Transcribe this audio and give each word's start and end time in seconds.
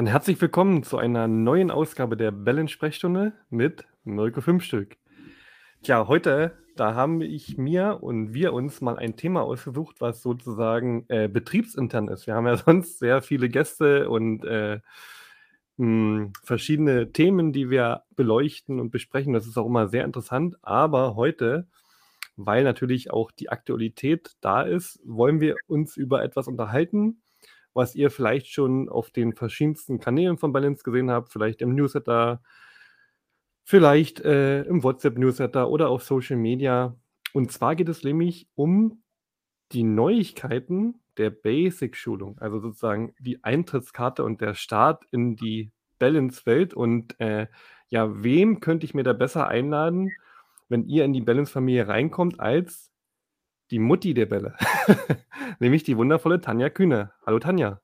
Dann 0.00 0.06
herzlich 0.06 0.40
willkommen 0.40 0.82
zu 0.82 0.96
einer 0.96 1.28
neuen 1.28 1.70
Ausgabe 1.70 2.16
der 2.16 2.30
Balance-Sprechstunde 2.30 3.34
mit 3.50 3.84
Mirko 4.02 4.40
Fünfstück. 4.40 4.96
Tja, 5.82 6.08
heute, 6.08 6.56
da 6.74 6.94
haben 6.94 7.20
ich 7.20 7.58
mir 7.58 7.98
und 8.00 8.32
wir 8.32 8.54
uns 8.54 8.80
mal 8.80 8.96
ein 8.96 9.18
Thema 9.18 9.42
ausgesucht, 9.42 9.96
was 10.00 10.22
sozusagen 10.22 11.04
äh, 11.08 11.28
betriebsintern 11.28 12.08
ist. 12.08 12.26
Wir 12.26 12.34
haben 12.34 12.46
ja 12.46 12.56
sonst 12.64 12.98
sehr 12.98 13.20
viele 13.20 13.50
Gäste 13.50 14.08
und 14.08 14.42
äh, 14.46 14.80
mh, 15.76 16.30
verschiedene 16.44 17.12
Themen, 17.12 17.52
die 17.52 17.68
wir 17.68 18.04
beleuchten 18.16 18.80
und 18.80 18.90
besprechen. 18.92 19.34
Das 19.34 19.46
ist 19.46 19.58
auch 19.58 19.66
immer 19.66 19.88
sehr 19.88 20.06
interessant. 20.06 20.56
Aber 20.62 21.14
heute, 21.14 21.68
weil 22.36 22.64
natürlich 22.64 23.10
auch 23.10 23.30
die 23.32 23.50
Aktualität 23.50 24.30
da 24.40 24.62
ist, 24.62 24.98
wollen 25.04 25.42
wir 25.42 25.56
uns 25.66 25.98
über 25.98 26.24
etwas 26.24 26.48
unterhalten, 26.48 27.20
was 27.74 27.94
ihr 27.94 28.10
vielleicht 28.10 28.48
schon 28.48 28.88
auf 28.88 29.10
den 29.10 29.32
verschiedensten 29.32 30.00
Kanälen 30.00 30.38
von 30.38 30.52
Balance 30.52 30.82
gesehen 30.82 31.10
habt, 31.10 31.30
vielleicht 31.30 31.62
im 31.62 31.74
Newsletter, 31.74 32.42
vielleicht 33.64 34.20
äh, 34.20 34.62
im 34.62 34.82
WhatsApp-Newsletter 34.82 35.68
oder 35.68 35.88
auf 35.88 36.02
Social 36.02 36.36
Media. 36.36 36.96
Und 37.32 37.52
zwar 37.52 37.76
geht 37.76 37.88
es 37.88 38.02
nämlich 38.02 38.48
um 38.54 39.02
die 39.72 39.84
Neuigkeiten 39.84 41.00
der 41.16 41.30
Basic-Schulung, 41.30 42.38
also 42.38 42.58
sozusagen 42.58 43.14
die 43.20 43.44
Eintrittskarte 43.44 44.24
und 44.24 44.40
der 44.40 44.54
Start 44.54 45.04
in 45.10 45.36
die 45.36 45.70
Balance-Welt. 45.98 46.74
Und 46.74 47.18
äh, 47.20 47.46
ja, 47.88 48.22
wem 48.22 48.60
könnte 48.60 48.86
ich 48.86 48.94
mir 48.94 49.04
da 49.04 49.12
besser 49.12 49.46
einladen, 49.46 50.10
wenn 50.68 50.86
ihr 50.86 51.04
in 51.04 51.12
die 51.12 51.20
Balance-Familie 51.20 51.88
reinkommt, 51.88 52.40
als 52.40 52.89
die 53.70 53.78
Mutti 53.78 54.14
der 54.14 54.26
Bälle, 54.26 54.56
nämlich 55.60 55.84
die 55.84 55.96
wundervolle 55.96 56.40
Tanja 56.40 56.70
Kühne. 56.70 57.12
Hallo 57.24 57.38
Tanja. 57.38 57.80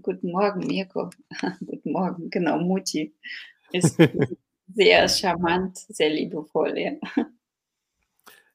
Guten 0.00 0.30
Morgen, 0.30 0.66
Mirko. 0.66 1.10
Guten 1.66 1.92
Morgen, 1.92 2.30
genau, 2.30 2.58
Mutti. 2.58 3.14
Ist 3.72 3.98
sehr 4.74 5.08
charmant, 5.08 5.78
sehr 5.78 6.10
liebevoll, 6.10 6.78
ja. 6.78 6.92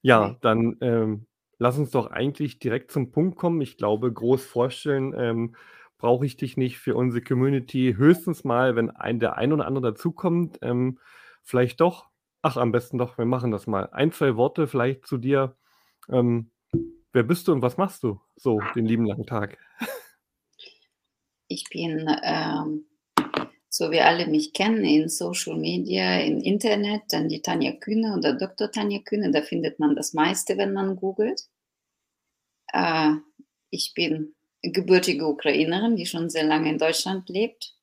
Ja, 0.02 0.38
dann 0.42 0.78
ähm, 0.82 1.28
lass 1.58 1.78
uns 1.78 1.92
doch 1.92 2.08
eigentlich 2.08 2.60
direkt 2.60 2.92
zum 2.92 3.12
Punkt 3.12 3.38
kommen. 3.38 3.62
Ich 3.62 3.78
glaube, 3.78 4.12
groß 4.12 4.46
vorstellen 4.46 5.14
ähm, 5.18 5.56
brauche 5.98 6.26
ich 6.26 6.38
dich 6.38 6.58
nicht 6.58 6.80
für 6.80 6.96
unsere 6.96 7.24
Community. 7.24 7.96
Höchstens 7.98 8.44
mal, 8.44 8.76
wenn 8.76 8.90
ein, 8.90 9.20
der 9.20 9.38
ein 9.38 9.52
oder 9.52 9.68
andere 9.68 9.92
dazukommt, 9.92 10.58
ähm, 10.62 11.00
vielleicht 11.44 11.82
doch. 11.82 12.10
Ach, 12.42 12.58
am 12.58 12.72
besten 12.72 12.98
doch, 12.98 13.18
wir 13.18 13.26
machen 13.26 13.52
das 13.52 13.68
mal. 13.68 13.90
Ein, 13.92 14.12
zwei 14.12 14.36
Worte 14.36 14.68
vielleicht 14.68 15.06
zu 15.06 15.18
dir. 15.18 15.56
Ähm, 16.10 16.50
wer 17.14 17.24
bist 17.24 17.48
du 17.48 17.52
und 17.52 17.62
was 17.62 17.78
machst 17.78 18.04
du 18.04 18.20
so 18.36 18.60
den 18.76 18.86
lieben 18.86 19.06
langen 19.06 19.26
Tag? 19.26 19.58
Ich 21.48 21.66
bin, 21.70 22.10
ähm, 22.24 22.86
so 23.70 23.92
wie 23.92 24.00
alle 24.00 24.28
mich 24.28 24.54
kennen, 24.54 24.86
in 24.86 25.10
Social 25.10 25.58
Media, 25.58 26.20
im 26.22 26.40
Internet, 26.40 27.04
dann 27.10 27.28
die 27.28 27.42
Tanja 27.42 27.74
Kühne 27.74 28.16
oder 28.18 28.34
Dr. 28.34 28.72
Tanja 28.72 29.00
Kühne, 29.00 29.32
da 29.32 29.42
findet 29.42 29.80
man 29.80 29.96
das 29.96 30.14
meiste, 30.14 30.58
wenn 30.58 30.74
man 30.74 30.96
googelt. 30.96 31.42
Äh, 32.72 33.16
ich 33.70 33.94
bin 33.94 34.36
gebürtige 34.62 35.28
Ukrainerin, 35.28 35.96
die 35.96 36.06
schon 36.06 36.30
sehr 36.30 36.44
lange 36.44 36.70
in 36.70 36.78
Deutschland 36.78 37.28
lebt. 37.30 37.76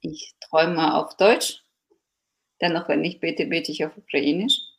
Ich 0.00 0.34
träume 0.40 0.94
auf 0.94 1.16
Deutsch, 1.16 1.64
dennoch, 2.60 2.88
wenn 2.88 3.04
ich 3.04 3.20
bete, 3.20 3.46
bete 3.46 3.72
ich 3.72 3.84
auf 3.84 3.96
Ukrainisch. 3.96 4.71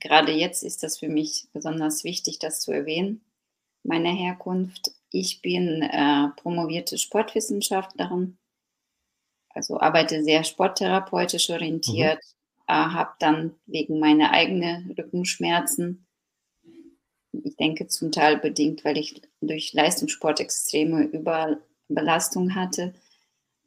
Gerade 0.00 0.32
jetzt 0.32 0.62
ist 0.62 0.82
das 0.82 0.98
für 0.98 1.08
mich 1.08 1.48
besonders 1.52 2.04
wichtig, 2.04 2.38
das 2.38 2.60
zu 2.60 2.72
erwähnen. 2.72 3.22
Meine 3.82 4.10
Herkunft. 4.10 4.92
Ich 5.10 5.40
bin 5.40 5.82
äh, 5.82 6.28
promovierte 6.36 6.98
Sportwissenschaftlerin, 6.98 8.36
also 9.48 9.80
arbeite 9.80 10.22
sehr 10.22 10.44
sporttherapeutisch 10.44 11.48
orientiert, 11.48 12.18
mhm. 12.18 12.62
äh, 12.66 12.72
habe 12.74 13.12
dann 13.20 13.54
wegen 13.66 13.98
meiner 13.98 14.32
eigenen 14.32 14.90
Rückenschmerzen, 14.90 16.06
ich 17.44 17.56
denke 17.56 17.86
zum 17.88 18.12
Teil 18.12 18.38
bedingt, 18.38 18.84
weil 18.84 18.98
ich 18.98 19.22
durch 19.40 19.72
Leistungssport 19.72 20.40
extreme 20.40 21.04
Überbelastung 21.04 22.54
hatte, 22.54 22.94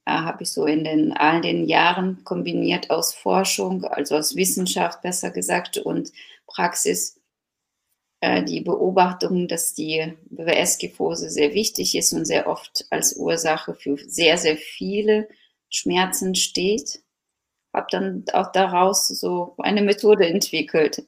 habe 0.09 0.44
ich 0.44 0.52
so 0.52 0.66
in 0.66 0.84
den, 0.84 1.14
all 1.14 1.42
den 1.42 1.66
Jahren 1.66 2.24
kombiniert 2.24 2.90
aus 2.90 3.14
Forschung, 3.14 3.84
also 3.86 4.16
aus 4.16 4.36
Wissenschaft 4.36 5.02
besser 5.02 5.31
gesagt, 5.31 5.78
und 5.78 6.12
Praxis 6.47 7.20
äh, 8.22 8.44
die 8.44 8.62
Beobachtung, 8.62 9.48
dass 9.48 9.74
die 9.74 10.14
BWS-Kyphose 10.30 11.30
sehr 11.30 11.53
wichtig 11.53 11.96
ist 11.96 12.14
und 12.14 12.25
sehr 12.25 12.48
oft 12.48 12.86
als 12.90 13.16
Ursache 13.16 13.75
für 13.75 13.98
sehr, 13.98 14.38
sehr 14.38 14.58
viele 14.58 15.30
Schmerzen 15.69 16.36
steht. 16.36 17.02
Habe 17.74 17.88
dann 17.92 18.25
auch 18.34 18.52
daraus 18.52 19.08
so 19.08 19.56
eine 19.59 19.81
Methode 19.81 20.28
entwickelt. 20.28 21.08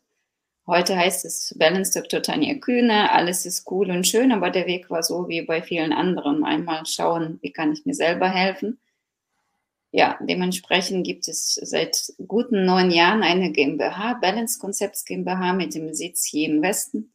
Heute 0.67 0.95
heißt 0.95 1.25
es 1.25 1.55
Balance 1.57 1.99
Dr. 1.99 2.21
Tanja 2.21 2.53
Kühne, 2.55 3.11
alles 3.11 3.45
ist 3.45 3.69
cool 3.71 3.89
und 3.89 4.07
schön, 4.07 4.31
aber 4.31 4.51
der 4.51 4.67
Weg 4.67 4.89
war 4.89 5.03
so 5.03 5.27
wie 5.27 5.41
bei 5.41 5.61
vielen 5.61 5.91
anderen. 5.91 6.45
Einmal 6.45 6.85
schauen, 6.85 7.39
wie 7.41 7.51
kann 7.51 7.73
ich 7.73 7.85
mir 7.85 7.95
selber 7.95 8.29
helfen 8.29 8.79
ja, 9.91 10.17
dementsprechend 10.21 11.05
gibt 11.05 11.27
es 11.27 11.55
seit 11.55 12.13
guten 12.25 12.65
neun 12.65 12.91
Jahren 12.91 13.23
eine 13.23 13.51
GmbH, 13.51 14.15
Balance 14.15 14.57
Concepts 14.57 15.03
GmbH 15.03 15.53
mit 15.53 15.75
dem 15.75 15.93
Sitz 15.93 16.25
hier 16.25 16.49
im 16.49 16.61
Westen, 16.61 17.13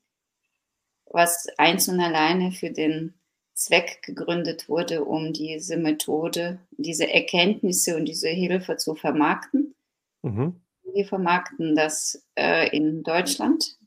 was 1.06 1.48
eins 1.56 1.88
und 1.88 2.00
alleine 2.00 2.52
für 2.52 2.70
den 2.70 3.14
Zweck 3.54 4.02
gegründet 4.02 4.68
wurde, 4.68 5.04
um 5.06 5.32
diese 5.32 5.78
Methode, 5.78 6.60
diese 6.72 7.10
Erkenntnisse 7.10 7.96
und 7.96 8.04
diese 8.04 8.28
Hilfe 8.28 8.76
zu 8.76 8.94
vermarkten. 8.94 9.74
Mhm. 10.22 10.60
Wir 10.92 11.06
vermarkten 11.06 11.74
das 11.74 12.22
äh, 12.38 12.68
in 12.76 13.02
Deutschland, 13.02 13.78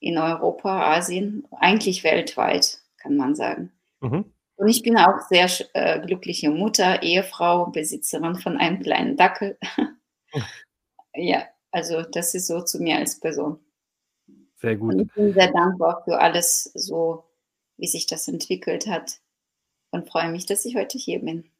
in 0.00 0.18
Europa, 0.18 0.94
Asien, 0.94 1.48
eigentlich 1.50 2.04
weltweit, 2.04 2.82
kann 2.98 3.16
man 3.16 3.34
sagen. 3.34 3.72
Mhm. 4.00 4.26
Und 4.60 4.68
ich 4.68 4.82
bin 4.82 4.98
auch 4.98 5.20
sehr 5.30 5.48
äh, 5.72 6.04
glückliche 6.06 6.50
Mutter, 6.50 7.02
Ehefrau, 7.02 7.70
Besitzerin 7.70 8.34
von 8.34 8.58
einem 8.58 8.82
kleinen 8.82 9.16
Dackel. 9.16 9.56
ja, 11.14 11.44
also 11.70 12.02
das 12.02 12.34
ist 12.34 12.46
so 12.46 12.60
zu 12.60 12.78
mir 12.78 12.98
als 12.98 13.18
Person. 13.18 13.58
Sehr 14.56 14.76
gut. 14.76 14.92
Und 14.92 15.00
ich 15.00 15.14
bin 15.14 15.32
sehr 15.32 15.50
dankbar 15.50 16.02
für 16.04 16.20
alles, 16.20 16.64
so 16.74 17.24
wie 17.78 17.86
sich 17.86 18.06
das 18.06 18.28
entwickelt 18.28 18.86
hat 18.86 19.22
und 19.92 20.06
freue 20.06 20.30
mich, 20.30 20.44
dass 20.44 20.66
ich 20.66 20.76
heute 20.76 20.98
hier 20.98 21.20
bin. 21.20 21.50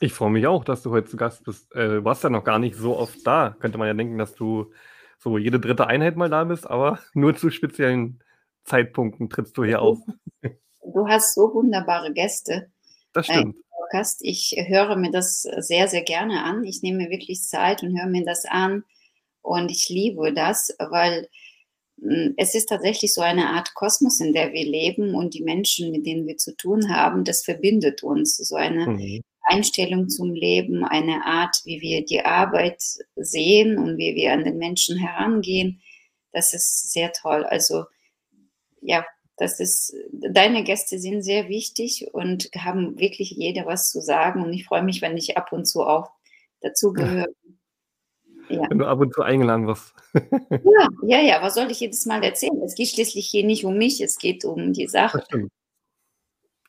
Ich 0.00 0.12
freue 0.12 0.30
mich 0.30 0.48
auch, 0.48 0.64
dass 0.64 0.82
du 0.82 0.90
heute 0.90 1.08
zu 1.08 1.16
Gast 1.16 1.44
bist. 1.44 1.72
Äh, 1.76 1.86
du 1.86 2.04
warst 2.04 2.24
ja 2.24 2.30
noch 2.30 2.42
gar 2.42 2.58
nicht 2.58 2.74
so 2.74 2.96
oft 2.96 3.24
da. 3.24 3.54
Könnte 3.60 3.78
man 3.78 3.86
ja 3.86 3.94
denken, 3.94 4.18
dass 4.18 4.34
du 4.34 4.72
so 5.18 5.38
jede 5.38 5.60
dritte 5.60 5.86
Einheit 5.86 6.16
mal 6.16 6.28
da 6.28 6.42
bist, 6.42 6.68
aber 6.68 6.98
nur 7.14 7.36
zu 7.36 7.50
speziellen 7.50 8.20
Zeitpunkten 8.64 9.30
trittst 9.30 9.56
du 9.56 9.62
hier 9.62 9.80
auf. 9.80 10.00
du 10.94 11.08
hast 11.08 11.34
so 11.34 11.52
wunderbare 11.54 12.12
Gäste. 12.12 12.70
Das 13.12 13.26
stimmt. 13.26 13.56
Podcast. 13.86 14.20
Ich 14.22 14.54
höre 14.66 14.96
mir 14.96 15.10
das 15.10 15.42
sehr, 15.42 15.88
sehr 15.88 16.02
gerne 16.02 16.44
an. 16.44 16.64
Ich 16.64 16.82
nehme 16.82 17.04
mir 17.04 17.10
wirklich 17.10 17.42
Zeit 17.42 17.82
und 17.82 17.98
höre 17.98 18.08
mir 18.08 18.24
das 18.24 18.44
an. 18.44 18.84
Und 19.42 19.70
ich 19.70 19.88
liebe 19.88 20.32
das, 20.32 20.74
weil 20.78 21.28
hm, 22.00 22.34
es 22.36 22.54
ist 22.54 22.68
tatsächlich 22.68 23.14
so 23.14 23.20
eine 23.20 23.50
Art 23.50 23.74
Kosmos, 23.74 24.20
in 24.20 24.32
der 24.32 24.52
wir 24.52 24.64
leben 24.64 25.14
und 25.14 25.34
die 25.34 25.42
Menschen, 25.42 25.92
mit 25.92 26.04
denen 26.04 26.26
wir 26.26 26.36
zu 26.36 26.56
tun 26.56 26.94
haben, 26.94 27.24
das 27.24 27.44
verbindet 27.44 28.02
uns. 28.02 28.36
So 28.36 28.56
eine 28.56 28.86
mhm. 28.86 29.22
Einstellung 29.42 30.08
zum 30.08 30.34
Leben, 30.34 30.84
eine 30.84 31.24
Art, 31.24 31.56
wie 31.64 31.80
wir 31.80 32.04
die 32.04 32.24
Arbeit 32.24 32.82
sehen 33.14 33.78
und 33.78 33.96
wie 33.96 34.14
wir 34.16 34.32
an 34.32 34.44
den 34.44 34.58
Menschen 34.58 34.98
herangehen. 34.98 35.80
Das 36.32 36.52
ist 36.52 36.92
sehr 36.92 37.12
toll. 37.12 37.44
Also 37.44 37.84
ja, 38.80 39.06
das 39.36 39.60
ist, 39.60 39.94
deine 40.12 40.64
Gäste 40.64 40.98
sind 40.98 41.22
sehr 41.22 41.48
wichtig 41.48 42.08
und 42.12 42.48
haben 42.56 42.98
wirklich 42.98 43.30
jeder 43.30 43.66
was 43.66 43.90
zu 43.90 44.00
sagen. 44.00 44.42
Und 44.42 44.52
ich 44.52 44.64
freue 44.64 44.82
mich, 44.82 45.02
wenn 45.02 45.16
ich 45.16 45.36
ab 45.36 45.52
und 45.52 45.66
zu 45.66 45.82
auch 45.82 46.10
dazugehöre. 46.60 47.28
Ja. 48.48 48.62
Wenn 48.70 48.78
du 48.78 48.86
ab 48.86 49.00
und 49.00 49.12
zu 49.12 49.22
eingeladen 49.22 49.66
wirst. 49.66 49.92
ja, 50.14 50.88
ja, 51.02 51.20
ja, 51.20 51.42
was 51.42 51.54
soll 51.54 51.68
ich 51.68 51.80
jedes 51.80 52.06
Mal 52.06 52.22
erzählen? 52.22 52.62
Es 52.62 52.76
geht 52.76 52.86
schließlich 52.86 53.26
hier 53.26 53.44
nicht 53.44 53.64
um 53.64 53.76
mich, 53.76 54.00
es 54.00 54.18
geht 54.18 54.44
um 54.44 54.72
die 54.72 54.86
Sache. 54.86 55.18
Das 55.18 55.26
stimmt. 55.26 55.52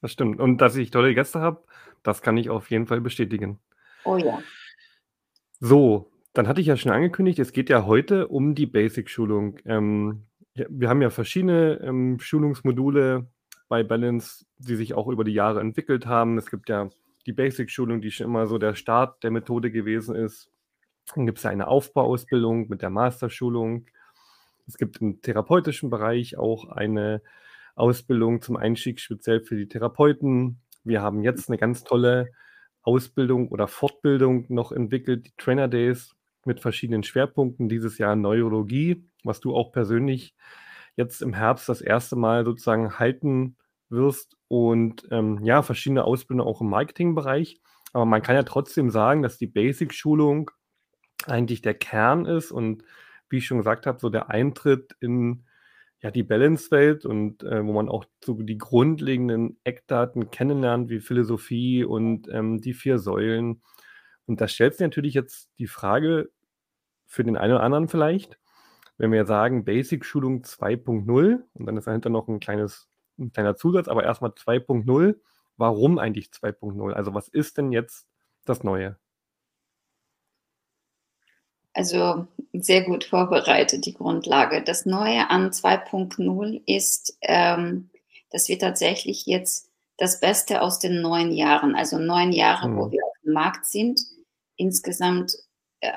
Das 0.02 0.12
stimmt. 0.12 0.40
Und 0.40 0.58
dass 0.58 0.76
ich 0.76 0.90
tolle 0.90 1.14
Gäste 1.14 1.40
habe, 1.40 1.64
das 2.02 2.24
kann 2.24 2.36
ich 2.36 2.50
auf 2.50 2.72
jeden 2.72 2.88
Fall 2.88 3.00
bestätigen. 3.00 3.60
Oh 4.06 4.18
ja. 4.18 4.40
So, 5.60 6.10
dann 6.34 6.48
hatte 6.48 6.62
ich 6.62 6.68
ja 6.68 6.78
schon 6.78 6.92
angekündigt, 6.92 7.38
es 7.38 7.52
geht 7.52 7.70
ja 7.70 7.86
heute 7.86 8.28
um 8.28 8.56
die 8.56 8.66
Basic-Schulung. 8.66 9.60
Ähm, 9.66 10.27
wir 10.70 10.90
haben 10.90 11.02
ja 11.02 11.10
verschiedene 11.10 11.80
ähm, 11.82 12.20
Schulungsmodule 12.20 13.28
bei 13.70 13.84
Balance, 13.84 14.46
die 14.58 14.76
sich 14.76 14.94
auch 14.94 15.08
über 15.08 15.24
die 15.24 15.34
Jahre 15.34 15.60
entwickelt 15.60 16.06
haben. 16.06 16.38
Es 16.38 16.50
gibt 16.50 16.70
ja 16.70 16.90
die 17.26 17.34
Basic-Schulung, 17.34 18.02
die 18.02 18.12
schon 18.12 18.28
immer 18.28 18.48
so 18.48 18.58
der 18.58 18.76
Start 18.76 19.24
der 19.24 19.32
Methode 19.32 19.72
gewesen 19.72 20.16
ist. 20.16 20.50
Dann 21.16 21.26
gibt 21.26 21.38
es 21.38 21.44
ja 21.44 21.50
eine 21.50 21.68
Aufbauausbildung 21.68 22.70
mit 22.70 22.82
der 22.82 22.90
Masterschulung. 22.90 23.86
Es 24.68 24.78
gibt 24.78 24.98
im 24.98 25.22
therapeutischen 25.22 25.90
Bereich 25.90 26.38
auch 26.38 26.70
eine 26.70 27.22
Ausbildung 27.76 28.42
zum 28.42 28.58
Einstieg 28.58 29.00
speziell 29.00 29.42
für 29.42 29.56
die 29.56 29.68
Therapeuten. 29.68 30.60
Wir 30.84 31.02
haben 31.02 31.22
jetzt 31.22 31.50
eine 31.50 31.58
ganz 31.58 31.84
tolle 31.84 32.32
Ausbildung 32.82 33.50
oder 33.50 33.68
Fortbildung 33.68 34.46
noch 34.50 34.72
entwickelt, 34.72 35.28
die 35.28 35.34
Trainer 35.38 35.68
Days 35.68 36.17
mit 36.48 36.60
verschiedenen 36.60 37.04
Schwerpunkten. 37.04 37.70
Dieses 37.70 37.98
Jahr 38.00 38.16
Neurologie, 38.16 39.06
was 39.24 39.40
du 39.40 39.56
auch 39.56 39.72
persönlich 39.72 40.36
jetzt 40.96 41.22
im 41.22 41.34
Herbst 41.34 41.70
das 41.70 41.82
erste 41.82 42.16
Mal 42.16 42.44
sozusagen 42.44 42.98
halten 42.98 43.58
wirst 43.90 44.36
und 44.48 45.08
ähm, 45.12 45.40
ja, 45.44 45.62
verschiedene 45.62 46.04
Ausbildungen 46.04 46.50
auch 46.50 46.62
im 46.62 46.70
Marketingbereich. 46.70 47.62
Aber 47.94 48.06
man 48.06 48.22
kann 48.22 48.36
ja 48.36 48.44
trotzdem 48.44 48.90
sagen, 48.90 49.22
dass 49.22 49.38
die 49.38 49.48
Basic-Schulung 49.48 50.52
eigentlich 51.26 51.62
der 51.62 51.74
Kern 51.74 52.26
ist 52.26 52.52
und 52.52 52.84
wie 53.30 53.38
ich 53.38 53.46
schon 53.46 53.58
gesagt 53.58 53.86
habe, 53.86 54.00
so 54.00 54.10
der 54.10 54.30
Eintritt 54.30 54.96
in 55.00 55.46
ja, 56.02 56.12
die 56.12 56.24
Balance-Welt 56.24 57.06
und 57.06 57.44
äh, 57.44 57.66
wo 57.66 57.74
man 57.74 57.90
auch 57.90 58.06
so 58.24 58.42
die 58.42 58.58
grundlegenden 58.58 59.60
Eckdaten 59.64 60.30
kennenlernt, 60.30 60.90
wie 60.90 61.00
Philosophie 61.00 61.84
und 61.84 62.28
ähm, 62.32 62.62
die 62.62 62.74
vier 62.74 63.00
Säulen. 63.00 63.62
Und 64.26 64.42
da 64.42 64.48
stellt 64.48 64.74
sich 64.74 64.82
natürlich 64.82 65.16
jetzt 65.16 65.50
die 65.58 65.68
Frage 65.68 66.30
für 67.08 67.24
den 67.24 67.38
einen 67.38 67.54
oder 67.54 67.64
anderen 67.64 67.88
vielleicht, 67.88 68.38
wenn 68.98 69.12
wir 69.12 69.26
sagen 69.26 69.66
Basic-Schulung 69.66 70.44
2.0 70.44 71.44
und 71.54 71.66
dann 71.66 71.78
ist 71.78 71.88
dahinter 71.88 72.10
noch 72.10 72.28
ein 72.28 72.40
kleines, 72.40 72.88
ein 73.18 73.32
kleiner 73.32 73.56
Zusatz, 73.56 73.88
aber 73.88 74.04
erstmal 74.04 74.32
2.0, 74.32 75.16
warum 75.56 75.98
eigentlich 75.98 76.28
2.0? 76.28 76.94
Also 76.94 77.14
was 77.14 77.28
ist 77.28 77.58
denn 77.58 77.72
jetzt 77.72 78.08
das 78.46 78.64
Neue? 78.64 78.98
Also 81.74 82.28
sehr 82.54 82.84
gut 82.84 83.04
vorbereitet, 83.04 83.86
die 83.86 83.94
Grundlage. 83.94 84.64
Das 84.64 84.88
Neue 84.88 85.30
an 85.30 85.52
2.0 85.52 86.62
ist, 86.66 87.18
ähm, 87.22 87.92
dass 88.32 88.50
wir 88.50 88.58
tatsächlich 88.58 89.28
jetzt 89.28 89.70
das 89.98 90.20
Beste 90.20 90.62
aus 90.62 90.80
den 90.80 91.02
neun 91.02 91.32
Jahren, 91.32 91.76
also 91.76 92.00
neun 92.00 92.32
Jahre, 92.32 92.68
mhm. 92.68 92.78
wo 92.78 92.92
wir 92.92 93.04
auf 93.06 93.14
dem 93.24 93.34
Markt 93.34 93.66
sind, 93.66 94.00
insgesamt 94.56 95.34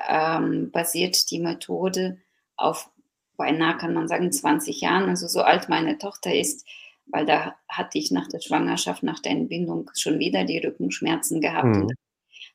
ähm, 0.09 0.71
basiert 0.71 1.29
die 1.31 1.39
Methode 1.39 2.17
auf 2.57 2.89
beinahe, 3.37 3.77
kann 3.77 3.93
man 3.93 4.07
sagen, 4.07 4.31
20 4.31 4.81
Jahren, 4.81 5.09
also 5.09 5.27
so 5.27 5.41
alt 5.41 5.67
meine 5.67 5.97
Tochter 5.97 6.33
ist, 6.33 6.67
weil 7.07 7.25
da 7.25 7.55
hatte 7.67 7.97
ich 7.97 8.11
nach 8.11 8.27
der 8.27 8.39
Schwangerschaft, 8.39 9.03
nach 9.03 9.19
der 9.19 9.31
Entbindung 9.31 9.89
schon 9.95 10.19
wieder 10.19 10.43
die 10.43 10.59
Rückenschmerzen 10.59 11.41
gehabt 11.41 11.75
mhm. 11.75 11.81
und 11.83 11.93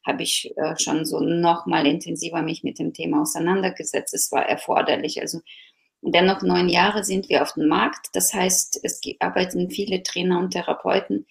habe 0.06 0.23
ich 0.23 0.53
äh, 0.56 0.79
schon 0.79 1.05
so 1.05 1.21
noch 1.21 1.67
mal 1.67 1.87
intensiver 1.87 2.43
mich 2.43 2.62
mit 2.62 2.79
dem 2.79 2.93
Thema 2.93 3.23
auseinandergesetzt. 3.23 4.15
Es 4.15 4.31
war 4.31 4.47
erforderlich. 4.47 5.21
Also 5.21 5.41
dennoch 6.00 6.43
neun 6.43 6.69
Jahre 6.69 7.03
sind 7.03 7.29
wir 7.29 7.43
auf 7.43 7.55
dem 7.55 7.67
Markt. 7.67 8.11
Das 8.12 8.33
heißt, 8.33 8.81
es 8.85 9.00
arbeiten 9.19 9.71
viele 9.71 10.05
Trainer 10.05 10.38
und 10.38 10.53
Therapeuten 10.53 11.27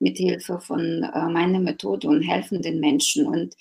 mit 0.00 0.18
Hilfe 0.18 0.58
von 0.58 1.04
äh, 1.04 1.28
meiner 1.28 1.60
Methode 1.60 2.08
und 2.08 2.22
helfen 2.22 2.62
den 2.62 2.80
Menschen. 2.80 3.26
Und 3.26 3.54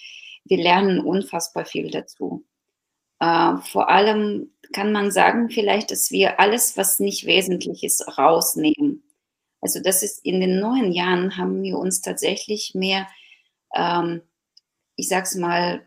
wir 0.46 0.58
lernen 0.58 1.00
unfassbar 1.00 1.66
viel 1.66 1.92
dazu. 1.92 2.46
Äh, 3.20 3.58
vor 3.58 3.90
allem 3.90 4.52
kann 4.74 4.92
man 4.92 5.12
sagen 5.12 5.50
vielleicht, 5.50 5.92
dass 5.92 6.12
wir 6.12 6.40
alles, 6.40 6.78
was 6.78 7.00
nicht 7.00 7.26
wesentlich 7.26 7.84
ist, 7.84 8.18
rausnehmen. 8.18 9.04
Also 9.62 9.82
das 9.82 10.04
ist 10.04 10.24
in 10.24 10.40
den 10.40 10.60
neun 10.60 10.92
Jahren 10.92 11.38
haben 11.38 11.62
wir 11.64 11.78
uns 11.78 12.02
tatsächlich 12.02 12.74
mehr 12.76 13.08
ähm, 13.76 14.22
ich 14.96 15.08
sag's 15.08 15.36
mal, 15.36 15.86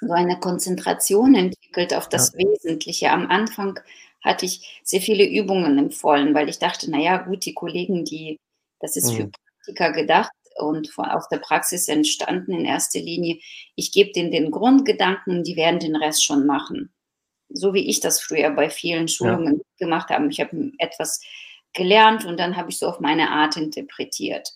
so 0.00 0.12
eine 0.12 0.38
Konzentration 0.38 1.34
entwickelt 1.34 1.94
auf 1.94 2.08
das 2.08 2.32
ja. 2.32 2.46
Wesentliche. 2.46 3.10
Am 3.10 3.30
Anfang 3.30 3.80
hatte 4.22 4.46
ich 4.46 4.80
sehr 4.84 5.00
viele 5.00 5.26
Übungen 5.26 5.78
empfohlen, 5.78 6.34
weil 6.34 6.48
ich 6.48 6.58
dachte, 6.58 6.90
naja, 6.90 7.18
gut, 7.18 7.44
die 7.44 7.54
Kollegen, 7.54 8.04
die, 8.04 8.38
das 8.80 8.96
ist 8.96 9.12
mhm. 9.12 9.16
für 9.16 9.28
Praktiker 9.28 9.92
gedacht 9.92 10.32
und 10.58 10.88
von, 10.88 11.06
aus 11.06 11.28
der 11.28 11.38
Praxis 11.38 11.88
entstanden 11.88 12.52
in 12.52 12.64
erster 12.64 13.00
Linie. 13.00 13.38
Ich 13.74 13.92
gebe 13.92 14.12
denen 14.12 14.30
den 14.30 14.50
Grundgedanken, 14.50 15.44
die 15.44 15.56
werden 15.56 15.80
den 15.80 15.96
Rest 15.96 16.24
schon 16.24 16.46
machen. 16.46 16.92
So 17.48 17.74
wie 17.74 17.88
ich 17.88 18.00
das 18.00 18.20
früher 18.20 18.50
bei 18.50 18.70
vielen 18.70 19.08
Schulungen 19.08 19.58
ja. 19.58 19.86
gemacht 19.86 20.10
habe. 20.10 20.28
Ich 20.28 20.40
habe 20.40 20.72
etwas 20.78 21.20
gelernt 21.72 22.24
und 22.24 22.38
dann 22.38 22.56
habe 22.56 22.70
ich 22.70 22.78
so 22.78 22.88
auf 22.88 23.00
meine 23.00 23.30
Art 23.30 23.56
interpretiert. 23.56 24.50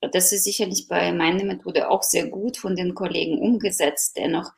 Das 0.00 0.32
ist 0.32 0.44
sicherlich 0.44 0.88
bei 0.88 1.12
meiner 1.12 1.44
Methode 1.44 1.88
auch 1.88 2.02
sehr 2.02 2.26
gut 2.26 2.56
von 2.56 2.74
den 2.74 2.94
Kollegen 2.94 3.38
umgesetzt. 3.38 4.16
Dennoch, 4.16 4.50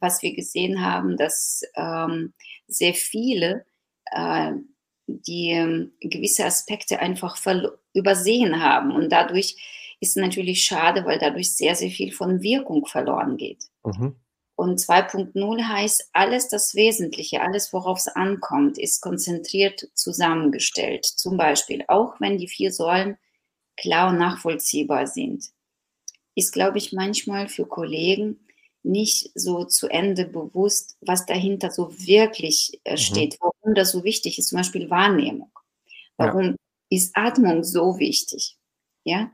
was 0.00 0.22
wir 0.22 0.34
gesehen 0.34 0.84
haben, 0.84 1.16
dass 1.16 1.62
ähm, 1.74 2.32
sehr 2.68 2.94
viele 2.94 3.64
äh, 4.12 4.52
die 5.06 5.50
äh, 5.50 5.88
gewisse 6.00 6.44
Aspekte 6.44 7.00
einfach 7.00 7.36
übersehen 7.92 8.62
haben. 8.62 8.92
Und 8.92 9.10
dadurch 9.10 9.56
ist 10.04 10.16
natürlich 10.16 10.64
schade, 10.64 11.04
weil 11.04 11.18
dadurch 11.18 11.56
sehr, 11.56 11.74
sehr 11.74 11.90
viel 11.90 12.12
von 12.12 12.42
Wirkung 12.42 12.86
verloren 12.86 13.36
geht. 13.36 13.64
Mhm. 13.84 14.16
Und 14.56 14.78
2.0 14.78 15.62
heißt, 15.64 16.10
alles 16.12 16.48
das 16.48 16.74
Wesentliche, 16.74 17.40
alles 17.40 17.72
worauf 17.72 17.98
es 17.98 18.08
ankommt, 18.08 18.78
ist 18.78 19.00
konzentriert 19.00 19.88
zusammengestellt. 19.94 21.04
Zum 21.04 21.36
Beispiel, 21.36 21.84
auch 21.88 22.20
wenn 22.20 22.38
die 22.38 22.48
vier 22.48 22.70
Säulen 22.70 23.16
klar 23.76 24.10
und 24.10 24.18
nachvollziehbar 24.18 25.06
sind. 25.06 25.46
Ist, 26.36 26.52
glaube 26.52 26.78
ich, 26.78 26.92
manchmal 26.92 27.48
für 27.48 27.66
Kollegen 27.66 28.38
nicht 28.84 29.30
so 29.34 29.64
zu 29.64 29.88
Ende 29.88 30.26
bewusst, 30.26 30.96
was 31.00 31.26
dahinter 31.26 31.70
so 31.70 31.90
wirklich 31.98 32.80
äh, 32.84 32.92
mhm. 32.92 32.96
steht, 32.98 33.38
warum 33.40 33.74
das 33.74 33.90
so 33.90 34.04
wichtig 34.04 34.38
ist, 34.38 34.48
zum 34.48 34.58
Beispiel 34.58 34.90
Wahrnehmung. 34.90 35.50
Warum 36.16 36.44
ja. 36.44 36.54
ist 36.90 37.16
Atmung 37.16 37.64
so 37.64 37.98
wichtig? 37.98 38.56
Ja, 39.04 39.30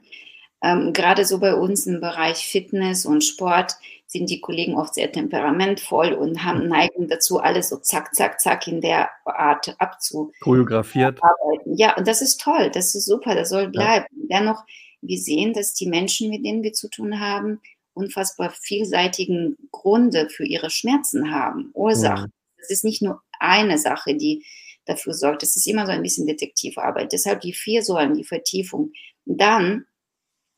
ähm, 0.62 0.92
gerade 0.92 1.24
so 1.24 1.38
bei 1.38 1.54
uns 1.54 1.86
im 1.86 2.00
Bereich 2.00 2.46
Fitness 2.46 3.06
und 3.06 3.24
Sport 3.24 3.76
sind 4.06 4.28
die 4.28 4.40
Kollegen 4.40 4.74
oft 4.74 4.94
sehr 4.94 5.12
temperamentvoll 5.12 6.12
und 6.12 6.44
haben 6.44 6.64
mhm. 6.64 6.68
Neigung 6.68 7.08
dazu, 7.08 7.38
alles 7.38 7.68
so 7.68 7.76
zack, 7.76 8.14
zack, 8.14 8.40
zack 8.40 8.66
in 8.66 8.80
der 8.80 9.08
Art 9.24 9.74
abzu. 9.78 10.32
Choreografiert. 10.40 11.20
Ja, 11.64 11.96
und 11.96 12.08
das 12.08 12.20
ist 12.20 12.40
toll, 12.40 12.70
das 12.72 12.94
ist 12.94 13.06
super, 13.06 13.34
das 13.34 13.50
soll 13.50 13.68
bleiben. 13.68 14.06
Ja. 14.10 14.40
Dennoch, 14.40 14.64
wir 15.00 15.18
sehen, 15.18 15.52
dass 15.52 15.74
die 15.74 15.86
Menschen, 15.86 16.28
mit 16.28 16.44
denen 16.44 16.62
wir 16.62 16.72
zu 16.72 16.88
tun 16.90 17.20
haben, 17.20 17.60
unfassbar 17.94 18.50
vielseitigen 18.50 19.56
Gründe 19.70 20.28
für 20.28 20.44
ihre 20.44 20.70
Schmerzen 20.70 21.32
haben, 21.32 21.70
Ursachen. 21.74 22.26
Mhm. 22.26 22.58
Das 22.58 22.70
ist 22.70 22.84
nicht 22.84 23.02
nur 23.02 23.22
eine 23.38 23.78
Sache, 23.78 24.14
die 24.14 24.44
dafür 24.86 25.14
sorgt. 25.14 25.42
Es 25.42 25.56
ist 25.56 25.66
immer 25.66 25.86
so 25.86 25.92
ein 25.92 26.02
bisschen 26.02 26.26
Detektivarbeit. 26.26 27.12
Deshalb 27.12 27.40
die 27.42 27.52
vier 27.52 27.82
Säulen, 27.82 28.14
die 28.14 28.24
Vertiefung. 28.24 28.92
Dann 29.24 29.86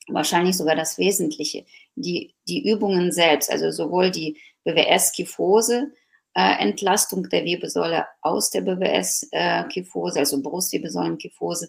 wahrscheinlich 0.09 0.57
sogar 0.57 0.77
das 0.77 0.99
Wesentliche, 0.99 1.65
die, 1.95 2.35
die 2.49 2.69
Übungen 2.71 3.13
selbst, 3.13 3.51
also 3.51 3.71
sowohl 3.71 4.11
die 4.11 4.39
BWS-Kyphose, 4.65 5.93
äh, 6.35 6.63
Entlastung 6.63 7.29
der 7.29 7.45
Wirbelsäule 7.45 8.07
aus 8.21 8.51
der 8.51 8.63
BWS-Kyphose, 8.63 10.17
äh, 10.17 10.21
also 10.21 10.43
Brustwirbelsäulenkyphose, 10.43 11.69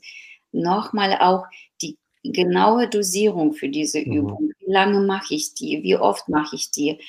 nochmal 0.52 1.18
auch 1.20 1.46
die 1.82 1.98
genaue 2.24 2.88
Dosierung 2.88 3.54
für 3.54 3.70
diese 3.70 4.00
mhm. 4.00 4.14
Übung. 4.14 4.52
Wie 4.60 4.72
lange 4.72 5.02
mache 5.02 5.36
ich 5.36 5.54
die? 5.54 5.84
Wie 5.84 5.98
oft 5.98 6.30
mache 6.30 6.56
ich 6.56 6.72
die? 6.72 7.00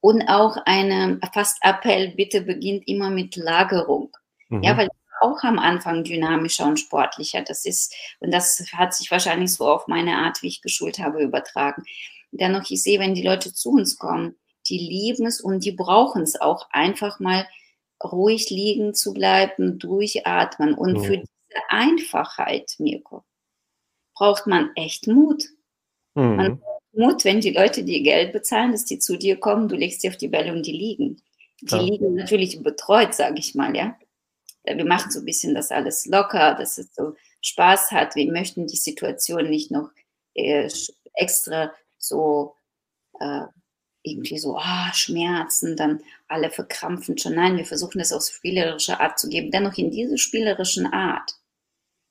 Und 0.00 0.28
auch 0.28 0.56
eine 0.64 1.18
fast 1.32 1.58
Appell, 1.62 2.14
bitte 2.14 2.42
beginnt 2.42 2.86
immer 2.86 3.10
mit 3.10 3.36
Lagerung. 3.36 4.10
Mhm. 4.48 4.62
Ja, 4.62 4.76
weil 4.76 4.88
auch 5.20 5.42
am 5.42 5.58
Anfang 5.58 6.04
dynamischer 6.04 6.66
und 6.66 6.78
sportlicher. 6.78 7.42
Das 7.42 7.64
ist, 7.64 7.94
und 8.20 8.32
das 8.32 8.64
hat 8.72 8.94
sich 8.94 9.10
wahrscheinlich 9.10 9.52
so 9.52 9.68
auf 9.68 9.86
meine 9.86 10.16
Art, 10.16 10.42
wie 10.42 10.48
ich 10.48 10.62
geschult 10.62 10.98
habe, 10.98 11.22
übertragen. 11.22 11.84
Dennoch, 12.30 12.68
ich 12.68 12.82
sehe, 12.82 13.00
wenn 13.00 13.14
die 13.14 13.22
Leute 13.22 13.52
zu 13.52 13.70
uns 13.70 13.98
kommen, 13.98 14.36
die 14.68 14.78
lieben 14.78 15.26
es 15.26 15.40
und 15.40 15.64
die 15.64 15.72
brauchen 15.72 16.22
es 16.22 16.40
auch 16.40 16.68
einfach 16.70 17.20
mal 17.20 17.46
ruhig 18.02 18.50
liegen 18.50 18.94
zu 18.94 19.12
bleiben, 19.14 19.78
durchatmen. 19.78 20.74
Und 20.74 20.98
mhm. 20.98 21.04
für 21.04 21.16
diese 21.16 21.62
Einfachheit, 21.68 22.74
Mirko, 22.78 23.24
braucht 24.14 24.46
man 24.46 24.70
echt 24.74 25.06
Mut. 25.06 25.44
Mhm. 26.14 26.36
Man 26.36 26.58
braucht 26.58 26.94
Mut, 26.94 27.24
wenn 27.24 27.40
die 27.40 27.52
Leute 27.52 27.84
dir 27.84 28.02
Geld 28.02 28.32
bezahlen, 28.32 28.72
dass 28.72 28.84
die 28.84 28.98
zu 28.98 29.16
dir 29.16 29.38
kommen, 29.38 29.68
du 29.68 29.76
legst 29.76 30.02
sie 30.02 30.08
auf 30.08 30.16
die 30.16 30.28
Bälle 30.28 30.52
und 30.52 30.66
die 30.66 30.72
liegen. 30.72 31.22
Die 31.60 31.74
ja. 31.74 31.80
liegen 31.80 32.14
natürlich 32.14 32.62
betreut, 32.62 33.14
sage 33.14 33.38
ich 33.38 33.54
mal, 33.54 33.74
ja 33.74 33.96
wir 34.76 34.84
machen 34.84 35.10
so 35.10 35.20
ein 35.20 35.24
bisschen 35.24 35.54
das 35.54 35.70
alles 35.70 36.06
locker, 36.06 36.54
dass 36.54 36.78
es 36.78 36.94
so 36.94 37.14
Spaß 37.42 37.90
hat. 37.92 38.16
Wir 38.16 38.30
möchten 38.30 38.66
die 38.66 38.76
Situation 38.76 39.48
nicht 39.48 39.70
noch 39.70 39.90
äh, 40.34 40.68
extra 41.14 41.72
so 41.98 42.54
äh, 43.20 43.46
irgendwie 44.02 44.38
so 44.38 44.56
ah, 44.56 44.92
Schmerzen, 44.94 45.76
dann 45.76 46.02
alle 46.28 46.50
verkrampfen 46.50 47.18
schon. 47.18 47.34
Nein, 47.34 47.56
wir 47.56 47.64
versuchen 47.64 47.98
das 47.98 48.12
auf 48.12 48.24
spielerische 48.24 49.00
Art 49.00 49.18
zu 49.18 49.28
geben. 49.28 49.50
Dennoch 49.50 49.76
in 49.76 49.90
dieser 49.90 50.18
spielerischen 50.18 50.86
Art 50.86 51.38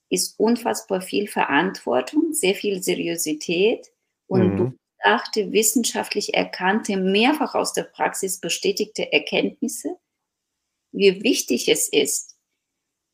ist 0.10 0.40
unfassbar 0.40 1.02
viel 1.02 1.28
Verantwortung, 1.28 2.34
sehr 2.34 2.56
viel 2.56 2.82
Seriosität 2.82 3.88
und 4.28 4.56
mhm. 4.56 4.80
bedachte, 4.98 5.52
wissenschaftlich 5.52 6.34
erkannte, 6.34 6.98
mehrfach 6.98 7.56
aus 7.56 7.74
der 7.74 7.84
Praxis 7.84 8.40
bestätigte 8.40 9.12
Erkenntnisse, 9.12 9.98
wie 10.92 11.24
wichtig 11.24 11.68
es 11.68 11.90
ist, 11.90 12.27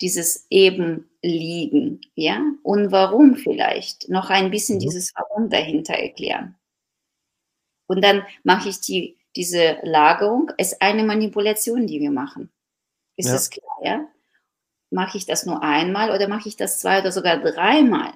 dieses 0.01 0.47
eben 0.49 1.09
liegen, 1.21 2.01
ja? 2.15 2.41
Und 2.63 2.91
warum 2.91 3.35
vielleicht? 3.35 4.09
Noch 4.09 4.29
ein 4.29 4.51
bisschen 4.51 4.75
mhm. 4.77 4.81
dieses 4.81 5.13
Warum 5.15 5.49
dahinter 5.49 5.93
erklären. 5.93 6.55
Und 7.87 8.03
dann 8.03 8.23
mache 8.43 8.69
ich 8.69 8.81
die, 8.81 9.17
diese 9.35 9.77
Lagerung, 9.83 10.51
ist 10.57 10.81
eine 10.81 11.03
Manipulation, 11.03 11.87
die 11.87 11.99
wir 11.99 12.11
machen. 12.11 12.51
Ist 13.17 13.29
Ja. 13.29 13.35
es 13.35 13.49
klar, 13.49 13.77
ja? 13.83 14.07
Mache 14.91 15.17
ich 15.17 15.25
das 15.25 15.45
nur 15.45 15.63
einmal 15.63 16.11
oder 16.11 16.27
mache 16.27 16.49
ich 16.49 16.55
das 16.55 16.79
zwei 16.79 16.99
oder 17.01 17.11
sogar 17.11 17.37
dreimal? 17.41 18.13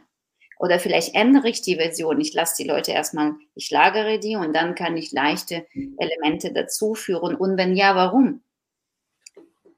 Oder 0.59 0.79
vielleicht 0.79 1.15
ändere 1.15 1.49
ich 1.49 1.61
die 1.61 1.75
Version. 1.75 2.19
Ich 2.19 2.33
lasse 2.33 2.61
die 2.61 2.67
Leute 2.67 2.91
erstmal, 2.91 3.35
ich 3.55 3.69
lagere 3.71 4.19
die 4.19 4.35
und 4.35 4.53
dann 4.55 4.75
kann 4.75 4.97
ich 4.97 5.11
leichte 5.11 5.67
Elemente 5.97 6.51
dazuführen. 6.51 7.35
Und 7.35 7.57
wenn 7.57 7.75
ja, 7.75 7.95
warum? 7.95 8.43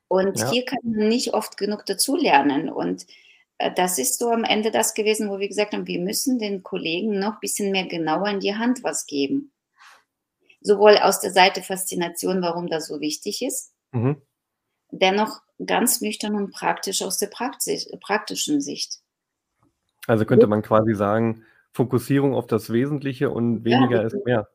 Und 0.10 0.38
Ja. 0.40 0.52
hier 0.52 0.66
kann 0.66 0.80
man 0.84 1.08
nicht 1.08 1.34
oft 1.34 1.56
genug 1.56 1.86
dazulernen. 1.86 2.68
Und 2.70 3.06
äh, 3.60 3.72
das 3.74 3.98
ist 4.00 4.20
so 4.20 4.32
am 4.32 4.44
Ende 4.44 4.72
das 4.72 4.94
gewesen, 4.96 5.30
wo 5.30 5.40
wir 5.40 5.48
gesagt 5.48 5.72
haben, 5.74 5.88
wir 5.88 6.00
müssen 6.02 6.40
den 6.40 6.64
Kollegen 6.64 7.20
noch 7.20 7.34
ein 7.34 7.40
bisschen 7.40 7.72
mehr 7.72 7.86
genauer 7.86 8.28
in 8.28 8.40
die 8.42 8.56
Hand 8.56 8.84
was 8.84 9.06
geben. 9.06 9.52
Sowohl 10.62 10.98
aus 10.98 11.22
der 11.22 11.32
Seite 11.32 11.62
Faszination, 11.62 12.42
warum 12.42 12.68
das 12.68 12.88
so 12.88 13.00
wichtig 13.00 13.42
ist, 13.42 13.72
Mhm. 13.92 14.22
dennoch 14.92 15.42
ganz 15.66 16.02
nüchtern 16.02 16.36
und 16.36 16.52
praktisch 16.52 17.02
aus 17.02 17.18
der 17.18 17.28
Praktisch, 17.28 17.86
praktischen 18.02 18.62
Sicht. 18.62 19.00
Also 20.08 20.26
könnte 20.26 20.48
man 20.48 20.62
quasi 20.64 20.96
sagen, 20.96 21.46
Fokussierung 21.72 22.34
auf 22.34 22.48
das 22.48 22.72
Wesentliche 22.74 23.30
und 23.30 23.58
Ja, 23.58 23.80
weniger 23.80 24.04
ist 24.06 24.14
wirklich. 24.14 24.26
mehr. 24.26 24.50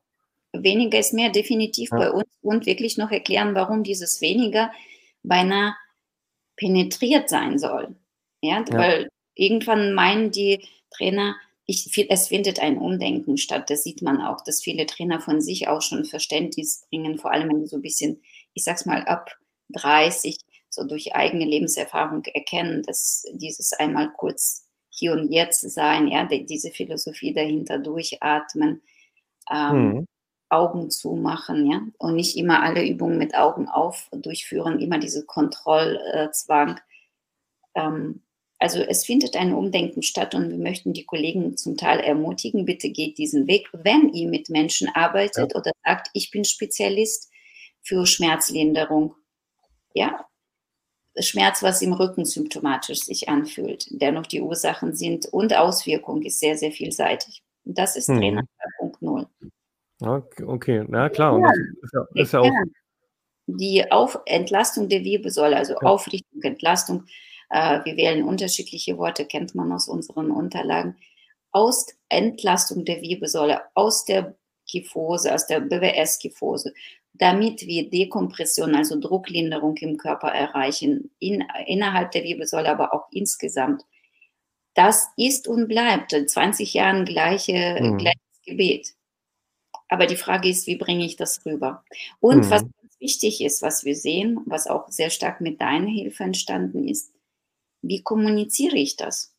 Weniger 0.53 0.99
ist 0.99 1.15
mehr 1.15 1.31
definitiv 1.31 1.91
Ja. 1.93 1.99
bei 1.99 2.11
uns 2.11 2.27
und 2.43 2.67
wirklich 2.67 2.99
noch 2.99 3.11
erklären, 3.13 3.55
warum 3.55 3.83
dieses 3.85 4.21
weniger 4.21 4.73
beinahe 5.25 5.75
penetriert 6.57 7.29
sein 7.29 7.59
soll. 7.59 7.97
Ja, 8.43 8.65
Ja. 8.69 8.79
weil 8.79 9.09
irgendwann 9.35 9.95
meinen 9.95 10.31
die 10.31 10.65
Trainer, 10.91 11.35
ich, 11.67 11.91
es 12.11 12.29
findet 12.29 12.61
ein 12.61 12.79
Umdenken 12.79 13.37
statt. 13.39 13.71
Das 13.71 13.83
sieht 13.83 14.03
man 14.03 14.21
auch, 14.21 14.43
dass 14.45 14.63
viele 14.63 14.87
Trainer 14.87 15.21
von 15.21 15.41
sich 15.41 15.67
auch 15.67 15.83
schon 15.83 16.05
Verständnis 16.05 16.87
bringen, 16.91 17.19
vor 17.19 17.33
allem 17.33 17.49
wenn 17.49 17.61
die 17.61 17.67
so 17.67 17.77
ein 17.77 17.83
bisschen, 17.83 18.23
ich 18.53 18.63
sag's 18.65 18.87
mal, 18.87 19.03
ab 19.07 19.37
30 19.71 20.37
so 20.71 20.85
durch 20.87 21.15
eigene 21.15 21.47
Lebenserfahrung 21.47 22.23
erkennen, 22.27 22.83
dass 22.83 23.25
dieses 23.33 23.73
einmal 23.73 24.13
kurz 24.13 24.67
hier 24.91 25.13
und 25.13 25.33
jetzt 25.33 25.63
sein, 25.73 26.07
ja, 26.09 26.25
die- 26.27 26.45
diese 26.47 26.71
Philosophie 26.71 27.33
dahinter 27.33 27.79
durchatmen, 27.79 28.83
ähm, 29.51 29.89
Mhm. 29.89 30.07
Augen 30.55 30.91
zumachen, 30.91 31.71
ja, 31.71 31.83
und 31.99 32.17
nicht 32.17 32.37
immer 32.37 32.63
alle 32.63 32.87
Übungen 32.87 33.19
mit 33.19 33.35
Augen 33.35 33.69
auf 33.69 34.09
durchführen, 34.13 34.81
immer 34.81 34.99
diese 34.99 35.25
Kontrollzwang. 35.25 36.81
Ähm, 37.75 38.23
also 38.59 38.81
es 38.81 39.05
findet 39.05 39.37
ein 39.37 39.53
Umdenken 39.53 40.03
statt 40.03 40.35
und 40.35 40.51
wir 40.51 40.59
möchten 40.59 40.93
die 40.93 41.05
Kollegen 41.05 41.57
zum 41.57 41.77
Teil 41.77 42.01
ermutigen, 42.01 42.65
bitte 42.65 42.89
geht 42.91 43.19
diesen 43.19 43.47
Weg, 43.47 43.69
wenn 43.73 44.09
ihr 44.11 44.29
mit 44.29 44.49
Menschen 44.49 44.89
arbeitet 44.95 45.55
oder 45.55 45.73
sagt, 45.85 46.09
ich 46.15 46.31
bin 46.31 46.45
Spezialist 46.45 47.31
für 47.83 48.07
Schmerzlinderung. 48.07 49.15
Ja, 49.93 50.27
Schmerz, 51.19 51.63
was 51.63 51.83
im 51.83 51.93
Rücken 51.93 52.25
symptomatisch 52.25 53.01
sich 53.01 53.29
anfühlt, 53.29 53.87
dennoch 53.91 54.27
die 54.27 54.41
Ursachen 54.41 54.95
sind 54.95 55.27
und 55.27 55.55
Auswirkung 55.55 56.23
ist 56.23 56.41
sehr, 56.41 56.57
sehr 56.57 56.73
vielseitig. 56.73 57.43
Und 57.65 57.79
das 57.79 57.97
ist 57.97 58.09
Mhm. 58.09 58.19
Trainer 58.19 58.43
2.0. 58.81 59.27
Okay. 60.07 60.85
Ja, 60.91 61.09
klar. 61.09 61.41
Das 61.41 61.57
ist 61.57 61.93
ja, 61.93 62.23
ist 62.23 62.33
ja 62.33 62.41
auch. 62.41 62.51
Die 63.47 63.91
Auf 63.93 64.19
Entlastung 64.27 64.89
der 64.89 65.05
Wirbelsäule, 65.05 65.57
also 65.57 65.75
Ja. 65.75 65.81
Aufrichtung, 65.81 66.43
Entlastung. 66.43 67.05
Äh, 67.51 67.81
wir 67.85 67.97
wählen 67.97 68.25
unterschiedliche 68.25 68.97
Worte, 68.99 69.27
kennt 69.27 69.55
man 69.55 69.71
aus 69.73 69.89
unseren 69.89 70.31
Unterlagen. 70.31 70.97
Aus 71.53 71.87
Entlastung 72.09 72.85
der 72.85 73.01
Wirbelsäule, 73.03 73.61
aus 73.75 74.05
der 74.07 74.35
Kyphose, 74.71 75.33
aus 75.35 75.47
der 75.47 75.61
BWS-Kyphose, 75.61 76.73
damit 77.13 77.67
wir 77.67 77.91
Dekompression, 77.91 78.75
also 78.75 78.99
Drucklinderung 78.99 79.77
im 79.77 79.99
Körper 79.99 80.29
erreichen, 80.29 81.11
in, 81.21 81.45
innerhalb 81.67 82.13
der 82.13 82.25
Wirbelsäule, 82.25 82.71
aber 82.71 82.95
auch 82.95 83.07
insgesamt. 83.13 83.83
Das 84.75 85.07
ist 85.17 85.47
und 85.47 85.69
bleibt 85.69 86.13
in 86.15 86.27
20 86.27 86.75
Jahren 86.75 87.05
gleiche, 87.05 87.79
Mhm. 87.81 87.99
gleiches 87.99 88.41
Gebet. 88.47 88.94
Aber 89.89 90.07
die 90.07 90.17
Frage 90.17 90.49
ist, 90.49 90.67
wie 90.67 90.77
bringe 90.77 91.05
ich 91.05 91.17
das 91.17 91.45
rüber? 91.47 91.85
Und 92.21 92.45
Mhm. 92.47 92.51
was 92.51 92.63
ganz 92.81 93.01
wichtig 93.01 93.41
ist, 93.43 93.63
was 93.63 93.85
wir 93.85 93.97
sehen, 93.97 94.41
was 94.47 94.67
auch 94.67 94.89
sehr 94.89 95.11
stark 95.11 95.41
mit 95.41 95.61
deiner 95.61 95.89
Hilfe 95.91 96.25
entstanden 96.25 96.89
ist, 96.89 97.13
wie 97.83 98.03
kommuniziere 98.03 98.77
ich 98.77 98.97
das? 98.97 99.35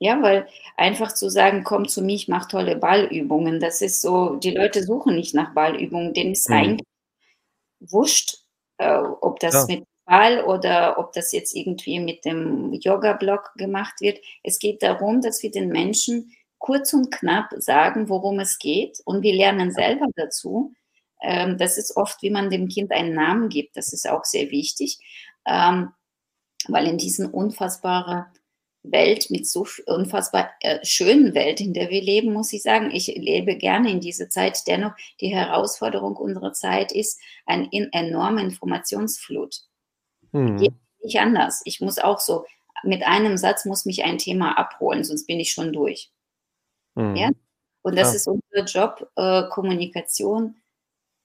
Ja, 0.00 0.20
weil 0.20 0.46
einfach 0.76 1.12
zu 1.14 1.28
sagen, 1.30 1.62
komm 1.64 1.86
zu 1.88 2.02
mir, 2.02 2.14
ich 2.16 2.28
mache 2.28 2.48
tolle 2.48 2.76
Ballübungen, 2.76 3.60
das 3.60 3.80
ist 3.82 4.02
so, 4.02 4.34
die 4.36 4.50
Leute 4.50 4.82
suchen 4.82 5.14
nicht 5.14 5.34
nach 5.34 5.54
Ballübungen, 5.54 6.12
denen 6.12 6.32
ist 6.32 6.50
Mhm. 6.50 6.52
eigentlich 6.52 6.86
wurscht, 7.80 8.38
äh, 8.78 8.98
ob 8.98 9.40
das 9.40 9.54
Ja. 9.54 9.66
mit 9.68 9.84
Ball 10.06 10.44
oder 10.44 10.98
ob 10.98 11.12
das 11.12 11.32
jetzt 11.32 11.54
irgendwie 11.54 12.00
mit 12.00 12.24
dem 12.24 12.72
Yoga-Block 12.74 13.52
gemacht 13.56 14.00
wird. 14.00 14.18
Es 14.42 14.58
geht 14.58 14.82
darum, 14.82 15.20
dass 15.20 15.42
wir 15.42 15.50
den 15.50 15.68
Menschen 15.68 16.32
kurz 16.62 16.92
und 16.92 17.10
knapp 17.10 17.52
sagen, 17.58 18.08
worum 18.08 18.38
es 18.38 18.58
geht 18.58 19.00
und 19.04 19.22
wir 19.22 19.34
lernen 19.34 19.72
selber 19.72 20.06
dazu. 20.14 20.72
Ähm, 21.20 21.58
das 21.58 21.76
ist 21.76 21.96
oft, 21.96 22.22
wie 22.22 22.30
man 22.30 22.50
dem 22.50 22.68
Kind 22.68 22.92
einen 22.92 23.14
Namen 23.14 23.48
gibt, 23.48 23.76
das 23.76 23.92
ist 23.92 24.08
auch 24.08 24.24
sehr 24.24 24.50
wichtig, 24.52 25.00
ähm, 25.44 25.90
weil 26.68 26.86
in 26.86 26.98
diesen 26.98 27.26
unfassbaren 27.26 28.26
Welt, 28.84 29.28
mit 29.30 29.48
so 29.48 29.66
unfassbar 29.86 30.52
äh, 30.60 30.78
schönen 30.84 31.34
Welt, 31.34 31.60
in 31.60 31.74
der 31.74 31.90
wir 31.90 32.00
leben, 32.00 32.32
muss 32.32 32.52
ich 32.52 32.62
sagen, 32.62 32.92
ich 32.92 33.08
lebe 33.08 33.56
gerne 33.56 33.90
in 33.90 34.00
diese 34.00 34.28
Zeit. 34.28 34.62
Dennoch, 34.68 34.92
die 35.20 35.34
Herausforderung 35.34 36.16
unserer 36.16 36.52
Zeit 36.52 36.92
ist 36.92 37.20
eine 37.44 37.66
in, 37.72 37.92
enorme 37.92 38.40
Informationsflut. 38.40 39.62
Geht 40.58 40.74
nicht 41.02 41.18
anders. 41.18 41.62
Ich 41.64 41.80
muss 41.80 41.98
auch 41.98 42.20
so, 42.20 42.44
mit 42.84 43.02
einem 43.02 43.36
Satz 43.36 43.64
muss 43.64 43.84
mich 43.84 44.04
ein 44.04 44.18
Thema 44.18 44.56
abholen, 44.56 45.02
sonst 45.02 45.26
bin 45.26 45.40
ich 45.40 45.50
schon 45.50 45.72
durch. 45.72 46.11
Mhm. 46.94 47.16
Ja? 47.16 47.30
Und 47.82 47.96
das 47.96 48.08
Klar. 48.10 48.14
ist 48.16 48.28
unser 48.28 48.64
Job, 48.66 49.10
äh, 49.16 49.44
Kommunikation. 49.48 50.56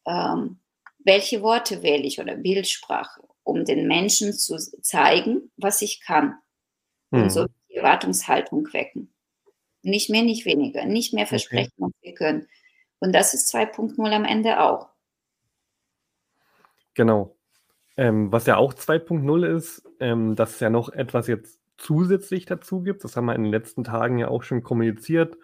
Ähm, 0.05 0.59
welche 0.99 1.41
Worte 1.41 1.83
wähle 1.83 2.03
ich 2.03 2.19
oder 2.19 2.35
Bildsprache, 2.35 3.21
um 3.43 3.63
den 3.65 3.87
Menschen 3.87 4.33
zu 4.33 4.57
zeigen, 4.81 5.51
was 5.57 5.81
ich 5.81 6.01
kann 6.01 6.37
und 7.11 7.29
so 7.31 7.43
Mhm. 7.43 7.47
die 7.69 7.75
Erwartungshaltung 7.75 8.71
wecken. 8.73 9.13
Nicht 9.83 10.09
mehr, 10.09 10.23
nicht 10.23 10.45
weniger. 10.45 10.85
Nicht 10.85 11.13
mehr 11.13 11.23
Okay. 11.23 11.29
versprechen, 11.29 11.73
was 11.77 11.91
wir 12.01 12.13
können. 12.13 12.47
Und 12.99 13.13
das 13.13 13.33
ist 13.33 13.47
2.0 13.53 14.11
am 14.11 14.25
Ende 14.25 14.61
auch. 14.61 14.89
Genau. 16.95 17.35
Ähm, 17.95 18.31
was 18.31 18.45
ja 18.45 18.57
auch 18.57 18.73
2.0 18.73 19.43
ist, 19.43 19.83
ähm, 19.99 20.35
dass 20.35 20.55
es 20.55 20.59
ja 20.59 20.69
noch 20.69 20.89
etwas 20.89 21.27
jetzt 21.27 21.59
zusätzlich 21.77 22.45
dazu 22.45 22.81
gibt. 22.81 23.03
Das 23.03 23.15
haben 23.15 23.25
wir 23.25 23.35
in 23.35 23.43
den 23.43 23.51
letzten 23.51 23.83
Tagen 23.83 24.17
ja 24.17 24.27
auch 24.29 24.43
schon 24.43 24.63
kommuniziert. 24.63 25.37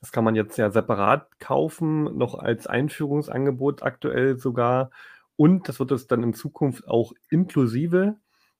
Das 0.00 0.12
kann 0.12 0.24
man 0.24 0.34
jetzt 0.36 0.58
ja 0.58 0.70
separat 0.70 1.38
kaufen, 1.40 2.16
noch 2.16 2.34
als 2.34 2.66
Einführungsangebot 2.66 3.82
aktuell 3.82 4.38
sogar. 4.38 4.90
Und 5.36 5.68
das 5.68 5.78
wird 5.78 5.92
es 5.92 6.06
dann 6.06 6.22
in 6.22 6.34
Zukunft 6.34 6.86
auch 6.88 7.12
inklusive 7.30 8.16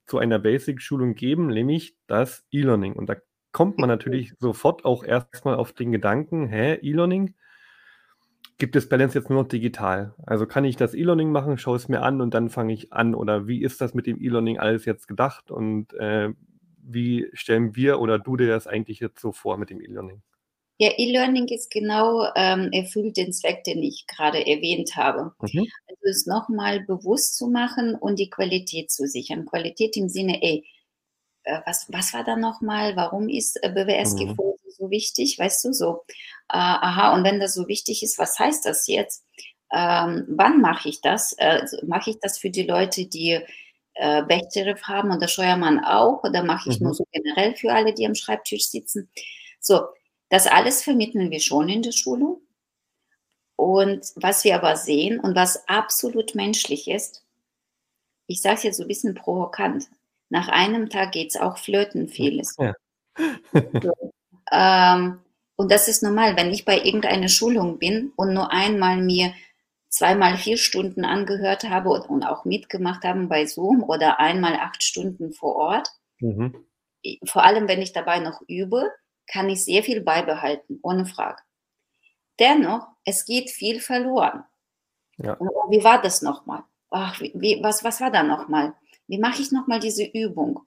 zu 0.06 0.18
einer 0.18 0.38
Basic-Schulung 0.38 1.14
geben, 1.14 1.48
nämlich 1.48 1.96
das 2.06 2.46
E-Learning. 2.50 2.94
Und 2.94 3.08
da 3.08 3.16
kommt 3.52 3.78
man 3.78 3.88
natürlich 3.88 4.34
sofort 4.38 4.84
auch 4.84 5.04
erstmal 5.04 5.56
auf 5.56 5.72
den 5.72 5.92
Gedanken, 5.92 6.48
hä, 6.48 6.74
E-Learning? 6.74 7.34
Gibt 8.58 8.74
es 8.74 8.88
Balance 8.88 9.16
jetzt 9.16 9.30
nur 9.30 9.42
noch 9.42 9.48
digital? 9.48 10.14
Also 10.26 10.46
kann 10.46 10.64
ich 10.64 10.76
das 10.76 10.94
E-Learning 10.94 11.30
machen, 11.30 11.58
schaue 11.58 11.76
es 11.76 11.88
mir 11.88 12.02
an 12.02 12.20
und 12.20 12.34
dann 12.34 12.48
fange 12.48 12.72
ich 12.72 12.92
an? 12.92 13.14
Oder 13.14 13.46
wie 13.46 13.62
ist 13.62 13.80
das 13.80 13.94
mit 13.94 14.06
dem 14.06 14.20
E-Learning 14.20 14.58
alles 14.58 14.84
jetzt 14.84 15.06
gedacht? 15.06 15.50
Und 15.50 15.92
äh, 15.94 16.30
wie 16.82 17.28
stellen 17.34 17.76
wir 17.76 18.00
oder 18.00 18.18
du 18.18 18.36
dir 18.36 18.48
das 18.48 18.66
eigentlich 18.66 19.00
jetzt 19.00 19.20
so 19.20 19.30
vor 19.32 19.58
mit 19.58 19.70
dem 19.70 19.80
E-Learning? 19.80 20.22
Ja, 20.80 20.90
E-Learning 20.96 21.48
ist 21.48 21.70
genau, 21.72 22.28
ähm, 22.36 22.70
erfüllt 22.72 23.16
den 23.16 23.32
Zweck, 23.32 23.64
den 23.64 23.82
ich 23.82 24.06
gerade 24.06 24.46
erwähnt 24.46 24.94
habe. 24.94 25.32
Mhm. 25.40 25.66
Also 25.88 26.00
es 26.08 26.26
nochmal 26.26 26.80
bewusst 26.84 27.36
zu 27.36 27.48
machen 27.48 27.96
und 27.96 28.18
die 28.20 28.30
Qualität 28.30 28.90
zu 28.92 29.06
sichern. 29.06 29.44
Qualität 29.46 29.96
im 29.96 30.08
Sinne, 30.08 30.40
ey, 30.40 30.64
äh, 31.44 31.60
was, 31.66 31.86
was 31.92 32.14
war 32.14 32.24
da 32.24 32.36
nochmal? 32.36 32.96
Warum 32.96 33.28
ist 33.28 33.62
äh, 33.62 33.70
BWS-Gefose 33.70 34.58
Mhm. 34.66 34.72
so 34.78 34.90
wichtig? 34.90 35.38
Weißt 35.38 35.64
du, 35.64 35.72
so, 35.72 36.04
äh, 36.08 36.56
aha, 36.58 37.14
und 37.14 37.24
wenn 37.24 37.40
das 37.40 37.54
so 37.54 37.68
wichtig 37.68 38.02
ist, 38.02 38.18
was 38.18 38.38
heißt 38.38 38.66
das 38.66 38.86
jetzt? 38.88 39.24
Ähm, 39.72 40.26
wann 40.30 40.60
mache 40.60 40.88
ich 40.90 41.00
das? 41.02 41.32
Äh, 41.38 41.62
mache 41.86 42.10
ich 42.10 42.18
das 42.20 42.38
für 42.38 42.50
die 42.50 42.64
Leute, 42.64 43.06
die 43.06 43.40
äh, 43.94 44.22
Bechterew 44.24 44.80
haben 44.82 45.10
und 45.10 45.22
der 45.22 45.28
Scheuermann 45.28 45.84
auch? 45.84 46.24
Oder 46.24 46.44
mache 46.44 46.70
ich 46.70 46.80
nur 46.80 46.90
Mhm. 46.90 46.94
so 46.94 47.04
generell 47.12 47.56
für 47.56 47.72
alle, 47.72 47.94
die 47.94 48.06
am 48.06 48.14
Schreibtisch 48.14 48.68
sitzen? 48.68 49.10
So, 49.60 49.80
das 50.28 50.46
alles 50.46 50.82
vermitteln 50.82 51.30
wir 51.30 51.40
schon 51.40 51.68
in 51.68 51.82
der 51.82 51.92
Schulung. 51.92 52.42
Und 53.56 54.12
was 54.14 54.44
wir 54.44 54.54
aber 54.54 54.76
sehen 54.76 55.18
und 55.18 55.34
was 55.34 55.66
absolut 55.68 56.34
menschlich 56.34 56.88
ist, 56.88 57.24
ich 58.26 58.40
sage 58.40 58.56
es 58.56 58.62
jetzt 58.62 58.76
so 58.76 58.84
ein 58.84 58.88
bisschen 58.88 59.14
provokant, 59.14 59.88
nach 60.28 60.48
einem 60.48 60.90
Tag 60.90 61.12
geht 61.12 61.30
es 61.30 61.40
auch 61.40 61.58
flöten 61.58 62.08
vieles. 62.08 62.56
Ja. 62.58 62.74
So, 63.82 64.12
ähm, 64.52 65.20
Und 65.56 65.72
das 65.72 65.88
ist 65.88 66.04
normal, 66.04 66.36
wenn 66.36 66.52
ich 66.52 66.64
bei 66.64 66.80
irgendeiner 66.80 67.28
Schulung 67.28 67.78
bin 67.78 68.12
und 68.14 68.32
nur 68.32 68.52
einmal 68.52 68.98
mir 69.02 69.32
zweimal 69.88 70.36
vier 70.36 70.56
Stunden 70.56 71.04
angehört 71.04 71.64
habe 71.64 71.88
und 71.90 72.22
auch 72.22 72.44
mitgemacht 72.44 73.02
habe 73.02 73.26
bei 73.26 73.46
Zoom 73.46 73.82
oder 73.82 74.20
einmal 74.20 74.54
acht 74.54 74.84
Stunden 74.84 75.32
vor 75.32 75.56
Ort. 75.56 75.88
Mhm. 76.20 76.64
Vor 77.24 77.44
allem, 77.44 77.66
wenn 77.66 77.82
ich 77.82 77.92
dabei 77.92 78.20
noch 78.20 78.42
übe, 78.46 78.88
kann 79.28 79.48
ich 79.48 79.64
sehr 79.64 79.82
viel 79.82 80.00
beibehalten, 80.00 80.80
ohne 80.82 81.06
Frage. 81.06 81.42
Dennoch, 82.38 82.86
es 83.04 83.24
geht 83.24 83.50
viel 83.50 83.80
verloren. 83.80 84.44
Ja. 85.16 85.38
Wie 85.70 85.82
war 85.84 86.00
das 86.00 86.22
nochmal? 86.22 86.64
Ach, 86.90 87.20
wie, 87.20 87.62
was, 87.62 87.84
was 87.84 88.00
war 88.00 88.10
da 88.10 88.22
nochmal? 88.22 88.74
Wie 89.06 89.18
mache 89.18 89.42
ich 89.42 89.52
nochmal 89.52 89.80
diese 89.80 90.04
Übung? 90.04 90.60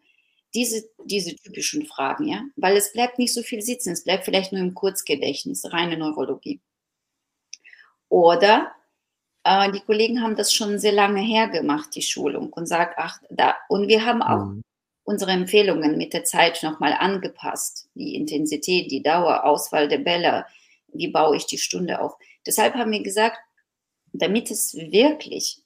Diese, 0.53 0.83
diese 1.05 1.35
typischen 1.35 1.85
Fragen, 1.85 2.27
ja? 2.27 2.43
Weil 2.57 2.75
es 2.75 2.91
bleibt 2.91 3.17
nicht 3.17 3.33
so 3.33 3.41
viel 3.41 3.61
sitzen, 3.61 3.91
es 3.91 4.03
bleibt 4.03 4.25
vielleicht 4.25 4.51
nur 4.51 4.61
im 4.61 4.73
Kurzgedächtnis, 4.73 5.71
reine 5.71 5.97
Neurologie. 5.97 6.59
Oder 8.09 8.73
äh, 9.45 9.71
die 9.71 9.79
Kollegen 9.79 10.21
haben 10.21 10.35
das 10.35 10.53
schon 10.53 10.77
sehr 10.77 10.91
lange 10.91 11.21
her 11.21 11.47
gemacht, 11.47 11.95
die 11.95 12.01
Schulung, 12.01 12.51
und 12.51 12.65
sagt, 12.65 12.95
ach, 12.97 13.21
da, 13.29 13.55
und 13.69 13.87
wir 13.87 14.05
haben 14.05 14.21
auch 14.21 14.45
mhm. 14.45 14.63
Unsere 15.11 15.31
Empfehlungen 15.31 15.97
mit 15.97 16.13
der 16.13 16.23
Zeit 16.23 16.63
nochmal 16.63 16.93
angepasst. 16.93 17.89
Die 17.95 18.15
Intensität, 18.15 18.89
die 18.89 19.03
Dauer, 19.03 19.43
Auswahl 19.43 19.89
der 19.89 19.97
Bälle, 19.97 20.45
wie 20.93 21.09
baue 21.09 21.35
ich 21.35 21.45
die 21.45 21.57
Stunde 21.57 21.99
auf. 21.99 22.15
Deshalb 22.45 22.75
haben 22.75 22.91
wir 22.91 23.03
gesagt, 23.03 23.37
damit 24.13 24.49
es 24.49 24.73
wirklich 24.73 25.61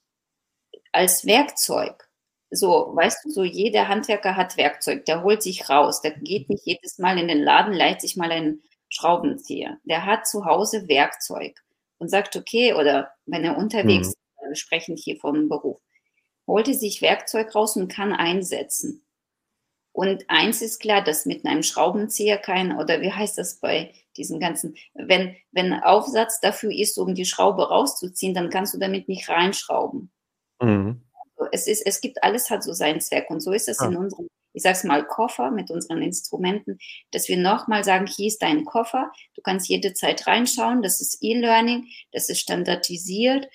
als 0.92 1.26
Werkzeug, 1.26 2.10
so, 2.50 2.92
weißt 2.94 3.26
du, 3.26 3.30
so 3.32 3.44
jeder 3.44 3.88
Handwerker 3.88 4.36
hat 4.36 4.58
Werkzeug, 4.58 5.06
der 5.06 5.24
holt 5.24 5.44
sich 5.44 5.70
raus, 5.70 6.02
der 6.02 6.12
geht 6.12 6.50
nicht 6.50 6.66
jedes 6.66 6.98
Mal 7.00 7.18
in 7.20 7.28
den 7.28 7.44
Laden, 7.44 7.74
leiht 7.74 8.02
sich 8.02 8.16
mal 8.16 8.32
einen 8.32 8.62
Schraubenzieher. 8.90 9.78
Der 9.84 10.06
hat 10.06 10.28
zu 10.28 10.46
Hause 10.46 10.88
Werkzeug 10.88 11.62
und 11.98 12.10
sagt, 12.10 12.36
okay, 12.36 12.74
oder 12.74 13.12
wenn 13.26 13.44
er 13.44 13.58
unterwegs 13.58 14.08
mhm. 14.08 14.14
ist, 14.14 14.18
wir 14.48 14.56
sprechen 14.56 14.96
hier 14.96 15.18
vom 15.18 15.50
Beruf, 15.50 15.80
holte 16.48 16.74
sich 16.74 17.02
Werkzeug 17.02 17.54
raus 17.56 17.76
und 17.76 17.92
kann 17.92 18.14
einsetzen. 18.14 19.05
Und 19.96 20.26
eins 20.28 20.62
ist 20.62 20.82
klar, 20.82 21.02
dass 21.02 21.26
mit 21.26 21.46
einem 21.46 21.64
Schraubenzieher 21.64 22.38
kein, 22.38 22.78
oder 22.78 23.00
wie 23.00 23.14
heißt 23.14 23.38
das 23.38 23.62
bei 23.62 23.94
diesen 24.18 24.42
ganzen, 24.42 24.76
wenn, 24.94 25.38
wenn 25.54 25.72
Aufsatz 25.72 26.42
dafür 26.42 26.70
ist, 26.70 26.98
um 26.98 27.16
die 27.16 27.24
Schraube 27.24 27.70
rauszuziehen, 27.70 28.34
dann 28.34 28.50
kannst 28.50 28.74
du 28.74 28.78
damit 28.78 29.08
nicht 29.08 29.30
reinschrauben. 29.30 30.12
Mhm. 30.62 31.02
Also 31.38 31.50
es, 31.54 31.68
ist, 31.68 31.88
es 31.88 32.02
gibt, 32.02 32.22
alles 32.26 32.50
hat 32.50 32.62
so 32.62 32.74
seinen 32.74 33.00
Zweck. 33.00 33.30
Und 33.30 33.40
so 33.40 33.54
ist 33.54 33.70
es 33.70 33.80
ah. 33.80 33.86
in 33.86 33.96
unserem, 33.96 34.28
ich 34.52 34.64
sag's 34.64 34.84
mal, 34.84 35.08
Koffer 35.08 35.50
mit 35.50 35.72
unseren 35.72 36.02
Instrumenten, 36.02 36.78
dass 37.12 37.30
wir 37.30 37.38
nochmal 37.38 37.86
sagen, 37.86 38.06
hier 38.06 38.28
ist 38.28 38.42
dein 38.42 38.66
Koffer, 38.66 39.14
du 39.36 39.42
kannst 39.44 39.70
jede 39.70 39.94
Zeit 39.94 40.28
reinschauen, 40.28 40.82
das 40.82 41.00
ist 41.00 41.20
E-Learning, 41.22 41.88
das 42.12 42.28
ist 42.28 42.42
standardisiert. 42.42 43.48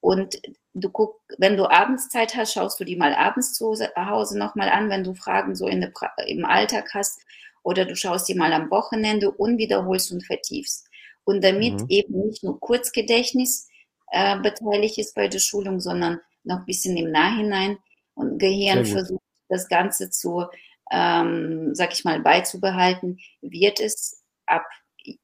Und 0.00 0.42
du 0.74 0.90
guck, 0.90 1.20
wenn 1.38 1.56
du 1.56 1.68
abends 1.68 2.08
Zeit 2.08 2.36
hast, 2.36 2.52
schaust 2.52 2.78
du 2.80 2.84
die 2.84 2.96
mal 2.96 3.14
abends 3.14 3.52
zu 3.52 3.74
Hause 3.96 4.38
nochmal 4.38 4.68
an, 4.68 4.88
wenn 4.90 5.04
du 5.04 5.14
Fragen 5.14 5.54
so 5.54 5.66
in 5.66 5.80
der, 5.80 5.92
im 6.26 6.44
Alltag 6.44 6.90
hast 6.94 7.20
oder 7.62 7.84
du 7.84 7.96
schaust 7.96 8.28
die 8.28 8.34
mal 8.34 8.52
am 8.52 8.70
Wochenende 8.70 9.30
und 9.30 9.58
wiederholst 9.58 10.12
und 10.12 10.24
vertiefst. 10.24 10.88
Und 11.24 11.44
damit 11.44 11.80
mhm. 11.80 11.86
eben 11.88 12.26
nicht 12.26 12.42
nur 12.42 12.58
Kurzgedächtnis 12.58 13.68
äh, 14.10 14.38
beteiligt 14.40 14.98
ist 14.98 15.14
bei 15.14 15.28
der 15.28 15.38
Schulung, 15.38 15.80
sondern 15.80 16.20
noch 16.44 16.60
ein 16.60 16.66
bisschen 16.66 16.96
im 16.96 17.10
Nachhinein 17.10 17.78
und 18.14 18.38
Gehirn 18.38 18.84
versucht, 18.84 19.22
das 19.48 19.68
Ganze 19.68 20.10
zu, 20.10 20.46
ähm, 20.90 21.74
sag 21.74 21.92
ich 21.92 22.04
mal, 22.04 22.20
beizubehalten, 22.20 23.18
wird 23.42 23.80
es 23.80 24.24
ab, 24.46 24.64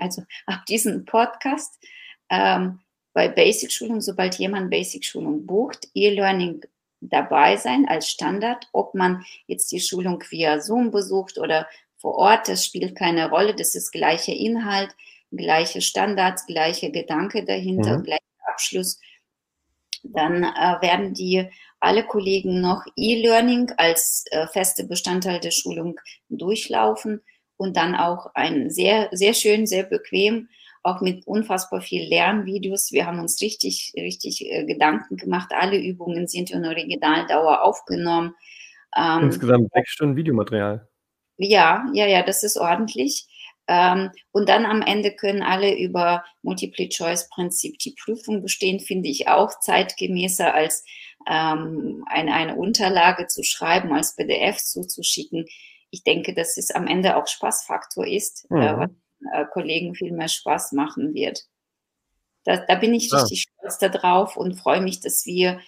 also 0.00 0.22
ab 0.46 0.64
diesem 0.66 1.04
Podcast 1.04 1.78
ähm, 2.30 2.80
bei 3.14 3.28
Basic-Schulung, 3.28 4.02
sobald 4.02 4.34
jemand 4.38 4.70
Basic-Schulung 4.70 5.46
bucht, 5.46 5.88
E-Learning 5.94 6.60
dabei 7.00 7.56
sein 7.56 7.86
als 7.88 8.10
Standard. 8.10 8.68
Ob 8.72 8.94
man 8.94 9.24
jetzt 9.46 9.72
die 9.72 9.80
Schulung 9.80 10.22
via 10.28 10.60
Zoom 10.60 10.90
besucht 10.90 11.38
oder 11.38 11.66
vor 11.96 12.16
Ort, 12.16 12.48
das 12.48 12.66
spielt 12.66 12.96
keine 12.96 13.30
Rolle. 13.30 13.54
Das 13.54 13.74
ist 13.74 13.92
gleicher 13.92 14.34
Inhalt, 14.34 14.90
gleiche 15.30 15.80
Standards, 15.80 16.44
gleicher 16.46 16.90
Gedanke 16.90 17.44
dahinter, 17.44 17.98
mhm. 17.98 18.02
gleicher 18.02 18.22
Abschluss. 18.46 19.00
Dann 20.02 20.42
äh, 20.42 20.82
werden 20.82 21.14
die 21.14 21.48
alle 21.80 22.04
Kollegen 22.04 22.60
noch 22.60 22.84
E-Learning 22.96 23.72
als 23.76 24.24
äh, 24.32 24.48
feste 24.48 24.84
Bestandteil 24.84 25.38
der 25.38 25.52
Schulung 25.52 26.00
durchlaufen 26.28 27.22
und 27.56 27.76
dann 27.76 27.94
auch 27.94 28.34
ein 28.34 28.70
sehr, 28.70 29.08
sehr 29.12 29.34
schön, 29.34 29.66
sehr 29.66 29.84
bequem, 29.84 30.48
auch 30.84 31.00
mit 31.00 31.26
unfassbar 31.26 31.80
viel 31.80 32.06
Lernvideos. 32.08 32.92
Wir 32.92 33.06
haben 33.06 33.18
uns 33.18 33.40
richtig, 33.40 33.92
richtig 33.96 34.46
äh, 34.46 34.64
Gedanken 34.64 35.16
gemacht. 35.16 35.50
Alle 35.52 35.78
Übungen 35.78 36.28
sind 36.28 36.50
in 36.50 36.64
Originaldauer 36.64 37.62
aufgenommen. 37.62 38.34
Ähm, 38.96 39.24
Insgesamt 39.24 39.72
sechs 39.72 39.90
Stunden 39.90 40.14
Videomaterial. 40.14 40.86
Ja, 41.38 41.84
ja, 41.94 42.06
ja, 42.06 42.22
das 42.22 42.42
ist 42.42 42.58
ordentlich. 42.58 43.26
Ähm, 43.66 44.10
und 44.30 44.50
dann 44.50 44.66
am 44.66 44.82
Ende 44.82 45.12
können 45.12 45.42
alle 45.42 45.74
über 45.74 46.22
Multiple-Choice-Prinzip 46.42 47.78
die 47.78 47.96
Prüfung 48.04 48.42
bestehen, 48.42 48.78
finde 48.78 49.08
ich 49.08 49.26
auch 49.28 49.58
zeitgemäßer 49.60 50.54
als 50.54 50.84
ähm, 51.26 52.04
eine, 52.08 52.34
eine 52.34 52.56
Unterlage 52.56 53.26
zu 53.26 53.42
schreiben, 53.42 53.94
als 53.94 54.16
PDF 54.16 54.58
zuzuschicken. 54.58 55.46
Ich 55.90 56.04
denke, 56.04 56.34
dass 56.34 56.58
es 56.58 56.72
am 56.72 56.86
Ende 56.86 57.16
auch 57.16 57.26
Spaßfaktor 57.26 58.06
ist, 58.06 58.46
äh, 58.50 58.54
mhm. 58.54 58.82
äh, 58.82 58.88
äh, 59.32 59.44
Kollegen 59.52 59.94
viel 59.94 60.12
mehr 60.12 60.28
Spaß 60.28 60.72
machen 60.72 61.14
wird. 61.14 61.44
Da, 62.44 62.58
da 62.58 62.74
bin 62.74 62.94
ich 62.94 63.10
ja. 63.10 63.18
richtig 63.18 63.42
stolz 63.42 63.78
darauf 63.78 64.36
und 64.36 64.54
freue 64.54 64.80
mich, 64.80 65.00
dass 65.00 65.24
wir 65.26 65.60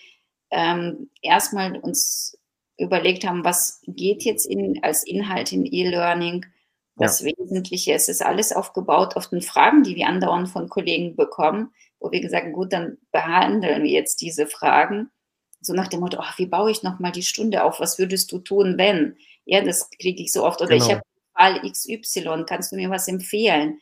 ähm, 0.50 1.10
erstmal 1.22 1.76
uns 1.78 2.38
überlegt 2.78 3.26
haben, 3.26 3.44
was 3.44 3.80
geht 3.86 4.22
jetzt 4.24 4.46
in, 4.46 4.82
als 4.82 5.04
Inhalt 5.04 5.52
in 5.52 5.64
E-Learning, 5.64 6.44
das 6.96 7.20
ja. 7.20 7.32
Wesentliche. 7.38 7.92
Es 7.94 8.08
ist 8.08 8.24
alles 8.24 8.52
aufgebaut 8.52 9.16
auf 9.16 9.28
den 9.28 9.42
Fragen, 9.42 9.82
die 9.82 9.96
wir 9.96 10.06
andauernd 10.06 10.48
von 10.48 10.68
Kollegen 10.68 11.16
bekommen, 11.16 11.72
wo 11.98 12.10
wir 12.10 12.20
gesagt 12.20 12.44
haben, 12.44 12.52
gut, 12.52 12.72
dann 12.72 12.98
behandeln 13.12 13.82
wir 13.82 13.90
jetzt 13.90 14.20
diese 14.20 14.46
Fragen. 14.46 15.10
So 15.60 15.72
nach 15.72 15.88
dem 15.88 16.00
Motto, 16.00 16.18
ach, 16.20 16.38
wie 16.38 16.46
baue 16.46 16.70
ich 16.70 16.82
nochmal 16.82 17.12
die 17.12 17.22
Stunde 17.22 17.64
auf? 17.64 17.80
Was 17.80 17.98
würdest 17.98 18.30
du 18.32 18.38
tun, 18.38 18.76
wenn? 18.78 19.16
Ja, 19.44 19.62
das 19.62 19.90
kriege 19.90 20.22
ich 20.22 20.32
so 20.32 20.44
oft. 20.44 20.60
Oder 20.60 20.70
genau. 20.70 20.84
ich 20.84 20.92
habe 20.92 21.02
Fall 21.36 21.60
XY, 21.70 22.44
kannst 22.46 22.72
du 22.72 22.76
mir 22.76 22.90
was 22.90 23.08
empfehlen? 23.08 23.80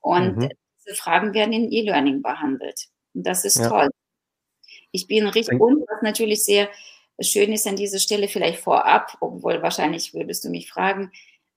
Und 0.00 0.36
mhm. 0.36 0.48
diese 0.78 0.96
Fragen 0.96 1.34
werden 1.34 1.52
in 1.52 1.72
E-Learning 1.72 2.22
behandelt. 2.22 2.88
Und 3.14 3.26
das 3.26 3.44
ist 3.44 3.58
ja. 3.58 3.68
toll. 3.68 3.88
Ich 4.92 5.06
bin 5.06 5.26
richtig, 5.26 5.60
und 5.60 5.82
was 5.88 6.02
natürlich 6.02 6.44
sehr 6.44 6.68
schön 7.20 7.52
ist 7.52 7.66
an 7.66 7.76
dieser 7.76 7.98
Stelle 7.98 8.28
vielleicht 8.28 8.60
vorab, 8.60 9.16
obwohl 9.20 9.62
wahrscheinlich 9.62 10.14
würdest 10.14 10.44
du 10.44 10.50
mich 10.50 10.70
fragen, 10.70 11.12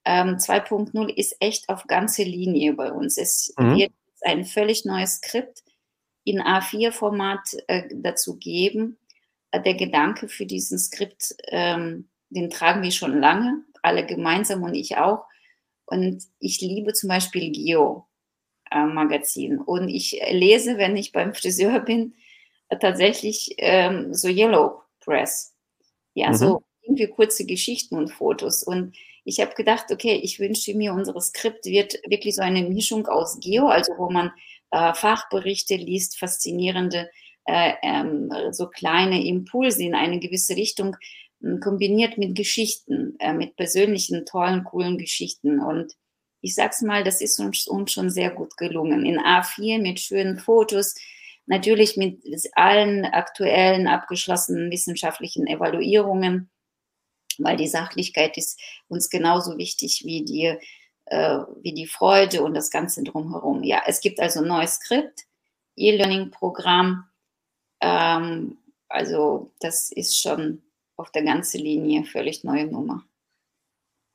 ähm, 0.05 0.37
2.0 0.37 1.09
ist 1.15 1.37
echt 1.39 1.69
auf 1.69 1.87
ganze 1.87 2.23
Linie 2.23 2.73
bei 2.73 2.91
uns. 2.91 3.17
Es 3.17 3.53
mhm. 3.57 3.77
wird 3.77 3.91
ein 4.21 4.45
völlig 4.45 4.85
neues 4.85 5.15
Skript 5.15 5.63
in 6.25 6.41
A4-Format 6.41 7.57
äh, 7.67 7.83
dazu 7.93 8.37
geben. 8.37 8.97
Äh, 9.51 9.61
der 9.61 9.75
Gedanke 9.75 10.27
für 10.27 10.45
diesen 10.45 10.77
Skript, 10.77 11.35
ähm, 11.47 12.09
den 12.29 12.49
tragen 12.49 12.83
wir 12.83 12.91
schon 12.91 13.19
lange, 13.19 13.63
alle 13.81 14.05
gemeinsam 14.05 14.63
und 14.63 14.73
ich 14.73 14.97
auch. 14.97 15.25
Und 15.85 16.23
ich 16.39 16.61
liebe 16.61 16.93
zum 16.93 17.09
Beispiel 17.09 17.51
Geo-Magazin. 17.51 19.59
Und 19.59 19.89
ich 19.89 20.21
lese, 20.31 20.77
wenn 20.77 20.95
ich 20.95 21.11
beim 21.11 21.33
Friseur 21.33 21.79
bin, 21.79 22.13
tatsächlich 22.79 23.55
ähm, 23.57 24.13
so 24.13 24.27
Yellow 24.27 24.81
Press. 24.99 25.55
Ja, 26.13 26.29
mhm. 26.29 26.35
so 26.35 26.63
irgendwie 26.83 27.07
kurze 27.07 27.45
Geschichten 27.45 27.97
und 27.97 28.09
Fotos. 28.09 28.63
Und 28.63 28.95
ich 29.25 29.39
habe 29.39 29.53
gedacht, 29.55 29.85
okay, 29.91 30.19
ich 30.21 30.39
wünsche 30.39 30.73
mir, 30.73 30.93
unser 30.93 31.19
Skript 31.21 31.65
wird 31.65 31.95
wirklich 32.07 32.35
so 32.35 32.41
eine 32.41 32.63
Mischung 32.63 33.07
aus 33.07 33.39
Geo, 33.39 33.67
also 33.67 33.93
wo 33.97 34.09
man 34.09 34.31
äh, 34.71 34.93
Fachberichte 34.93 35.75
liest, 35.75 36.17
faszinierende, 36.17 37.09
äh, 37.45 37.73
ähm, 37.83 38.31
so 38.51 38.67
kleine 38.67 39.25
Impulse 39.25 39.83
in 39.83 39.95
eine 39.95 40.19
gewisse 40.19 40.55
Richtung, 40.55 40.95
kombiniert 41.61 42.17
mit 42.17 42.35
Geschichten, 42.35 43.15
äh, 43.19 43.33
mit 43.33 43.55
persönlichen, 43.55 44.25
tollen, 44.25 44.63
coolen 44.63 44.97
Geschichten. 44.97 45.59
Und 45.59 45.93
ich 46.41 46.55
sag's 46.55 46.81
mal, 46.81 47.03
das 47.03 47.21
ist 47.21 47.39
uns, 47.39 47.67
uns 47.67 47.91
schon 47.91 48.09
sehr 48.09 48.31
gut 48.31 48.57
gelungen. 48.57 49.05
In 49.05 49.19
A4 49.19 49.81
mit 49.81 49.99
schönen 49.99 50.37
Fotos, 50.37 50.95
natürlich 51.45 51.97
mit 51.97 52.23
allen 52.53 53.05
aktuellen, 53.05 53.87
abgeschlossenen 53.87 54.71
wissenschaftlichen 54.71 55.47
Evaluierungen 55.47 56.49
weil 57.37 57.57
die 57.57 57.67
Sachlichkeit 57.67 58.37
ist 58.37 58.59
uns 58.87 59.09
genauso 59.09 59.57
wichtig 59.57 60.03
wie 60.05 60.23
die, 60.23 60.57
äh, 61.05 61.39
wie 61.61 61.73
die 61.73 61.87
Freude 61.87 62.43
und 62.43 62.53
das 62.53 62.69
Ganze 62.69 63.03
drumherum. 63.03 63.63
Ja, 63.63 63.83
es 63.85 64.01
gibt 64.01 64.19
also 64.19 64.41
ein 64.41 64.47
neues 64.47 64.75
Skript, 64.75 65.21
E-Learning-Programm. 65.75 67.05
Ähm, 67.81 68.57
also 68.89 69.51
das 69.59 69.91
ist 69.91 70.19
schon 70.19 70.61
auf 70.95 71.11
der 71.11 71.23
ganzen 71.23 71.59
Linie 71.59 72.03
völlig 72.03 72.43
neue 72.43 72.67
Nummer. 72.67 73.03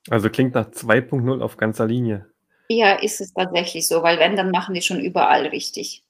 Also 0.08 0.30
klingt 0.30 0.54
nach 0.54 0.70
2.0 0.70 1.40
auf 1.40 1.56
ganzer 1.56 1.86
Linie. 1.86 2.26
Ja, 2.68 2.94
ist 2.94 3.20
es 3.20 3.32
tatsächlich 3.32 3.88
so, 3.88 4.02
weil 4.02 4.18
wenn, 4.18 4.36
dann 4.36 4.50
machen 4.50 4.74
die 4.74 4.82
schon 4.82 5.00
überall 5.00 5.46
richtig. 5.46 6.04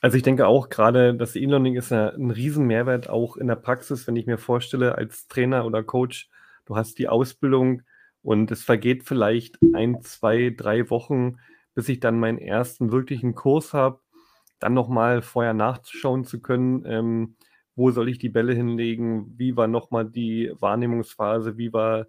Also 0.00 0.16
ich 0.16 0.22
denke 0.22 0.46
auch 0.46 0.68
gerade, 0.68 1.14
das 1.14 1.36
E-Learning 1.36 1.76
ist 1.76 1.90
ja 1.90 2.08
ein 2.10 2.30
Riesenmehrwert 2.30 3.08
auch 3.08 3.36
in 3.36 3.46
der 3.46 3.56
Praxis, 3.56 4.06
wenn 4.06 4.16
ich 4.16 4.26
mir 4.26 4.38
vorstelle, 4.38 4.96
als 4.96 5.28
Trainer 5.28 5.64
oder 5.64 5.82
Coach, 5.82 6.28
du 6.66 6.76
hast 6.76 6.98
die 6.98 7.08
Ausbildung 7.08 7.82
und 8.22 8.50
es 8.50 8.62
vergeht 8.62 9.04
vielleicht 9.04 9.58
ein, 9.74 10.02
zwei, 10.02 10.52
drei 10.54 10.90
Wochen, 10.90 11.38
bis 11.74 11.88
ich 11.88 12.00
dann 12.00 12.18
meinen 12.18 12.38
ersten 12.38 12.92
wirklichen 12.92 13.34
Kurs 13.34 13.72
habe, 13.72 14.00
dann 14.58 14.74
nochmal 14.74 15.22
vorher 15.22 15.54
nachschauen 15.54 16.24
zu 16.24 16.40
können, 16.40 16.84
ähm, 16.86 17.36
wo 17.76 17.90
soll 17.90 18.08
ich 18.08 18.18
die 18.18 18.28
Bälle 18.28 18.54
hinlegen, 18.54 19.34
wie 19.36 19.56
war 19.56 19.66
nochmal 19.66 20.04
die 20.04 20.52
Wahrnehmungsphase, 20.58 21.56
wie 21.58 21.72
war 21.72 22.06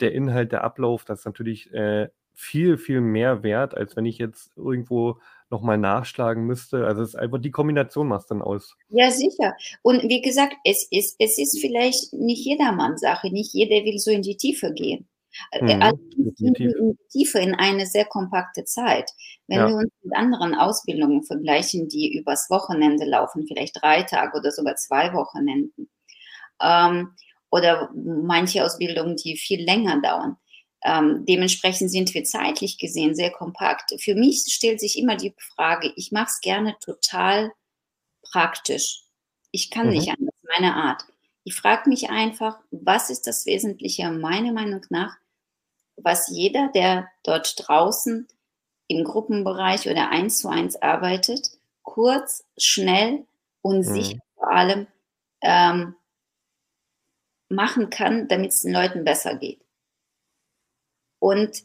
der 0.00 0.12
Inhalt, 0.12 0.52
der 0.52 0.64
Ablauf, 0.64 1.04
das 1.04 1.20
ist 1.20 1.24
natürlich 1.26 1.72
äh, 1.72 2.08
viel, 2.34 2.78
viel 2.78 3.00
mehr 3.00 3.42
wert, 3.42 3.76
als 3.76 3.96
wenn 3.96 4.06
ich 4.06 4.18
jetzt 4.18 4.56
irgendwo 4.56 5.18
nochmal 5.50 5.76
nachschlagen 5.76 6.44
müsste. 6.44 6.86
Also 6.86 7.02
es 7.02 7.10
ist 7.10 7.14
einfach 7.16 7.40
die 7.40 7.50
Kombination 7.50 8.06
macht 8.06 8.30
dann 8.30 8.42
aus. 8.42 8.76
Ja, 8.90 9.10
sicher. 9.10 9.54
Und 9.82 10.04
wie 10.04 10.20
gesagt, 10.20 10.54
es 10.64 10.86
ist, 10.90 11.16
es 11.18 11.36
ist 11.36 11.60
vielleicht 11.60 12.12
nicht 12.12 12.44
jedermanns 12.44 13.00
Sache. 13.00 13.32
Nicht 13.32 13.52
jeder 13.54 13.84
will 13.84 13.98
so 13.98 14.12
in 14.12 14.22
die 14.22 14.36
Tiefe 14.36 14.72
gehen. 14.72 15.08
Mhm, 15.60 15.82
also 15.82 15.98
in 16.38 16.98
Tiefe 17.10 17.38
in 17.38 17.54
eine 17.54 17.86
sehr 17.86 18.04
kompakte 18.04 18.64
Zeit. 18.64 19.10
Wenn 19.46 19.58
ja. 19.58 19.68
wir 19.68 19.76
uns 19.76 19.92
mit 20.02 20.16
anderen 20.16 20.54
Ausbildungen 20.54 21.22
vergleichen, 21.22 21.88
die 21.88 22.16
übers 22.18 22.48
Wochenende 22.50 23.04
laufen, 23.04 23.46
vielleicht 23.46 23.80
drei 23.82 24.02
Tage 24.02 24.36
oder 24.38 24.50
sogar 24.50 24.76
zwei 24.76 25.12
Wochenenden, 25.12 25.88
ähm, 26.62 27.14
oder 27.50 27.90
manche 27.94 28.64
Ausbildungen, 28.64 29.16
die 29.16 29.36
viel 29.36 29.64
länger 29.64 30.00
dauern, 30.02 30.36
ähm, 30.84 31.24
dementsprechend 31.26 31.90
sind 31.90 32.14
wir 32.14 32.24
zeitlich 32.24 32.78
gesehen 32.78 33.14
sehr 33.14 33.30
kompakt. 33.30 33.92
Für 34.00 34.14
mich 34.14 34.44
stellt 34.48 34.80
sich 34.80 34.98
immer 34.98 35.16
die 35.16 35.34
Frage, 35.54 35.92
ich 35.96 36.12
mache 36.12 36.28
es 36.28 36.40
gerne 36.40 36.76
total 36.80 37.52
praktisch. 38.30 39.02
Ich 39.50 39.70
kann 39.70 39.86
mhm. 39.86 39.92
nicht 39.94 40.08
anders, 40.10 40.34
meine 40.56 40.74
Art. 40.74 41.04
Ich 41.44 41.54
frage 41.54 41.88
mich 41.88 42.10
einfach, 42.10 42.60
was 42.70 43.10
ist 43.10 43.26
das 43.26 43.46
Wesentliche 43.46 44.10
meiner 44.10 44.52
Meinung 44.52 44.82
nach, 44.90 45.16
was 46.02 46.28
jeder, 46.28 46.70
der 46.74 47.08
dort 47.22 47.54
draußen 47.56 48.26
im 48.88 49.04
Gruppenbereich 49.04 49.88
oder 49.88 50.10
eins 50.10 50.38
zu 50.38 50.48
eins 50.48 50.76
arbeitet, 50.76 51.50
kurz, 51.82 52.44
schnell 52.56 53.26
und 53.62 53.78
mhm. 53.78 53.94
sicher 53.94 54.18
vor 54.34 54.50
allem 54.50 54.86
ähm, 55.42 55.94
machen 57.48 57.90
kann, 57.90 58.28
damit 58.28 58.52
es 58.52 58.62
den 58.62 58.72
Leuten 58.72 59.04
besser 59.04 59.36
geht. 59.36 59.60
Und 61.18 61.64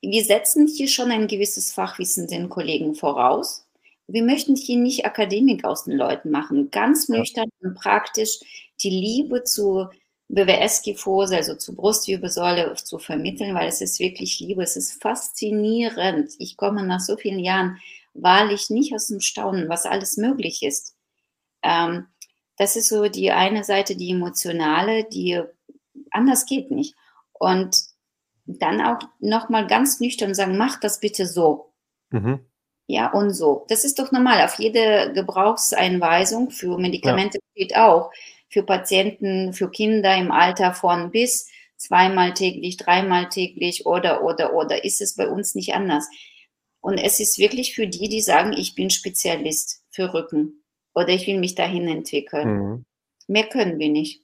wir 0.00 0.24
setzen 0.24 0.66
hier 0.66 0.88
schon 0.88 1.10
ein 1.10 1.28
gewisses 1.28 1.72
Fachwissen 1.72 2.26
den 2.26 2.48
Kollegen 2.48 2.94
voraus. 2.94 3.66
Wir 4.06 4.22
möchten 4.22 4.56
hier 4.56 4.76
nicht 4.76 5.06
Akademik 5.06 5.64
aus 5.64 5.84
den 5.84 5.96
Leuten 5.96 6.30
machen, 6.30 6.70
ganz 6.70 7.08
nüchtern 7.08 7.48
und 7.60 7.74
praktisch 7.74 8.40
die 8.80 8.90
Liebe 8.90 9.44
zu 9.44 9.88
BWS-Kyphose, 10.32 11.36
also 11.36 11.54
zu 11.54 11.74
Brustwirbelsäule 11.76 12.74
zu 12.74 12.98
vermitteln, 12.98 13.54
weil 13.54 13.68
es 13.68 13.80
ist 13.80 14.00
wirklich 14.00 14.40
Liebe, 14.40 14.62
es 14.62 14.76
ist 14.76 15.00
faszinierend. 15.02 16.32
Ich 16.38 16.56
komme 16.56 16.82
nach 16.84 17.00
so 17.00 17.16
vielen 17.16 17.38
Jahren 17.38 17.78
wahrlich 18.14 18.70
nicht 18.70 18.94
aus 18.94 19.08
dem 19.08 19.20
Staunen, 19.20 19.68
was 19.68 19.84
alles 19.84 20.16
möglich 20.16 20.62
ist. 20.62 20.96
Ähm, 21.62 22.06
das 22.56 22.76
ist 22.76 22.88
so 22.88 23.08
die 23.08 23.30
eine 23.30 23.64
Seite, 23.64 23.94
die 23.94 24.10
emotionale, 24.10 25.04
die 25.04 25.42
anders 26.10 26.46
geht 26.46 26.70
nicht. 26.70 26.94
Und 27.32 27.76
dann 28.44 28.80
auch 28.80 29.00
nochmal 29.20 29.66
ganz 29.66 30.00
nüchtern 30.00 30.34
sagen, 30.34 30.56
mach 30.56 30.80
das 30.80 31.00
bitte 31.00 31.26
so. 31.26 31.72
Mhm. 32.10 32.40
Ja, 32.86 33.10
und 33.12 33.30
so. 33.30 33.64
Das 33.68 33.84
ist 33.84 33.98
doch 33.98 34.12
normal. 34.12 34.44
Auf 34.44 34.58
jede 34.58 35.12
Gebrauchseinweisung 35.14 36.50
für 36.50 36.78
Medikamente 36.78 37.38
ja. 37.38 37.44
steht 37.52 37.76
auch. 37.76 38.10
Für 38.52 38.62
Patienten, 38.62 39.54
für 39.54 39.70
Kinder 39.70 40.16
im 40.16 40.30
Alter 40.30 40.74
von 40.74 41.10
bis 41.10 41.48
zweimal 41.76 42.34
täglich, 42.34 42.76
dreimal 42.76 43.28
täglich 43.28 43.86
oder, 43.86 44.22
oder, 44.22 44.54
oder. 44.54 44.84
Ist 44.84 45.00
es 45.00 45.16
bei 45.16 45.26
uns 45.28 45.54
nicht 45.54 45.74
anders? 45.74 46.08
Und 46.80 46.98
es 46.98 47.18
ist 47.18 47.38
wirklich 47.38 47.74
für 47.74 47.86
die, 47.86 48.08
die 48.08 48.20
sagen, 48.20 48.52
ich 48.52 48.74
bin 48.74 48.90
Spezialist 48.90 49.84
für 49.90 50.12
Rücken 50.12 50.64
oder 50.94 51.08
ich 51.08 51.26
will 51.26 51.38
mich 51.38 51.54
dahin 51.54 51.88
entwickeln. 51.88 52.48
Mhm. 52.48 52.84
Mehr 53.28 53.48
können 53.48 53.78
wir 53.78 53.88
nicht. 53.88 54.22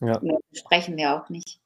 Ja. 0.00 0.20
Mehr 0.20 0.38
sprechen 0.52 0.96
wir 0.96 1.14
auch 1.14 1.28
nicht. 1.28 1.58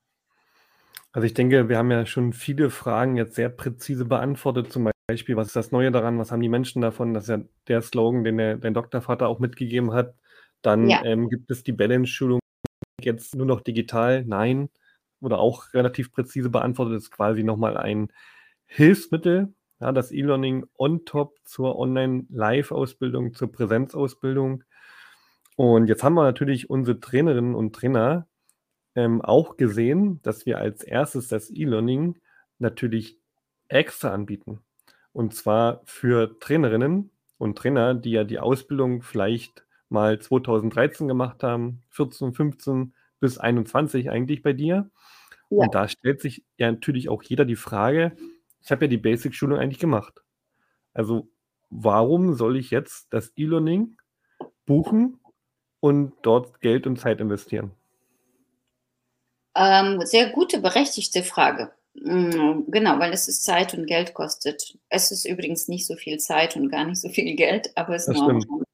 Also 1.12 1.26
ich 1.26 1.34
denke, 1.34 1.68
wir 1.68 1.78
haben 1.78 1.90
ja 1.90 2.04
schon 2.04 2.32
viele 2.32 2.70
Fragen 2.70 3.16
jetzt 3.16 3.36
sehr 3.36 3.48
präzise 3.48 4.04
beantwortet. 4.04 4.70
Zum 4.70 4.90
Beispiel, 5.06 5.36
was 5.36 5.48
ist 5.48 5.56
das 5.56 5.72
Neue 5.72 5.90
daran? 5.90 6.18
Was 6.18 6.30
haben 6.30 6.42
die 6.42 6.48
Menschen 6.48 6.82
davon? 6.82 7.14
Das 7.14 7.24
ist 7.24 7.30
ja 7.30 7.40
der 7.68 7.80
Slogan, 7.80 8.22
den 8.22 8.36
der, 8.36 8.56
dein 8.58 8.74
Doktorvater 8.74 9.26
auch 9.26 9.38
mitgegeben 9.38 9.92
hat. 9.92 10.14
Dann 10.66 10.90
ja. 10.90 11.04
ähm, 11.04 11.28
gibt 11.28 11.48
es 11.52 11.62
die 11.62 11.70
Balance-Schulung 11.70 12.40
jetzt 13.00 13.36
nur 13.36 13.46
noch 13.46 13.60
digital? 13.60 14.24
Nein. 14.24 14.68
Oder 15.20 15.38
auch 15.38 15.72
relativ 15.74 16.10
präzise 16.10 16.50
beantwortet. 16.50 16.96
Ist 16.96 17.12
quasi 17.12 17.44
nochmal 17.44 17.76
ein 17.76 18.08
Hilfsmittel, 18.66 19.54
ja, 19.80 19.92
das 19.92 20.10
E-Learning 20.10 20.66
on 20.76 21.04
top 21.04 21.36
zur 21.44 21.78
Online-Live-Ausbildung, 21.78 23.32
zur 23.32 23.52
Präsenzausbildung. 23.52 24.64
Und 25.54 25.86
jetzt 25.86 26.02
haben 26.02 26.14
wir 26.14 26.24
natürlich 26.24 26.68
unsere 26.68 26.98
Trainerinnen 26.98 27.54
und 27.54 27.76
Trainer, 27.76 28.26
ähm, 28.96 29.22
auch 29.22 29.56
gesehen, 29.56 30.20
dass 30.22 30.46
wir 30.46 30.58
als 30.58 30.82
erstes 30.82 31.28
das 31.28 31.48
E-Learning 31.48 32.18
natürlich 32.58 33.20
extra 33.68 34.12
anbieten. 34.12 34.58
Und 35.12 35.32
zwar 35.32 35.82
für 35.84 36.40
Trainerinnen 36.40 37.12
und 37.38 37.56
Trainer, 37.56 37.94
die 37.94 38.10
ja 38.10 38.24
die 38.24 38.40
Ausbildung 38.40 39.02
vielleicht 39.02 39.65
mal 39.88 40.18
2013 40.18 41.08
gemacht 41.08 41.42
haben, 41.42 41.82
14, 41.90 42.34
15 42.34 42.94
bis 43.20 43.38
21 43.38 44.10
eigentlich 44.10 44.42
bei 44.42 44.52
dir. 44.52 44.90
Ja. 45.50 45.64
Und 45.64 45.74
da 45.74 45.88
stellt 45.88 46.20
sich 46.20 46.44
ja 46.58 46.70
natürlich 46.70 47.08
auch 47.08 47.22
jeder 47.22 47.44
die 47.44 47.56
Frage, 47.56 48.16
ich 48.62 48.70
habe 48.70 48.86
ja 48.86 48.88
die 48.88 48.98
Basic-Schulung 48.98 49.58
eigentlich 49.58 49.78
gemacht. 49.78 50.22
Also 50.92 51.28
warum 51.70 52.34
soll 52.34 52.56
ich 52.56 52.70
jetzt 52.70 53.06
das 53.10 53.32
E-Learning 53.36 53.96
buchen 54.64 55.20
und 55.80 56.14
dort 56.22 56.60
Geld 56.60 56.86
und 56.86 56.98
Zeit 56.98 57.20
investieren? 57.20 57.70
Ähm, 59.54 60.00
sehr 60.04 60.30
gute, 60.30 60.60
berechtigte 60.60 61.22
Frage. 61.22 61.70
Mm, 61.94 62.62
genau, 62.68 62.98
weil 62.98 63.12
es 63.12 63.26
ist 63.28 63.44
Zeit 63.44 63.72
und 63.72 63.86
Geld 63.86 64.14
kostet. 64.14 64.76
Es 64.88 65.10
ist 65.10 65.24
übrigens 65.24 65.68
nicht 65.68 65.86
so 65.86 65.94
viel 65.94 66.18
Zeit 66.18 66.56
und 66.56 66.68
gar 66.68 66.84
nicht 66.84 67.00
so 67.00 67.08
viel 67.08 67.34
Geld, 67.36 67.70
aber 67.76 67.94
es 67.94 68.06
ist 68.08 68.18
nur. 68.18 68.65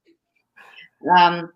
Ähm, 1.05 1.49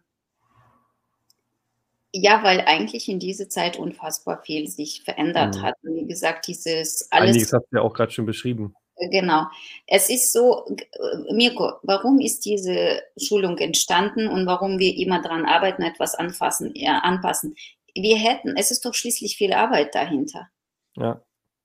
ja, 2.12 2.42
weil 2.42 2.62
eigentlich 2.62 3.08
in 3.08 3.18
dieser 3.18 3.48
Zeit 3.48 3.78
unfassbar 3.78 4.42
viel 4.42 4.68
sich 4.68 5.02
verändert 5.02 5.56
mhm. 5.56 5.62
hat. 5.62 5.74
Und 5.82 5.96
wie 5.96 6.06
gesagt, 6.06 6.46
dieses 6.46 7.08
alles. 7.10 7.30
Einiges 7.30 7.52
hast 7.52 7.66
du 7.70 7.76
ja 7.76 7.82
auch 7.82 7.92
gerade 7.92 8.12
schon 8.12 8.26
beschrieben. 8.26 8.74
Äh, 8.96 9.10
genau. 9.10 9.44
Es 9.86 10.08
ist 10.08 10.32
so, 10.32 10.64
äh, 10.66 11.32
Mirko, 11.34 11.74
warum 11.82 12.20
ist 12.20 12.46
diese 12.46 13.02
Schulung 13.18 13.58
entstanden 13.58 14.28
und 14.28 14.46
warum 14.46 14.78
wir 14.78 14.96
immer 14.96 15.20
daran 15.20 15.44
arbeiten, 15.44 15.82
etwas 15.82 16.14
anfassen, 16.14 16.72
ja, 16.74 17.00
anpassen? 17.00 17.54
wir 18.02 18.16
hätten, 18.16 18.56
es 18.56 18.70
ist 18.70 18.84
doch 18.84 18.94
schließlich 18.94 19.36
viel 19.36 19.52
Arbeit 19.52 19.94
dahinter. 19.94 20.48
Ja. 20.96 21.22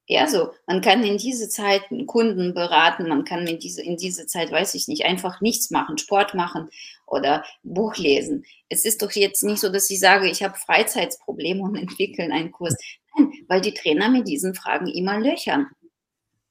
Ja, 0.08 0.28
so, 0.28 0.52
man 0.67 0.82
kann 0.82 1.04
in 1.04 1.17
diese 1.17 1.48
Zeit 1.48 1.84
Kunden 2.06 2.54
beraten, 2.54 3.08
man 3.08 3.24
kann 3.24 3.48
in 3.48 3.60
diese, 3.60 3.82
in 3.82 3.96
diese 3.96 4.26
Zeit, 4.26 4.52
weiß 4.52 4.76
ich 4.76 4.89
nicht, 4.89 5.06
einfach 5.06 5.39
nichts 5.39 5.72
machen, 5.72 5.98
Sport 5.98 6.34
machen 6.34 6.70
oder 7.12 7.43
Buch 7.63 7.97
lesen. 7.97 8.45
Es 8.69 8.86
ist 8.86 9.02
doch 9.02 9.12
jetzt 9.12 9.43
nicht 9.43 9.60
so, 9.60 9.69
dass 9.69 9.89
ich 9.89 10.00
sage, 10.00 10.30
ich 10.30 10.41
habe 10.43 10.58
Freizeitsprobleme 10.58 11.62
und 11.62 11.76
entwickle 11.76 12.26
einen 12.26 12.52
Kurs. 12.52 12.76
Nein, 13.15 13.32
weil 13.47 13.62
die 13.62 13.74
Trainer 13.74 14.10
mit 14.10 14.28
diesen 14.28 14.56
Fragen 14.56 14.88
immer 14.88 15.19
löchern. 15.19 15.67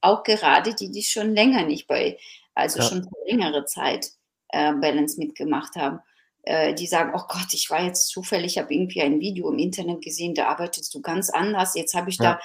Auch 0.01 0.23
gerade 0.23 0.73
die, 0.73 0.91
die 0.91 1.03
schon 1.03 1.33
länger 1.33 1.65
nicht 1.65 1.87
bei, 1.87 2.17
also 2.53 2.79
ja. 2.79 2.85
schon 2.85 3.07
längere 3.27 3.65
Zeit 3.65 4.11
äh, 4.49 4.73
Balance 4.73 5.19
mitgemacht 5.19 5.75
haben. 5.75 5.99
Äh, 6.43 6.73
die 6.73 6.87
sagen, 6.87 7.11
oh 7.15 7.23
Gott, 7.27 7.53
ich 7.53 7.69
war 7.69 7.83
jetzt 7.83 8.07
zufällig, 8.09 8.53
ich 8.53 8.57
habe 8.57 8.73
irgendwie 8.73 9.01
ein 9.01 9.19
Video 9.19 9.51
im 9.51 9.59
Internet 9.59 10.01
gesehen, 10.01 10.33
da 10.33 10.47
arbeitest 10.47 10.93
du 10.93 11.01
ganz 11.01 11.29
anders. 11.29 11.75
Jetzt 11.75 11.93
habe 11.93 12.09
ich 12.09 12.17
ja. 12.17 12.33
da 12.33 12.39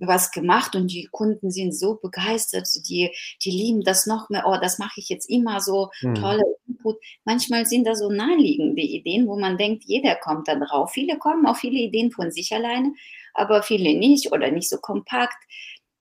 was 0.00 0.30
gemacht 0.30 0.74
und 0.74 0.88
die 0.88 1.08
Kunden 1.10 1.50
sind 1.50 1.72
so 1.72 1.96
begeistert, 1.96 2.68
die, 2.88 3.10
die 3.42 3.50
lieben 3.50 3.82
das 3.82 4.06
noch 4.06 4.28
mehr, 4.30 4.44
oh, 4.46 4.56
das 4.60 4.78
mache 4.78 5.00
ich 5.00 5.08
jetzt 5.08 5.28
immer 5.28 5.60
so, 5.60 5.90
mhm. 6.02 6.14
tolle 6.14 6.42
Input. 6.66 6.98
Manchmal 7.24 7.66
sind 7.66 7.86
da 7.86 7.94
so 7.94 8.10
naheliegende 8.10 8.82
Ideen, 8.82 9.26
wo 9.26 9.38
man 9.38 9.58
denkt, 9.58 9.84
jeder 9.86 10.16
kommt 10.16 10.48
da 10.48 10.56
drauf. 10.56 10.92
Viele 10.92 11.18
kommen 11.18 11.46
auf 11.46 11.58
viele 11.58 11.78
Ideen 11.78 12.10
von 12.10 12.30
sich 12.30 12.52
alleine, 12.52 12.92
aber 13.34 13.62
viele 13.62 13.94
nicht 13.98 14.32
oder 14.32 14.50
nicht 14.50 14.68
so 14.68 14.78
kompakt. 14.78 15.42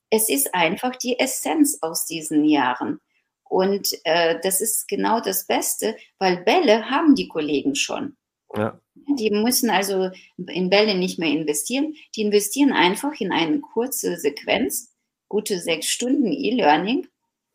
Es 0.09 0.29
ist 0.29 0.53
einfach 0.53 0.95
die 0.95 1.19
Essenz 1.19 1.79
aus 1.81 2.05
diesen 2.05 2.45
Jahren. 2.45 2.99
Und 3.43 3.89
äh, 4.05 4.39
das 4.41 4.61
ist 4.61 4.87
genau 4.87 5.19
das 5.19 5.45
Beste, 5.45 5.95
weil 6.19 6.37
Bälle 6.37 6.89
haben 6.89 7.15
die 7.15 7.27
Kollegen 7.27 7.75
schon. 7.75 8.15
Ja. 8.55 8.79
Die 9.17 9.31
müssen 9.31 9.69
also 9.69 10.11
in 10.37 10.69
Bälle 10.69 10.95
nicht 10.95 11.19
mehr 11.19 11.29
investieren. 11.29 11.95
Die 12.15 12.21
investieren 12.21 12.73
einfach 12.73 13.19
in 13.19 13.31
eine 13.31 13.59
kurze 13.59 14.17
Sequenz 14.17 14.91
gute 15.31 15.59
sechs 15.59 15.87
Stunden 15.87 16.31
E-Learning. 16.31 17.07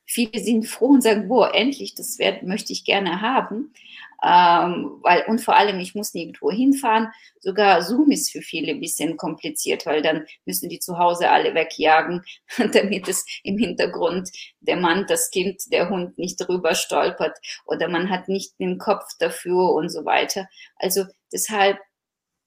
Viele 0.07 0.41
sind 0.41 0.67
froh 0.67 0.87
und 0.87 1.03
sagen, 1.03 1.29
boah, 1.29 1.55
endlich, 1.55 1.95
das 1.95 2.19
werd, 2.19 2.43
möchte 2.43 2.73
ich 2.73 2.85
gerne 2.85 3.21
haben. 3.21 3.75
Ähm, 4.23 4.99
weil, 5.03 5.25
und 5.27 5.41
vor 5.41 5.57
allem, 5.57 5.79
ich 5.79 5.95
muss 5.95 6.15
nirgendwo 6.15 6.51
hinfahren. 6.51 7.09
Sogar 7.41 7.83
Zoom 7.83 8.11
ist 8.11 8.33
für 8.33 8.41
viele 8.41 8.73
ein 8.73 8.81
bisschen 8.81 9.17
kompliziert, 9.17 9.87
weil 9.87 10.03
dann 10.03 10.27
müssen 10.47 10.69
die 10.69 10.79
zu 10.79 10.99
Hause 10.99 11.31
alle 11.31 11.55
wegjagen, 11.55 12.25
damit 12.73 13.09
es 13.09 13.25
im 13.43 13.59
Hintergrund 13.59 14.31
der 14.61 14.77
Mann, 14.77 15.07
das 15.07 15.31
Kind, 15.31 15.71
der 15.71 15.91
Hund 15.91 16.19
nicht 16.19 16.37
drüber 16.37 16.75
stolpert 16.75 17.39
oder 17.67 17.89
man 17.89 18.11
hat 18.11 18.29
nicht 18.29 18.59
den 18.59 18.79
Kopf 18.79 19.07
dafür 19.19 19.73
und 19.73 19.91
so 19.91 20.05
weiter. 20.05 20.49
Also 20.77 21.05
deshalb, 21.33 21.79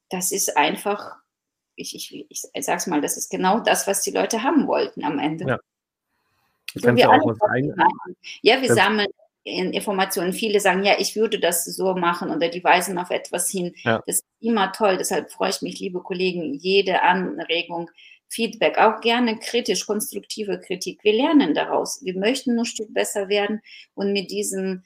das 0.09 0.31
ist 0.31 0.57
einfach, 0.57 1.15
ich, 1.75 1.95
ich, 1.95 2.25
ich 2.29 2.65
sag's 2.65 2.87
mal, 2.87 3.01
das 3.01 3.15
ist 3.15 3.29
genau 3.29 3.59
das, 3.59 3.87
was 3.87 4.01
die 4.01 4.11
Leute 4.11 4.43
haben 4.43 4.67
wollten 4.67 5.03
am 5.03 5.19
Ende. 5.19 5.47
Ja. 5.47 5.59
So 6.75 6.95
wir 6.95 7.09
auch 7.09 7.25
was 7.25 7.41
ein 7.49 7.73
ja, 8.41 8.61
wir 8.61 8.73
sammeln 8.73 9.07
Informationen. 9.49 10.33
Viele 10.33 10.59
sagen, 10.59 10.83
ja, 10.83 10.95
ich 10.99 11.15
würde 11.15 11.39
das 11.39 11.65
so 11.65 11.95
machen 11.95 12.29
oder 12.29 12.49
die 12.49 12.63
weisen 12.63 12.97
auf 12.97 13.09
etwas 13.09 13.49
hin. 13.49 13.73
Ja. 13.83 14.01
Das 14.05 14.17
ist 14.17 14.25
immer 14.39 14.71
toll. 14.71 14.97
Deshalb 14.97 15.31
freue 15.31 15.49
ich 15.49 15.61
mich, 15.61 15.79
liebe 15.79 16.01
Kollegen, 16.01 16.53
jede 16.53 17.01
Anregung, 17.01 17.89
Feedback, 18.27 18.77
auch 18.77 19.01
gerne 19.01 19.39
kritisch, 19.39 19.85
konstruktive 19.85 20.59
Kritik. 20.59 21.03
Wir 21.03 21.13
lernen 21.13 21.53
daraus. 21.53 21.99
Wir 22.03 22.17
möchten 22.17 22.55
nur 22.55 22.63
ein 22.63 22.67
Stück 22.67 22.93
besser 22.93 23.27
werden 23.27 23.61
und 23.95 24.13
mit 24.13 24.29
diesem 24.29 24.83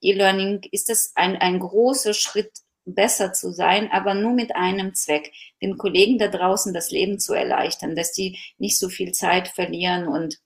E-Learning 0.00 0.60
ist 0.70 0.88
das 0.88 1.12
ein, 1.14 1.36
ein 1.36 1.58
großer 1.58 2.14
Schritt, 2.14 2.50
besser 2.84 3.32
zu 3.32 3.52
sein, 3.52 3.90
aber 3.92 4.14
nur 4.14 4.32
mit 4.32 4.56
einem 4.56 4.94
Zweck, 4.94 5.32
den 5.62 5.78
Kollegen 5.78 6.18
da 6.18 6.28
draußen 6.28 6.74
das 6.74 6.90
Leben 6.90 7.20
zu 7.20 7.32
erleichtern, 7.32 7.94
dass 7.94 8.12
die 8.12 8.38
nicht 8.58 8.78
so 8.78 8.88
viel 8.88 9.12
Zeit 9.12 9.48
verlieren 9.48 10.08
und 10.08 10.38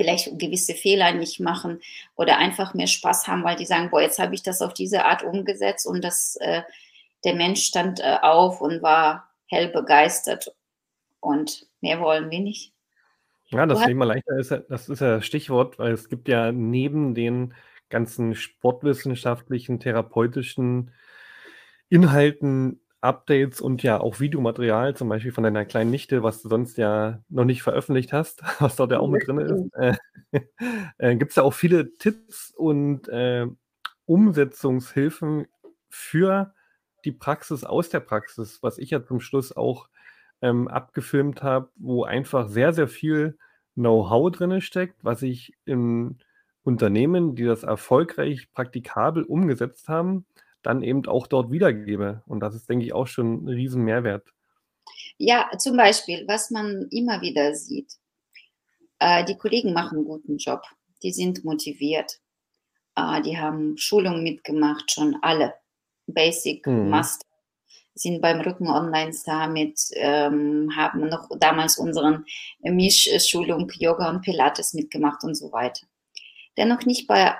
vielleicht 0.00 0.38
gewisse 0.38 0.72
Fehler 0.72 1.12
nicht 1.12 1.40
machen 1.40 1.82
oder 2.16 2.38
einfach 2.38 2.72
mehr 2.72 2.86
Spaß 2.86 3.28
haben, 3.28 3.44
weil 3.44 3.56
die 3.56 3.66
sagen, 3.66 3.90
boah, 3.90 4.00
jetzt 4.00 4.18
habe 4.18 4.34
ich 4.34 4.42
das 4.42 4.62
auf 4.62 4.72
diese 4.72 5.04
Art 5.04 5.22
umgesetzt 5.22 5.86
und 5.86 6.02
das, 6.02 6.36
äh, 6.36 6.62
der 7.22 7.34
Mensch 7.34 7.64
stand 7.64 8.00
äh, 8.00 8.16
auf 8.22 8.62
und 8.62 8.80
war 8.80 9.28
hell 9.46 9.68
begeistert 9.68 10.56
und 11.20 11.66
mehr 11.82 12.00
wollen 12.00 12.30
wir 12.30 12.40
nicht. 12.40 12.72
Ja, 13.48 13.66
das 13.66 13.84
Leben 13.84 14.00
leichter 14.00 14.38
ist, 14.38 14.54
das 14.70 14.88
ist 14.88 15.00
ja 15.00 15.20
Stichwort, 15.20 15.78
weil 15.78 15.92
es 15.92 16.08
gibt 16.08 16.28
ja 16.28 16.50
neben 16.50 17.14
den 17.14 17.52
ganzen 17.90 18.34
sportwissenschaftlichen, 18.34 19.80
therapeutischen 19.80 20.92
Inhalten 21.90 22.80
Updates 23.00 23.60
und 23.60 23.82
ja 23.82 23.98
auch 23.98 24.20
Videomaterial, 24.20 24.94
zum 24.94 25.08
Beispiel 25.08 25.32
von 25.32 25.44
deiner 25.44 25.64
kleinen 25.64 25.90
Nichte, 25.90 26.22
was 26.22 26.42
du 26.42 26.48
sonst 26.48 26.76
ja 26.76 27.22
noch 27.28 27.44
nicht 27.44 27.62
veröffentlicht 27.62 28.12
hast, 28.12 28.42
was 28.60 28.76
dort 28.76 28.92
ja 28.92 29.00
auch 29.00 29.08
mit 29.08 29.26
drin 29.26 29.38
ist. 29.38 29.74
Äh, 29.74 29.96
äh, 30.98 31.16
Gibt 31.16 31.30
es 31.30 31.36
da 31.36 31.42
auch 31.42 31.54
viele 31.54 31.96
Tipps 31.96 32.52
und 32.56 33.08
äh, 33.08 33.46
Umsetzungshilfen 34.06 35.46
für 35.88 36.54
die 37.04 37.12
Praxis 37.12 37.64
aus 37.64 37.88
der 37.88 38.00
Praxis, 38.00 38.62
was 38.62 38.78
ich 38.78 38.90
ja 38.90 39.04
zum 39.04 39.20
Schluss 39.20 39.56
auch 39.56 39.88
ähm, 40.42 40.68
abgefilmt 40.68 41.42
habe, 41.42 41.70
wo 41.76 42.04
einfach 42.04 42.48
sehr, 42.48 42.72
sehr 42.72 42.88
viel 42.88 43.38
Know-how 43.74 44.30
drin 44.30 44.60
steckt, 44.60 45.04
was 45.04 45.22
ich 45.22 45.54
in 45.64 46.18
Unternehmen, 46.62 47.34
die 47.34 47.44
das 47.44 47.62
erfolgreich 47.62 48.52
praktikabel 48.52 49.22
umgesetzt 49.22 49.88
haben, 49.88 50.26
dann 50.62 50.82
eben 50.82 51.06
auch 51.06 51.26
dort 51.26 51.50
wiedergebe. 51.50 52.22
Und 52.26 52.40
das 52.40 52.54
ist, 52.54 52.68
denke 52.68 52.84
ich, 52.84 52.92
auch 52.92 53.06
schon 53.06 53.44
ein 53.44 53.48
riesen 53.48 53.82
Mehrwert. 53.82 54.32
Ja, 55.18 55.50
zum 55.58 55.76
Beispiel, 55.76 56.24
was 56.26 56.50
man 56.50 56.88
immer 56.90 57.20
wieder 57.20 57.54
sieht, 57.54 57.92
äh, 58.98 59.24
die 59.24 59.36
Kollegen 59.36 59.72
machen 59.72 59.98
einen 59.98 60.06
guten 60.06 60.38
Job, 60.38 60.62
die 61.02 61.12
sind 61.12 61.44
motiviert, 61.44 62.20
äh, 62.96 63.20
die 63.22 63.38
haben 63.38 63.76
Schulungen 63.76 64.22
mitgemacht, 64.22 64.90
schon 64.90 65.16
alle, 65.22 65.54
Basic, 66.06 66.66
mhm. 66.66 66.88
Master, 66.88 67.26
sind 67.94 68.22
beim 68.22 68.40
Rücken 68.40 68.68
Online 68.68 69.12
Summit, 69.12 69.78
ähm, 69.94 70.70
haben 70.74 71.08
noch 71.08 71.28
damals 71.38 71.76
unseren 71.76 72.24
Mischschulung 72.60 73.70
Yoga 73.74 74.08
und 74.08 74.22
Pilates 74.22 74.74
mitgemacht 74.74 75.22
und 75.22 75.34
so 75.34 75.52
weiter. 75.52 75.86
Dennoch 76.56 76.84
nicht 76.84 77.06
bei 77.06 77.34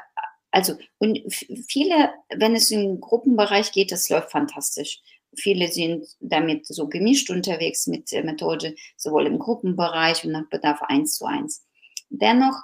also, 0.51 0.77
und 0.99 1.21
viele, 1.69 2.11
wenn 2.35 2.55
es 2.55 2.71
im 2.71 3.01
Gruppenbereich 3.01 3.73
geht, 3.73 3.93
das 3.93 4.09
läuft 4.09 4.33
fantastisch. 4.33 5.01
Viele 5.37 5.69
sind 5.69 6.07
damit 6.19 6.67
so 6.67 6.89
gemischt 6.89 7.31
unterwegs 7.31 7.87
mit 7.87 8.11
der 8.11 8.25
Methode, 8.25 8.75
sowohl 8.97 9.27
im 9.27 9.39
Gruppenbereich 9.39 10.25
und 10.25 10.33
nach 10.33 10.49
Bedarf 10.49 10.83
eins 10.83 11.15
zu 11.15 11.27
eins. 11.27 11.65
Dennoch, 12.09 12.57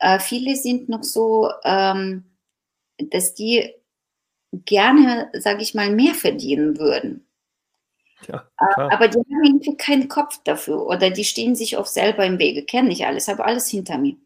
äh, 0.00 0.18
viele 0.18 0.56
sind 0.56 0.88
noch 0.88 1.04
so, 1.04 1.50
ähm, 1.64 2.24
dass 2.98 3.34
die 3.34 3.72
gerne, 4.52 5.30
sage 5.34 5.62
ich 5.62 5.74
mal, 5.74 5.90
mehr 5.90 6.14
verdienen 6.14 6.78
würden. 6.78 7.26
Ja, 8.28 8.48
äh, 8.58 8.80
aber 8.80 9.08
die 9.08 9.18
haben 9.18 9.44
irgendwie 9.44 9.76
keinen 9.76 10.08
Kopf 10.08 10.40
dafür 10.44 10.86
oder 10.86 11.10
die 11.10 11.24
stehen 11.24 11.54
sich 11.54 11.78
oft 11.78 11.92
selber 11.92 12.24
im 12.24 12.38
Wege. 12.38 12.64
Kenne 12.64 12.90
ich 12.90 13.06
alles, 13.06 13.28
habe 13.28 13.44
alles 13.44 13.68
hinter 13.68 13.98
mir. 13.98 14.16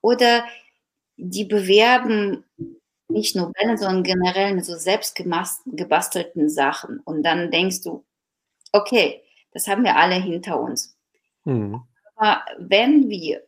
Oder 0.00 0.44
die 1.22 1.44
bewerben 1.44 2.44
nicht 3.08 3.36
nur 3.36 3.52
Bälle, 3.52 3.76
sondern 3.76 4.02
generell 4.04 4.54
mit 4.54 4.64
so 4.64 4.76
selbst 4.76 5.16
gebastelten 5.16 6.48
Sachen. 6.48 7.00
Und 7.00 7.22
dann 7.24 7.50
denkst 7.50 7.82
du, 7.82 8.04
okay, 8.72 9.22
das 9.52 9.66
haben 9.66 9.84
wir 9.84 9.96
alle 9.96 10.14
hinter 10.14 10.60
uns. 10.60 10.96
Mhm. 11.44 11.82
Aber 12.16 12.42
wenn 12.58 13.08
wir 13.08 13.42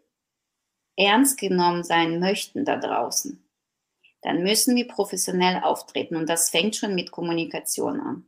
ernst 0.96 1.38
genommen 1.38 1.84
sein 1.84 2.18
möchten 2.18 2.64
da 2.64 2.76
draußen, 2.76 3.42
dann 4.22 4.42
müssen 4.42 4.76
wir 4.76 4.86
professionell 4.86 5.62
auftreten. 5.62 6.16
Und 6.16 6.28
das 6.28 6.50
fängt 6.50 6.76
schon 6.76 6.94
mit 6.94 7.10
Kommunikation 7.10 8.00
an. 8.00 8.24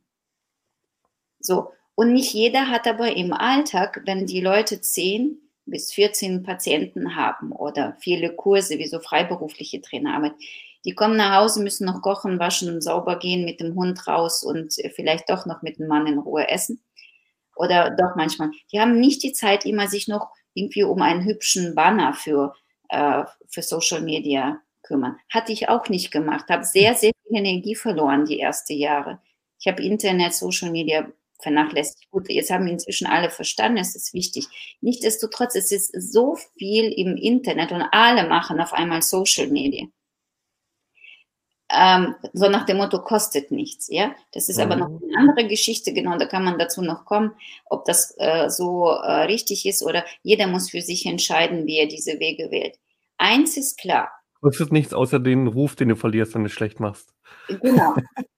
So. 1.40 1.72
Und 1.96 2.12
nicht 2.12 2.32
jeder 2.32 2.68
hat 2.70 2.88
aber 2.88 3.16
im 3.16 3.32
Alltag, 3.32 4.02
wenn 4.04 4.26
die 4.26 4.40
Leute 4.40 4.80
zehn 4.80 5.38
bis 5.66 5.92
14 5.92 6.42
Patienten 6.42 7.16
haben 7.16 7.52
oder 7.52 7.96
viele 8.00 8.34
Kurse 8.34 8.78
wie 8.78 8.86
so 8.86 9.00
freiberufliche 9.00 9.80
Trainerarbeit. 9.80 10.34
Die 10.84 10.94
kommen 10.94 11.16
nach 11.16 11.40
Hause, 11.40 11.62
müssen 11.62 11.86
noch 11.86 12.02
kochen, 12.02 12.38
waschen 12.38 12.80
sauber 12.82 13.18
gehen, 13.18 13.44
mit 13.44 13.60
dem 13.60 13.74
Hund 13.74 14.06
raus 14.06 14.44
und 14.44 14.74
vielleicht 14.94 15.30
doch 15.30 15.46
noch 15.46 15.62
mit 15.62 15.78
dem 15.78 15.88
Mann 15.88 16.06
in 16.06 16.18
Ruhe 16.18 16.48
essen. 16.48 16.82
Oder 17.56 17.90
doch 17.90 18.16
manchmal. 18.16 18.50
Die 18.72 18.80
haben 18.80 19.00
nicht 19.00 19.22
die 19.22 19.32
Zeit, 19.32 19.64
immer 19.64 19.86
sich 19.88 20.08
noch 20.08 20.28
irgendwie 20.52 20.82
um 20.82 21.00
einen 21.00 21.24
hübschen 21.24 21.74
Banner 21.74 22.12
für, 22.12 22.54
äh, 22.88 23.24
für 23.48 23.62
Social 23.62 24.02
Media 24.02 24.60
kümmern. 24.82 25.18
Hatte 25.30 25.52
ich 25.52 25.68
auch 25.68 25.88
nicht 25.88 26.10
gemacht. 26.10 26.48
Habe 26.48 26.64
sehr, 26.64 26.94
sehr 26.94 27.12
viel 27.26 27.38
Energie 27.38 27.74
verloren 27.74 28.26
die 28.26 28.40
ersten 28.40 28.74
Jahre. 28.74 29.20
Ich 29.58 29.66
habe 29.66 29.82
Internet, 29.82 30.34
Social 30.34 30.70
Media 30.70 31.08
vernachlässigt. 31.40 32.10
Gut, 32.10 32.28
jetzt 32.28 32.50
haben 32.50 32.66
inzwischen 32.66 33.06
alle 33.06 33.30
verstanden, 33.30 33.78
es 33.78 33.94
ist 33.94 34.14
wichtig. 34.14 34.46
Nichtsdestotrotz, 34.80 35.54
es 35.54 35.72
ist 35.72 35.92
so 36.12 36.36
viel 36.58 36.92
im 36.92 37.16
Internet 37.16 37.72
und 37.72 37.82
alle 37.92 38.28
machen 38.28 38.60
auf 38.60 38.72
einmal 38.72 39.02
Social 39.02 39.48
Media. 39.48 39.86
Ähm, 41.70 42.14
so 42.32 42.48
nach 42.48 42.66
dem 42.66 42.76
Motto 42.76 43.00
kostet 43.00 43.50
nichts, 43.50 43.88
ja. 43.88 44.14
Das 44.32 44.48
ist 44.48 44.56
mhm. 44.56 44.62
aber 44.62 44.76
noch 44.76 44.88
mhm. 44.88 45.00
eine 45.08 45.18
andere 45.18 45.48
Geschichte, 45.48 45.92
genau, 45.92 46.16
da 46.18 46.26
kann 46.26 46.44
man 46.44 46.58
dazu 46.58 46.82
noch 46.82 47.04
kommen, 47.04 47.32
ob 47.64 47.84
das 47.84 48.14
äh, 48.18 48.48
so 48.48 48.90
äh, 48.90 49.24
richtig 49.24 49.66
ist 49.66 49.82
oder 49.82 50.04
jeder 50.22 50.46
muss 50.46 50.70
für 50.70 50.82
sich 50.82 51.06
entscheiden, 51.06 51.66
wie 51.66 51.78
er 51.78 51.88
diese 51.88 52.20
Wege 52.20 52.50
wählt. 52.50 52.78
Eins 53.16 53.56
ist 53.56 53.78
klar. 53.78 54.10
Kostet 54.40 54.72
nichts 54.72 54.92
außer 54.92 55.18
den 55.18 55.46
Ruf, 55.46 55.74
den 55.74 55.88
du 55.88 55.96
verlierst, 55.96 56.34
wenn 56.34 56.44
du 56.44 56.50
schlecht 56.50 56.80
machst. 56.80 57.14
Genau. 57.48 57.94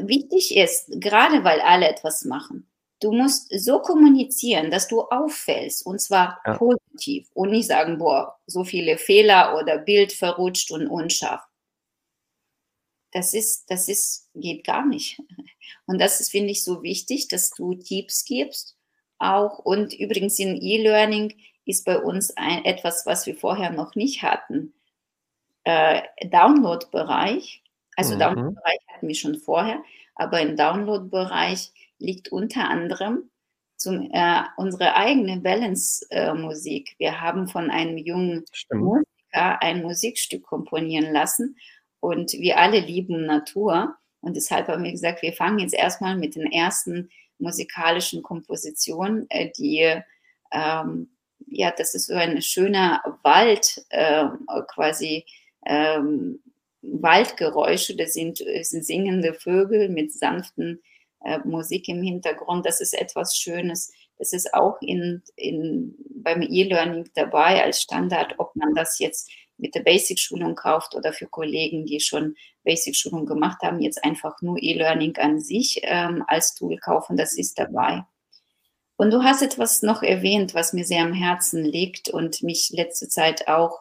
wichtig 0.00 0.56
ist, 0.56 0.90
gerade 1.00 1.44
weil 1.44 1.60
alle 1.60 1.88
etwas 1.88 2.24
machen, 2.24 2.68
du 3.00 3.12
musst 3.12 3.48
so 3.58 3.80
kommunizieren, 3.80 4.70
dass 4.70 4.88
du 4.88 5.02
auffällst 5.02 5.84
und 5.86 6.00
zwar 6.00 6.40
ja. 6.46 6.56
positiv 6.56 7.28
und 7.34 7.50
nicht 7.50 7.68
sagen, 7.68 7.98
boah, 7.98 8.38
so 8.46 8.64
viele 8.64 8.98
Fehler 8.98 9.56
oder 9.60 9.78
Bild 9.78 10.12
verrutscht 10.12 10.70
und 10.70 10.86
unscharf. 10.86 11.42
Das 13.12 13.32
ist, 13.32 13.70
das 13.70 13.88
ist, 13.88 14.28
geht 14.34 14.64
gar 14.64 14.84
nicht. 14.84 15.20
Und 15.86 16.00
das 16.00 16.20
ist, 16.20 16.30
finde 16.30 16.50
ich, 16.50 16.64
so 16.64 16.82
wichtig, 16.82 17.28
dass 17.28 17.50
du 17.50 17.74
Tipps 17.74 18.24
gibst 18.24 18.76
auch. 19.18 19.58
Und 19.58 19.94
übrigens 19.94 20.38
in 20.38 20.60
E-Learning 20.60 21.34
ist 21.64 21.84
bei 21.84 21.98
uns 21.98 22.36
ein, 22.36 22.64
etwas, 22.64 23.06
was 23.06 23.26
wir 23.26 23.36
vorher 23.36 23.70
noch 23.70 23.94
nicht 23.94 24.22
hatten. 24.22 24.74
Äh, 25.64 26.02
Download-Bereich 26.26 27.63
also 27.96 28.14
mhm. 28.14 28.18
Download-Bereich 28.18 28.80
hatten 28.88 29.08
wir 29.08 29.14
schon 29.14 29.36
vorher, 29.36 29.82
aber 30.14 30.40
im 30.40 30.56
Download-Bereich 30.56 31.72
liegt 31.98 32.30
unter 32.30 32.68
anderem 32.68 33.30
zum, 33.76 34.10
äh, 34.12 34.42
unsere 34.56 34.94
eigene 34.94 35.38
Balance-Musik. 35.40 36.92
Äh, 36.92 36.94
wir 36.98 37.20
haben 37.20 37.48
von 37.48 37.70
einem 37.70 37.98
jungen 37.98 38.44
Stimmt. 38.52 38.82
Musiker 38.82 39.62
ein 39.62 39.82
Musikstück 39.82 40.44
komponieren 40.44 41.12
lassen 41.12 41.56
und 42.00 42.32
wir 42.32 42.58
alle 42.58 42.80
lieben 42.80 43.26
Natur. 43.26 43.96
Und 44.20 44.36
deshalb 44.36 44.68
haben 44.68 44.84
wir 44.84 44.92
gesagt, 44.92 45.22
wir 45.22 45.32
fangen 45.32 45.58
jetzt 45.58 45.74
erstmal 45.74 46.16
mit 46.16 46.36
den 46.36 46.50
ersten 46.50 47.10
musikalischen 47.38 48.22
Kompositionen, 48.22 49.26
äh, 49.30 49.50
die 49.56 50.00
ähm, 50.52 51.10
ja, 51.46 51.70
das 51.76 51.94
ist 51.94 52.06
so 52.06 52.14
ein 52.14 52.40
schöner 52.42 53.02
Wald, 53.22 53.84
äh, 53.90 54.24
quasi 54.68 55.24
ähm, 55.66 56.40
Waldgeräusche, 56.92 57.96
das 57.96 58.12
sind, 58.12 58.40
das 58.40 58.70
sind 58.70 58.84
singende 58.84 59.34
Vögel 59.34 59.88
mit 59.88 60.12
sanften 60.12 60.82
äh, 61.24 61.38
Musik 61.44 61.88
im 61.88 62.02
Hintergrund. 62.02 62.66
Das 62.66 62.80
ist 62.80 62.94
etwas 62.94 63.36
Schönes. 63.36 63.92
Das 64.18 64.32
ist 64.32 64.54
auch 64.54 64.80
in, 64.80 65.22
in, 65.36 65.96
beim 66.16 66.42
E-Learning 66.42 67.08
dabei 67.14 67.62
als 67.62 67.80
Standard, 67.80 68.34
ob 68.38 68.54
man 68.54 68.74
das 68.74 68.98
jetzt 68.98 69.30
mit 69.56 69.74
der 69.74 69.82
Basic-Schulung 69.82 70.54
kauft 70.54 70.94
oder 70.94 71.12
für 71.12 71.26
Kollegen, 71.26 71.86
die 71.86 72.00
schon 72.00 72.34
Basic-Schulung 72.64 73.26
gemacht 73.26 73.62
haben, 73.62 73.80
jetzt 73.80 74.02
einfach 74.04 74.40
nur 74.42 74.58
E-Learning 74.60 75.16
an 75.16 75.40
sich 75.40 75.80
ähm, 75.82 76.24
als 76.26 76.54
Tool 76.54 76.76
kaufen. 76.78 77.16
Das 77.16 77.36
ist 77.36 77.58
dabei. 77.58 78.04
Und 78.96 79.12
du 79.12 79.22
hast 79.24 79.42
etwas 79.42 79.82
noch 79.82 80.02
erwähnt, 80.02 80.54
was 80.54 80.72
mir 80.72 80.84
sehr 80.84 81.02
am 81.02 81.12
Herzen 81.12 81.64
liegt 81.64 82.08
und 82.08 82.42
mich 82.42 82.70
letzte 82.70 83.08
Zeit 83.08 83.48
auch 83.48 83.80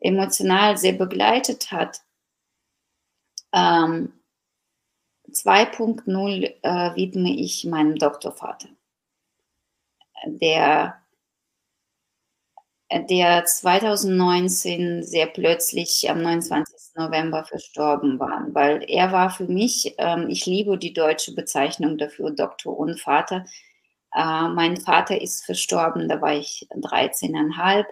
emotional 0.00 0.76
sehr 0.76 0.92
begleitet 0.92 1.72
hat. 1.72 2.02
Ähm, 3.52 4.12
2.0 5.30 6.54
äh, 6.62 6.96
widme 6.96 7.30
ich 7.30 7.64
meinem 7.64 7.96
Doktorvater, 7.96 8.68
der, 10.24 11.00
der 12.90 13.44
2019 13.44 15.02
sehr 15.02 15.26
plötzlich 15.26 16.08
am 16.08 16.22
29. 16.22 16.96
November 16.96 17.44
verstorben 17.44 18.18
war, 18.18 18.46
weil 18.52 18.84
er 18.88 19.12
war 19.12 19.30
für 19.30 19.46
mich, 19.46 19.94
ähm, 19.98 20.28
ich 20.30 20.46
liebe 20.46 20.78
die 20.78 20.94
deutsche 20.94 21.34
Bezeichnung 21.34 21.98
dafür, 21.98 22.30
Doktor 22.30 22.76
und 22.78 23.00
Vater, 23.00 23.44
äh, 24.14 24.48
mein 24.48 24.78
Vater 24.78 25.20
ist 25.20 25.44
verstorben, 25.44 26.08
da 26.08 26.20
war 26.20 26.34
ich 26.34 26.66
13,5. 26.70 27.84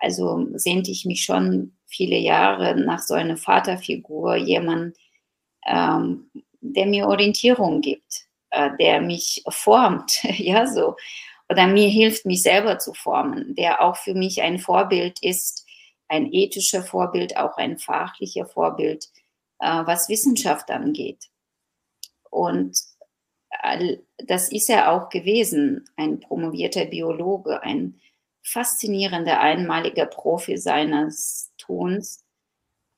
Also 0.00 0.48
sehnte 0.54 0.90
ich 0.90 1.04
mich 1.04 1.22
schon 1.24 1.76
viele 1.86 2.16
Jahre 2.16 2.74
nach 2.74 3.00
so 3.00 3.14
einer 3.14 3.36
Vaterfigur, 3.36 4.36
jemand, 4.36 4.96
ähm, 5.66 6.30
der 6.60 6.86
mir 6.86 7.06
Orientierung 7.06 7.80
gibt, 7.80 8.26
äh, 8.50 8.70
der 8.80 9.00
mich 9.00 9.44
formt, 9.48 10.22
ja, 10.38 10.66
so. 10.66 10.96
Oder 11.48 11.66
mir 11.66 11.88
hilft, 11.88 12.26
mich 12.26 12.42
selber 12.42 12.78
zu 12.78 12.94
formen, 12.94 13.54
der 13.56 13.82
auch 13.82 13.96
für 13.96 14.14
mich 14.14 14.40
ein 14.40 14.58
Vorbild 14.58 15.20
ist, 15.22 15.66
ein 16.08 16.32
ethischer 16.32 16.82
Vorbild, 16.82 17.36
auch 17.36 17.56
ein 17.56 17.78
fachlicher 17.78 18.46
Vorbild, 18.46 19.08
äh, 19.58 19.82
was 19.84 20.08
Wissenschaft 20.08 20.70
angeht. 20.70 21.28
Und 22.30 22.78
das 24.26 24.50
ist 24.52 24.70
er 24.70 24.92
auch 24.92 25.08
gewesen, 25.08 25.84
ein 25.96 26.20
promovierter 26.20 26.84
Biologe, 26.84 27.62
ein 27.62 28.00
faszinierender, 28.42 29.40
einmaliger 29.40 30.06
Profi 30.06 30.56
seines 30.56 31.52
Tuns, 31.58 32.24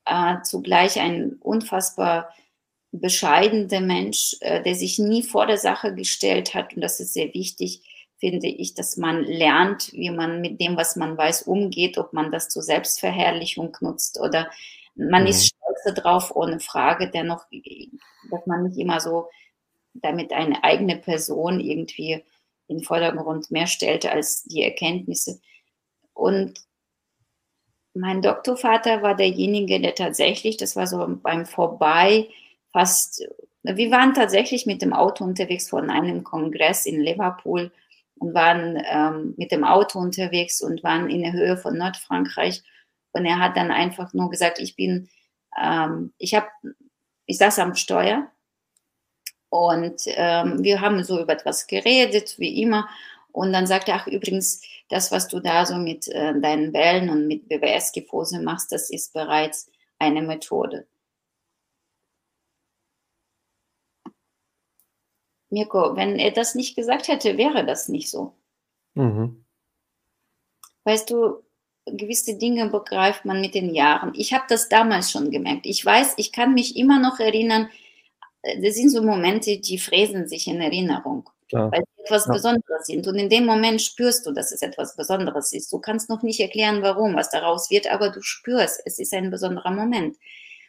äh, 0.05 0.37
zugleich 0.43 1.01
ein 1.01 1.35
unfassbar 1.41 2.35
bescheidener 2.93 3.81
Mensch, 3.81 4.37
äh, 4.41 4.63
der 4.63 4.75
sich 4.75 4.99
nie 4.99 5.23
vor 5.23 5.47
der 5.47 5.59
Sache 5.59 5.95
gestellt 5.95 6.55
hat. 6.55 6.75
Und 6.75 6.83
das 6.83 7.01
ist 7.01 7.15
sehr 7.15 7.33
wichtig, 7.35 7.83
finde 8.19 8.47
ich, 8.47 8.75
dass 8.75 8.97
man 8.97 9.25
lernt, 9.25 9.93
wie 9.93 10.11
man 10.11 10.41
mit 10.41 10.61
dem, 10.61 10.77
was 10.77 10.95
man 10.97 11.17
weiß, 11.17 11.43
umgeht, 11.43 11.99
ob 11.99 12.13
man 12.13 12.31
das 12.31 12.49
zur 12.49 12.63
Selbstverherrlichung 12.63 13.77
nutzt 13.81 14.21
oder 14.21 14.51
man 14.95 15.23
mhm. 15.23 15.29
ist 15.29 15.47
stolz 15.47 15.97
darauf, 15.97 16.37
ohne 16.37 16.61
Frage, 16.61 17.11
dennoch, 17.11 17.47
dass 18.31 18.47
man 18.47 18.65
nicht 18.65 18.79
immer 18.79 19.01
so 19.01 19.29
damit 19.95 20.33
eine 20.33 20.63
eigene 20.65 20.97
Person 20.97 21.61
irgendwie 21.61 22.23
in 22.69 22.79
den 22.79 22.85
Vordergrund 22.85 23.51
mehr 23.51 23.67
stellte 23.67 24.11
als 24.11 24.45
die 24.45 24.63
Erkenntnisse. 24.63 25.41
Und 26.15 26.61
mein 27.95 28.23
Doktorvater 28.23 29.03
war 29.03 29.15
derjenige, 29.15 29.81
der 29.81 29.95
tatsächlich, 29.95 30.57
das 30.57 30.77
war 30.77 30.87
so 30.87 31.19
beim 31.23 31.47
Vorbei, 31.47 32.29
fast, 32.73 33.27
wir 33.63 33.91
waren 33.91 34.15
tatsächlich 34.15 34.67
mit 34.67 34.83
dem 34.83 34.93
Auto 34.93 35.25
unterwegs 35.25 35.69
von 35.69 35.91
einem 35.91 36.25
Kongress 36.25 36.87
in 36.87 37.01
Liverpool 37.01 37.71
und 38.19 38.35
waren 38.35 38.83
ähm, 38.91 39.35
mit 39.37 39.53
dem 39.53 39.65
Auto 39.65 39.99
unterwegs 39.99 40.63
und 40.63 40.83
waren 40.83 41.11
in 41.11 41.23
der 41.23 41.33
Höhe 41.33 41.57
von 41.57 41.77
Nordfrankreich. 41.77 42.63
Und 43.13 43.27
er 43.27 43.39
hat 43.39 43.57
dann 43.57 43.71
einfach 43.71 44.15
nur 44.15 44.31
gesagt, 44.31 44.59
ich 44.59 44.75
bin, 44.75 45.09
ähm, 45.61 46.13
ich 46.17 46.35
habe, 46.35 46.49
ich 47.27 47.37
saß 47.37 47.59
am 47.59 47.75
Steuer 47.75 48.32
und 49.53 50.05
ähm, 50.07 50.65
wir 50.65 50.81
haben 50.81 51.05
so 51.05 51.21
über 51.21 51.35
etwas 51.35 51.67
geredet, 51.67 52.39
wie 52.39 52.63
immer. 52.63 52.89
Und 53.33 53.53
dann 53.53 53.67
sagte 53.67 53.91
er, 53.91 53.99
ach 53.99 54.07
übrigens, 54.07 54.63
das, 54.89 55.13
was 55.13 55.29
du 55.29 55.41
da 55.41 55.67
so 55.67 55.77
mit 55.77 56.09
äh, 56.09 56.41
deinen 56.41 56.73
Wellen 56.73 57.11
und 57.11 57.27
mit 57.27 57.51
BWS-Gifose 57.51 58.41
machst, 58.41 58.73
das 58.73 58.89
ist 58.89 59.13
bereits 59.13 59.71
eine 59.99 60.23
Methode. 60.23 60.87
Mirko, 65.51 65.97
wenn 65.97 66.19
er 66.19 66.31
das 66.31 66.55
nicht 66.55 66.75
gesagt 66.75 67.09
hätte, 67.09 67.37
wäre 67.37 67.67
das 67.67 67.91
nicht 67.91 68.09
so. 68.09 68.33
Mhm. 68.95 69.45
Weißt 70.85 71.11
du, 71.11 71.43
gewisse 71.85 72.39
Dinge 72.39 72.71
begreift 72.71 73.27
man 73.27 73.43
mit 73.43 73.55
den 73.55 73.75
Jahren. 73.75 74.15
Ich 74.15 74.33
habe 74.33 74.45
das 74.49 74.71
damals 74.71 75.11
schon 75.11 75.31
gemerkt. 75.31 75.67
Ich 75.67 75.85
weiß, 75.85 76.15
ich 76.17 76.33
kann 76.33 76.55
mich 76.55 76.75
immer 76.75 76.99
noch 76.99 77.21
erinnern, 77.21 77.69
das 78.43 78.75
sind 78.75 78.91
so 78.91 79.03
Momente, 79.03 79.59
die 79.59 79.79
fräsen 79.79 80.27
sich 80.27 80.49
in 80.49 80.61
Erinnerung, 80.61 81.29
Klar. 81.49 81.71
weil 81.71 81.81
sie 81.81 82.03
etwas 82.05 82.27
ja. 82.27 82.33
Besonderes 82.33 82.87
sind. 82.87 83.07
Und 83.07 83.17
in 83.17 83.29
dem 83.29 83.47
Moment 83.47 83.81
spürst 83.81 84.27
du, 84.27 84.33
dass 84.33 84.53
es 84.53 84.63
etwas 84.63 84.97
Besonderes 84.97 85.53
ist. 85.53 85.73
Du 85.73 85.79
kannst 85.79 86.09
noch 86.09 86.23
nicht 86.23 86.41
erklären, 86.41 86.83
warum, 86.83 87.15
was 87.15 87.31
daraus 87.31 87.71
wird, 87.71 87.91
aber 87.91 88.11
du 88.11 88.21
spürst, 88.23 88.83
es 88.85 88.99
ist 88.99 89.15
ein 89.15 89.31
besonderer 89.31 89.71
Moment. 89.71 90.17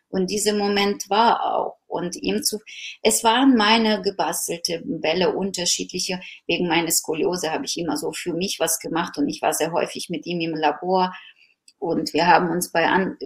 Und 0.09 0.29
dieser 0.29 0.53
Moment 0.53 1.09
war 1.09 1.55
auch. 1.55 1.77
Und 1.87 2.15
ihm 2.15 2.43
zu, 2.43 2.59
es 3.01 3.23
waren 3.23 3.55
meine 3.55 4.01
gebastelte 4.01 4.81
Bälle, 4.85 5.35
unterschiedliche. 5.35 6.19
Wegen 6.47 6.67
meiner 6.67 6.91
Skoliose 6.91 7.51
habe 7.51 7.65
ich 7.65 7.77
immer 7.77 7.97
so 7.97 8.11
für 8.11 8.33
mich 8.33 8.59
was 8.59 8.79
gemacht 8.79 9.17
und 9.17 9.27
ich 9.27 9.41
war 9.41 9.53
sehr 9.53 9.71
häufig 9.71 10.09
mit 10.09 10.25
ihm 10.25 10.39
im 10.41 10.55
Labor. 10.55 11.13
Und 11.79 12.13
wir 12.13 12.27
haben 12.27 12.49
uns 12.49 12.71
bei 12.71 12.87
an, 12.87 13.17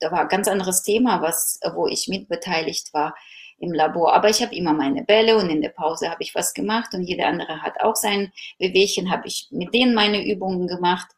da 0.00 0.10
war 0.10 0.22
ein 0.22 0.28
ganz 0.28 0.48
anderes 0.48 0.82
Thema, 0.82 1.22
was, 1.22 1.60
wo 1.74 1.86
ich 1.86 2.08
mitbeteiligt 2.08 2.92
war 2.92 3.14
im 3.58 3.72
Labor. 3.72 4.14
Aber 4.14 4.28
ich 4.28 4.42
habe 4.42 4.54
immer 4.54 4.72
meine 4.72 5.02
Bälle 5.04 5.36
und 5.36 5.48
in 5.48 5.62
der 5.62 5.70
Pause 5.70 6.10
habe 6.10 6.22
ich 6.22 6.34
was 6.34 6.54
gemacht 6.54 6.94
und 6.94 7.02
jeder 7.02 7.26
andere 7.26 7.62
hat 7.62 7.80
auch 7.80 7.96
sein 7.96 8.32
Wehwehchen, 8.58 9.10
habe 9.10 9.26
ich 9.26 9.48
mit 9.50 9.72
denen 9.74 9.94
meine 9.94 10.26
Übungen 10.26 10.66
gemacht. 10.66 11.08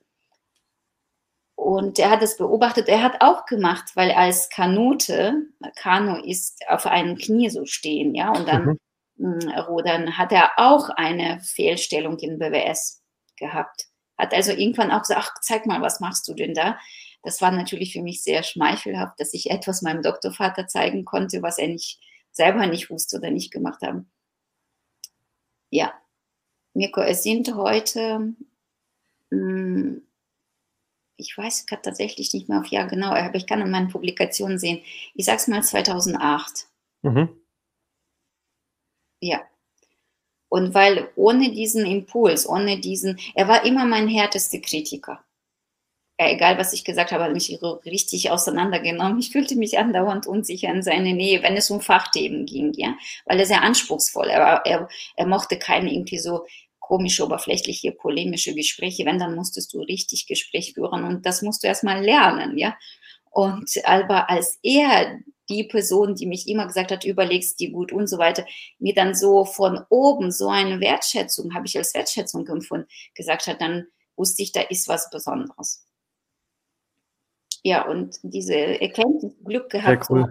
Und 1.57 1.99
er 1.99 2.11
hat 2.11 2.23
es 2.23 2.37
beobachtet. 2.37 2.89
Er 2.89 3.03
hat 3.03 3.21
auch 3.21 3.45
gemacht, 3.45 3.91
weil 3.95 4.13
als 4.13 4.49
Kanute, 4.49 5.43
Kanu 5.77 6.17
ist 6.23 6.63
auf 6.69 6.87
einem 6.87 7.17
Knie 7.17 7.51
so 7.51 7.67
stehen, 7.67 8.15
ja, 8.15 8.31
und 8.31 8.47
dann 8.47 8.79
mhm. 9.17 9.49
rudern, 9.67 10.17
hat 10.17 10.31
er 10.31 10.53
auch 10.57 10.89
eine 10.91 11.41
Fehlstellung 11.41 12.17
in 12.21 12.39
BWS 12.39 13.03
gehabt. 13.37 13.87
Hat 14.17 14.33
also 14.33 14.53
irgendwann 14.53 14.93
auch 14.93 15.01
gesagt, 15.01 15.21
ach, 15.21 15.35
zeig 15.43 15.67
mal, 15.67 15.83
was 15.83 15.99
machst 15.99 16.29
du 16.29 16.35
denn 16.35 16.55
da? 16.55 16.79
Das 17.25 17.43
war 17.43 17.51
natürlich 17.51 17.93
für 17.93 18.03
mich 18.03 18.23
sehr 18.23 18.45
schmeichelhaft, 18.45 19.19
dass 19.19 19.35
ich 19.35 19.51
etwas 19.51 19.83
meinem 19.83 20.03
Doktorvater 20.03 20.69
zeigen 20.69 21.05
konnte, 21.05 21.43
was 21.43 21.59
er 21.59 21.69
nicht 21.69 21.99
selber 22.33 22.67
nicht 22.67 22.91
wusste 22.91 23.19
oder 23.19 23.31
nicht 23.31 23.51
gemacht 23.53 23.83
haben. 23.83 24.11
Ja, 25.71 25.93
Mirko, 26.75 27.01
es 27.01 27.23
sind 27.23 27.55
heute, 27.55 28.35
hm, 29.31 30.07
ich 31.17 31.37
weiß 31.37 31.67
gerade 31.67 31.83
tatsächlich 31.83 32.33
nicht 32.33 32.49
mehr 32.49 32.61
auf 32.61 32.69
Jahr 32.69 32.87
genau, 32.87 33.11
aber 33.11 33.35
ich 33.35 33.47
kann 33.47 33.61
in 33.61 33.71
meinen 33.71 33.89
Publikationen 33.89 34.59
sehen, 34.59 34.83
ich 35.15 35.25
sag's 35.25 35.49
mal 35.49 35.63
2008. 35.63 36.69
Mhm. 37.03 37.29
Ja. 39.21 39.43
Und 40.49 40.73
weil 40.75 41.11
ohne 41.17 41.51
diesen 41.51 41.85
Impuls, 41.85 42.49
ohne 42.49 42.81
diesen, 42.81 43.19
er 43.35 43.49
war 43.49 43.65
immer 43.65 43.85
mein 43.85 44.09
härtester 44.09 44.61
Kritiker 44.61 45.23
egal 46.27 46.59
was 46.59 46.73
ich 46.73 46.85
gesagt 46.85 47.13
habe, 47.13 47.25
hat 47.25 47.33
mich 47.33 47.61
richtig 47.87 48.31
auseinandergenommen. 48.31 49.21
Ich 49.21 49.31
fühlte 49.31 49.57
mich 49.57 49.79
andauernd 49.79 50.27
unsicher 50.27 50.69
in 50.69 50.83
seiner 50.83 51.13
Nähe, 51.13 51.43
wenn 51.43 51.57
es 51.57 51.71
um 51.71 51.81
Fachthemen 51.81 52.45
ging, 52.45 52.73
ja, 52.77 52.97
weil 53.25 53.39
er 53.39 53.47
sehr 53.47 53.63
anspruchsvoll, 53.63 54.27
er, 54.29 54.63
er, 54.65 54.89
er 55.17 55.27
mochte 55.27 55.59
keine 55.59 55.93
irgendwie 55.93 56.19
so 56.19 56.45
komische, 56.81 57.25
oberflächliche, 57.25 57.93
polemische 57.93 58.55
Gespräche. 58.55 59.05
Wenn, 59.07 59.19
dann 59.19 59.37
musstest 59.37 59.73
du 59.73 59.81
richtig 59.81 60.27
Gespräch 60.27 60.75
führen 60.75 61.05
und 61.05 61.25
das 61.25 61.43
musst 61.43 61.63
du 61.63 61.69
erstmal 61.69 62.05
lernen, 62.05 62.59
ja. 62.59 62.77
Und 63.31 63.71
aber 63.85 64.29
als 64.31 64.59
er 64.63 65.21
die 65.49 65.65
Person, 65.65 66.15
die 66.15 66.27
mich 66.27 66.49
immer 66.49 66.67
gesagt 66.67 66.91
hat, 66.91 67.05
überlegst 67.05 67.61
dir 67.61 67.71
gut 67.71 67.93
und 67.93 68.09
so 68.09 68.19
weiter, 68.19 68.45
mir 68.79 68.95
dann 68.95 69.15
so 69.15 69.45
von 69.45 69.81
oben 69.89 70.33
so 70.33 70.49
eine 70.49 70.81
Wertschätzung, 70.81 71.55
habe 71.55 71.67
ich 71.67 71.79
als 71.79 71.95
Wertschätzung 71.95 72.47
empfunden, 72.49 72.89
gesagt 73.15 73.47
hat, 73.47 73.61
dann 73.61 73.87
wusste 74.17 74.43
ich, 74.43 74.53
da 74.53 74.63
ist 74.63 74.89
was 74.89 75.11
Besonderes 75.11 75.88
ja, 77.63 77.87
und 77.87 78.19
diese 78.23 78.55
Erkenntnis, 78.55 79.35
Glück 79.45 79.71
gehabt. 79.71 80.07
Cool. 80.11 80.31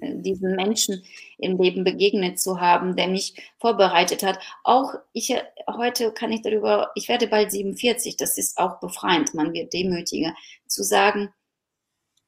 diesen 0.00 0.56
Menschen 0.56 1.04
im 1.38 1.58
Leben 1.58 1.84
begegnet 1.84 2.40
zu 2.40 2.60
haben, 2.60 2.96
der 2.96 3.08
mich 3.08 3.34
vorbereitet 3.60 4.22
hat. 4.22 4.38
Auch 4.64 4.94
ich, 5.12 5.34
heute 5.68 6.12
kann 6.12 6.32
ich 6.32 6.42
darüber, 6.42 6.90
ich 6.94 7.08
werde 7.08 7.28
bald 7.28 7.52
47, 7.52 8.16
das 8.16 8.36
ist 8.36 8.58
auch 8.58 8.80
befreiend, 8.80 9.34
man 9.34 9.52
wird 9.52 9.72
demütiger, 9.72 10.34
zu 10.66 10.82
sagen, 10.82 11.32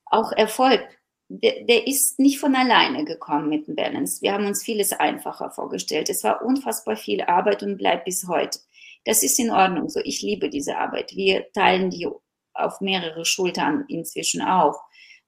auch 0.07 0.31
Erfolg, 0.33 0.87
der, 1.29 1.65
der 1.65 1.87
ist 1.87 2.19
nicht 2.19 2.39
von 2.39 2.55
alleine 2.55 3.05
gekommen 3.05 3.49
mit 3.49 3.67
dem 3.67 3.75
Balance. 3.75 4.23
Wir 4.23 4.33
haben 4.33 4.47
uns 4.47 4.63
vieles 4.63 4.93
einfacher 4.93 5.51
vorgestellt. 5.51 6.09
Es 6.11 6.23
war 6.23 6.43
unfassbar 6.43 6.97
viel 6.97 7.23
Arbeit 7.23 7.63
und 7.63 7.79
bleibt 7.79 8.05
bis 8.05 8.29
heute. 8.29 8.59
Das 9.05 9.23
ist 9.23 9.39
in 9.39 9.51
Ordnung 9.51 9.89
so. 9.89 10.01
Ich 10.05 10.23
liebe 10.23 10.49
diese 10.49 10.77
Arbeit. 10.77 11.15
Wir 11.15 11.51
teilen 11.53 11.91
die 11.91 12.07
auf 12.55 12.81
mehrere 12.81 13.25
Schultern 13.25 13.85
inzwischen 13.89 14.43
auf. 14.43 14.77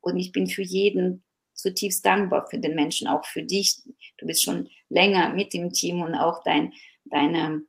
Und 0.00 0.16
ich 0.16 0.32
bin 0.32 0.46
für 0.46 0.62
jeden 0.62 1.24
zutiefst 1.56 2.04
dankbar 2.04 2.46
für 2.48 2.58
den 2.58 2.74
Menschen, 2.74 3.08
auch 3.08 3.24
für 3.24 3.42
dich. 3.42 3.82
Du 4.18 4.26
bist 4.26 4.44
schon 4.44 4.68
länger 4.88 5.30
mit 5.30 5.52
dem 5.52 5.72
Team 5.72 6.02
und 6.02 6.14
auch 6.14 6.42
dein, 6.44 6.72
deine, 7.04 7.62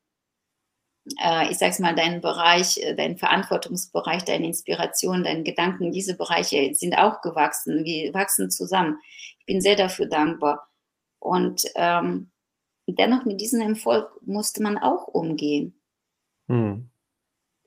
äh, 1.24 1.50
ich 1.50 1.58
sag's 1.58 1.80
mal, 1.80 1.96
dein 1.96 2.22
Bereich, 2.22 2.78
äh, 2.78 2.96
dein 2.96 3.18
Verantwortungsbereich, 3.18 4.24
deine 4.26 4.48
Inspiration, 4.48 5.24
deine 5.24 5.44
Gedanken, 5.44 5.92
diese 5.92 6.16
Bereiche 6.16 6.74
sind 6.76 6.96
auch 6.96 7.22
gewachsen. 7.22 7.86
Wir 7.86 8.14
wachsen 8.14 8.52
zusammen. 8.52 9.00
Ich 9.40 9.46
bin 9.46 9.62
sehr 9.62 9.76
dafür 9.76 10.06
dankbar. 10.06 10.68
Und 11.20 11.64
ähm, 11.76 12.32
dennoch 12.88 13.26
mit 13.26 13.42
diesem 13.42 13.62
Erfolg 13.62 14.10
musste 14.22 14.62
man 14.62 14.78
auch 14.78 15.08
umgehen. 15.08 15.82
Hm. 16.48 16.90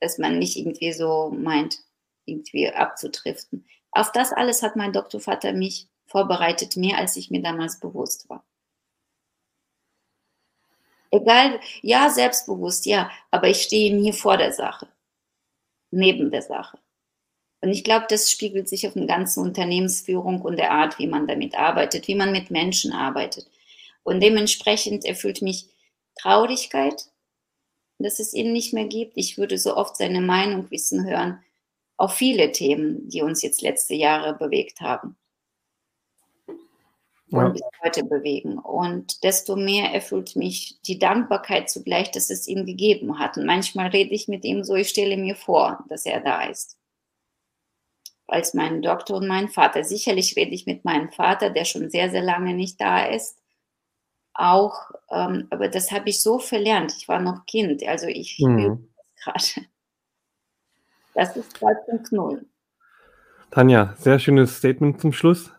Dass 0.00 0.18
man 0.18 0.38
nicht 0.38 0.56
irgendwie 0.56 0.92
so 0.92 1.30
meint, 1.30 1.78
irgendwie 2.24 2.68
abzutriften. 2.68 3.66
Auf 3.92 4.12
das 4.12 4.32
alles 4.32 4.62
hat 4.62 4.76
mein 4.76 4.92
Doktorvater 4.92 5.52
mich 5.52 5.88
vorbereitet, 6.06 6.76
mehr 6.76 6.98
als 6.98 7.16
ich 7.16 7.30
mir 7.30 7.42
damals 7.42 7.78
bewusst 7.80 8.28
war. 8.28 8.44
Egal, 11.12 11.58
ja, 11.82 12.08
selbstbewusst, 12.08 12.86
ja, 12.86 13.10
aber 13.30 13.48
ich 13.48 13.62
stehe 13.62 13.94
nie 13.94 14.12
vor 14.12 14.36
der 14.36 14.52
Sache, 14.52 14.88
neben 15.90 16.30
der 16.30 16.42
Sache. 16.42 16.78
Und 17.60 17.70
ich 17.70 17.84
glaube, 17.84 18.06
das 18.08 18.30
spiegelt 18.30 18.68
sich 18.68 18.86
auf 18.86 18.94
der 18.94 19.06
ganzen 19.06 19.42
Unternehmensführung 19.42 20.40
und 20.40 20.56
der 20.56 20.70
Art, 20.70 20.98
wie 20.98 21.08
man 21.08 21.26
damit 21.26 21.56
arbeitet, 21.56 22.06
wie 22.08 22.14
man 22.14 22.32
mit 22.32 22.50
Menschen 22.50 22.92
arbeitet. 22.92 23.50
Und 24.02 24.20
dementsprechend 24.20 25.04
erfüllt 25.04 25.42
mich 25.42 25.66
Traurigkeit, 26.16 27.06
dass 28.02 28.18
es 28.18 28.34
ihn 28.34 28.52
nicht 28.52 28.72
mehr 28.72 28.86
gibt. 28.86 29.12
Ich 29.16 29.38
würde 29.38 29.58
so 29.58 29.76
oft 29.76 29.96
seine 29.96 30.20
Meinung 30.20 30.70
wissen 30.70 31.08
hören 31.08 31.40
auf 31.96 32.14
viele 32.14 32.50
Themen, 32.50 33.10
die 33.10 33.20
uns 33.20 33.42
jetzt 33.42 33.60
letzte 33.60 33.94
Jahre 33.94 34.34
bewegt 34.34 34.80
haben 34.80 35.16
und 37.30 37.42
ja. 37.42 37.48
bis 37.50 37.62
heute 37.84 38.04
bewegen. 38.04 38.58
Und 38.58 39.22
desto 39.22 39.54
mehr 39.54 39.92
erfüllt 39.92 40.34
mich 40.34 40.80
die 40.86 40.98
Dankbarkeit 40.98 41.68
zugleich, 41.68 42.10
dass 42.10 42.30
es 42.30 42.48
ihn 42.48 42.64
gegeben 42.64 43.18
hat. 43.18 43.36
Und 43.36 43.44
manchmal 43.44 43.88
rede 43.88 44.14
ich 44.14 44.28
mit 44.28 44.46
ihm 44.46 44.64
so, 44.64 44.76
ich 44.76 44.88
stelle 44.88 45.18
mir 45.18 45.36
vor, 45.36 45.84
dass 45.90 46.06
er 46.06 46.20
da 46.20 46.44
ist. 46.44 46.78
Als 48.26 48.54
mein 48.54 48.80
Doktor 48.80 49.18
und 49.18 49.28
mein 49.28 49.50
Vater. 49.50 49.84
Sicherlich 49.84 50.36
rede 50.36 50.52
ich 50.52 50.64
mit 50.64 50.86
meinem 50.86 51.10
Vater, 51.10 51.50
der 51.50 51.66
schon 51.66 51.90
sehr, 51.90 52.10
sehr 52.10 52.22
lange 52.22 52.54
nicht 52.54 52.80
da 52.80 53.04
ist 53.04 53.39
auch, 54.40 54.90
ähm, 55.10 55.46
aber 55.50 55.68
das 55.68 55.90
habe 55.90 56.08
ich 56.08 56.22
so 56.22 56.38
verlernt. 56.38 56.94
Ich 56.98 57.08
war 57.08 57.20
noch 57.20 57.46
Kind, 57.46 57.86
also 57.86 58.06
ich 58.06 58.38
mhm. 58.40 58.88
das 59.24 59.54
gerade. 59.54 59.66
Das 61.14 61.36
ist 61.36 61.56
2.0. 61.56 62.44
Tanja, 63.50 63.94
sehr 63.98 64.18
schönes 64.18 64.56
Statement 64.56 65.00
zum 65.00 65.12
Schluss. 65.12 65.50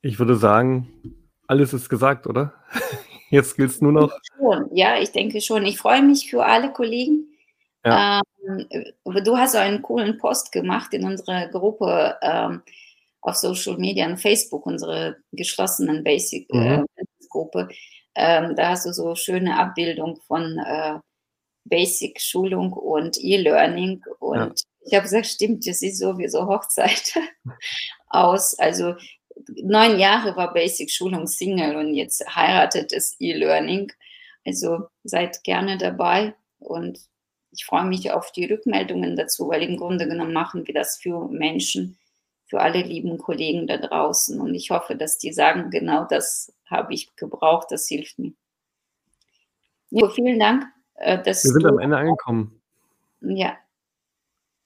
Ich 0.00 0.18
würde 0.18 0.36
sagen, 0.36 0.88
alles 1.48 1.72
ist 1.72 1.88
gesagt, 1.88 2.26
oder? 2.26 2.54
Jetzt 3.30 3.56
gilt 3.56 3.70
es 3.70 3.80
nur 3.80 3.92
noch. 3.92 4.12
Schon. 4.36 4.68
Ja, 4.72 4.98
ich 4.98 5.10
denke 5.10 5.40
schon. 5.40 5.64
Ich 5.64 5.78
freue 5.78 6.02
mich 6.02 6.30
für 6.30 6.44
alle 6.44 6.72
Kollegen. 6.72 7.26
Ja. 7.84 8.20
Ähm, 8.48 8.68
du 9.04 9.36
hast 9.36 9.52
so 9.52 9.58
einen 9.58 9.82
coolen 9.82 10.18
Post 10.18 10.52
gemacht 10.52 10.94
in 10.94 11.04
unserer 11.04 11.48
Gruppe. 11.48 12.16
Ähm, 12.22 12.62
auf 13.26 13.34
Social 13.34 13.76
Media 13.76 14.06
und 14.06 14.18
Facebook, 14.18 14.66
unsere 14.66 15.16
geschlossenen 15.32 16.04
Basic-Gruppe. 16.04 17.68
Äh, 18.14 18.40
mhm. 18.40 18.46
ähm, 18.50 18.56
da 18.56 18.70
hast 18.70 18.86
du 18.86 18.92
so 18.92 19.16
schöne 19.16 19.58
Abbildung 19.58 20.20
von 20.28 20.58
äh, 20.64 20.98
Basic-Schulung 21.64 22.72
und 22.72 23.18
E-Learning. 23.18 24.04
Und 24.20 24.36
ja. 24.36 24.52
ich 24.86 24.94
habe 24.94 25.02
gesagt, 25.02 25.26
stimmt, 25.26 25.66
das 25.66 25.80
sieht 25.80 25.96
so 25.96 26.16
wie 26.18 26.28
so 26.28 26.46
Hochzeit 26.46 27.14
aus. 28.08 28.56
Also 28.60 28.94
neun 29.48 29.98
Jahre 29.98 30.36
war 30.36 30.54
Basic-Schulung 30.54 31.26
Single 31.26 31.74
und 31.74 31.94
jetzt 31.94 32.24
heiratet 32.32 32.92
es 32.92 33.16
E-Learning. 33.18 33.92
Also 34.44 34.86
seid 35.02 35.42
gerne 35.42 35.78
dabei 35.78 36.34
und 36.60 37.00
ich 37.50 37.64
freue 37.64 37.86
mich 37.86 38.12
auf 38.12 38.30
die 38.30 38.44
Rückmeldungen 38.44 39.16
dazu, 39.16 39.48
weil 39.48 39.64
im 39.64 39.78
Grunde 39.78 40.06
genommen 40.06 40.32
machen 40.32 40.64
wir 40.64 40.74
das 40.74 40.98
für 40.98 41.26
Menschen, 41.28 41.98
für 42.46 42.60
alle 42.60 42.82
lieben 42.82 43.18
Kollegen 43.18 43.66
da 43.66 43.76
draußen. 43.76 44.40
Und 44.40 44.54
ich 44.54 44.70
hoffe, 44.70 44.96
dass 44.96 45.18
die 45.18 45.32
sagen, 45.32 45.70
genau 45.70 46.04
das 46.04 46.54
habe 46.66 46.94
ich 46.94 47.14
gebraucht, 47.16 47.68
das 47.70 47.88
hilft 47.88 48.18
mir. 48.18 48.32
Nico, 49.90 50.08
vielen 50.08 50.38
Dank. 50.38 50.64
Äh, 50.94 51.22
dass 51.22 51.44
Wir 51.44 51.52
sind 51.52 51.66
am 51.66 51.78
Ende 51.78 51.96
angekommen. 51.96 52.60
Ja. 53.20 53.56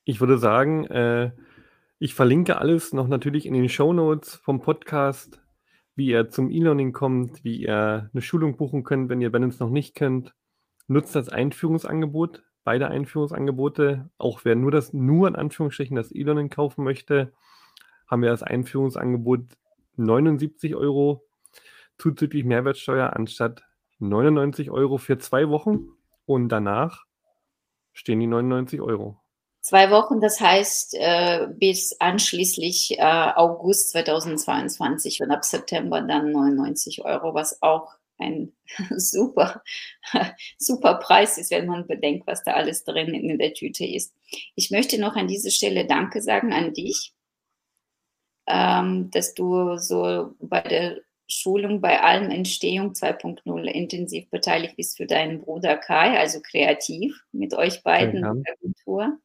Ich 0.04 0.20
würde 0.20 0.38
sagen, 0.38 0.86
äh, 0.86 1.32
ich 1.98 2.14
verlinke 2.14 2.58
alles 2.58 2.92
noch 2.92 3.08
natürlich 3.08 3.46
in 3.46 3.54
den 3.54 3.68
Show 3.68 3.92
Notes 3.92 4.34
vom 4.36 4.60
Podcast, 4.60 5.40
wie 5.94 6.06
ihr 6.06 6.30
zum 6.30 6.50
E-Learning 6.50 6.92
kommt, 6.92 7.44
wie 7.44 7.62
ihr 7.62 8.10
eine 8.12 8.22
Schulung 8.22 8.56
buchen 8.56 8.84
könnt, 8.84 9.08
wenn 9.08 9.20
ihr 9.20 9.30
Balance 9.30 9.62
noch 9.62 9.70
nicht 9.70 9.94
kennt. 9.94 10.34
Nutzt 10.86 11.14
das 11.14 11.28
Einführungsangebot, 11.28 12.42
beide 12.64 12.88
Einführungsangebote. 12.88 14.10
Auch 14.18 14.40
wer 14.44 14.56
nur 14.56 14.70
das, 14.70 14.92
nur 14.92 15.28
in 15.28 15.36
Anführungsstrichen 15.36 15.96
das 15.96 16.12
E-Learning 16.12 16.48
kaufen 16.48 16.84
möchte, 16.84 17.32
haben 18.10 18.22
wir 18.22 18.30
das 18.30 18.42
Einführungsangebot 18.42 19.42
79 19.96 20.74
Euro 20.74 21.24
zuzüglich 21.98 22.44
Mehrwertsteuer 22.44 23.14
anstatt 23.14 23.62
99 24.00 24.70
Euro 24.70 24.98
für 24.98 25.18
zwei 25.18 25.48
Wochen 25.48 25.88
und 26.26 26.48
danach 26.48 27.04
stehen 27.92 28.20
die 28.20 28.26
99 28.26 28.80
Euro. 28.80 29.20
Zwei 29.60 29.90
Wochen, 29.90 30.20
das 30.20 30.40
heißt 30.40 30.94
äh, 30.98 31.48
bis 31.50 31.94
anschließend 32.00 32.98
äh, 32.98 33.32
August 33.36 33.90
2022 33.90 35.20
und 35.20 35.30
ab 35.30 35.44
September 35.44 36.00
dann 36.00 36.32
99 36.32 37.04
Euro, 37.04 37.34
was 37.34 37.60
auch 37.60 37.94
ein 38.18 38.52
super, 38.96 39.62
super 40.58 40.94
Preis 40.94 41.36
ist, 41.36 41.50
wenn 41.50 41.66
man 41.66 41.86
bedenkt, 41.86 42.26
was 42.26 42.42
da 42.42 42.52
alles 42.52 42.84
drin 42.84 43.14
in 43.14 43.38
der 43.38 43.52
Tüte 43.52 43.84
ist. 43.84 44.14
Ich 44.54 44.70
möchte 44.70 44.98
noch 44.98 45.14
an 45.14 45.28
dieser 45.28 45.50
Stelle 45.50 45.86
Danke 45.86 46.22
sagen 46.22 46.54
an 46.54 46.72
dich, 46.72 47.12
ähm, 48.50 49.10
dass 49.10 49.34
du 49.34 49.76
so 49.76 50.34
bei 50.40 50.60
der 50.60 50.98
Schulung, 51.28 51.80
bei 51.80 52.00
allem 52.00 52.30
Entstehung 52.30 52.92
2.0 52.92 53.64
intensiv 53.66 54.28
beteiligt 54.30 54.76
bist 54.76 54.96
für 54.96 55.06
deinen 55.06 55.40
Bruder 55.40 55.76
Kai, 55.76 56.18
also 56.18 56.40
kreativ 56.40 57.22
mit 57.32 57.54
euch 57.54 57.82
beiden 57.82 58.22
ja. 58.22 58.32
in 58.32 58.42
der 58.42 58.54
Agentur. 58.54 59.18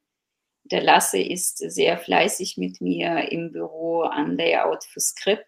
Der 0.66 0.82
Lasse 0.82 1.20
ist 1.20 1.58
sehr 1.58 1.98
fleißig 1.98 2.58
mit 2.58 2.82
mir 2.82 3.32
im 3.32 3.52
Büro 3.52 4.02
an 4.02 4.38
Layout 4.38 4.84
für 4.84 5.00
Skript. 5.00 5.46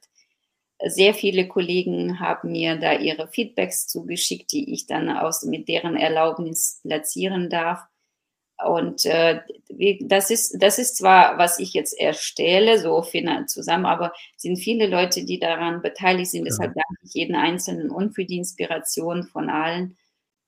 Sehr 0.85 1.15
viele 1.15 1.47
Kollegen 1.47 2.19
haben 2.19 2.51
mir 2.51 2.75
da 2.75 2.93
ihre 2.93 3.27
Feedbacks 3.27 3.87
zugeschickt, 3.87 4.51
die 4.51 4.73
ich 4.73 4.85
dann 4.85 5.09
aus, 5.09 5.43
mit 5.43 5.67
deren 5.67 5.95
Erlaubnis 5.95 6.81
platzieren 6.83 7.49
darf. 7.49 7.81
Und 8.65 9.05
äh, 9.05 9.41
das, 10.01 10.31
ist, 10.31 10.57
das 10.59 10.79
ist 10.79 10.97
zwar, 10.97 11.37
was 11.37 11.59
ich 11.59 11.73
jetzt 11.73 11.97
erstelle, 11.97 12.79
so 12.79 13.03
zusammen, 13.45 13.85
aber 13.85 14.13
sind 14.35 14.57
viele 14.57 14.87
Leute, 14.87 15.25
die 15.25 15.39
daran 15.39 15.81
beteiligt 15.83 16.31
sind. 16.31 16.41
Ja. 16.41 16.45
Deshalb 16.45 16.73
danke 16.73 17.01
ich 17.03 17.13
jeden 17.13 17.35
Einzelnen 17.35 17.91
und 17.91 18.15
für 18.15 18.25
die 18.25 18.37
Inspiration 18.37 19.23
von 19.25 19.49
allen, 19.49 19.97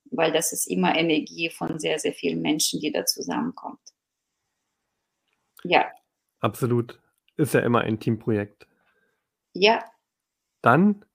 weil 0.09 0.31
das 0.31 0.53
ist 0.53 0.65
immer 0.65 0.97
Energie 0.97 1.51
von 1.51 1.77
sehr, 1.77 1.99
sehr 1.99 2.13
vielen 2.13 2.41
Menschen, 2.41 2.79
die 2.79 2.91
da 2.91 3.05
zusammenkommt. 3.05 3.79
Ja. 5.63 5.85
Absolut. 6.39 6.99
Ist 7.35 7.53
ja 7.53 7.59
immer 7.59 7.81
ein 7.81 7.99
Teamprojekt. 7.99 8.67
Ja. 9.53 9.83
Dann 10.63 11.05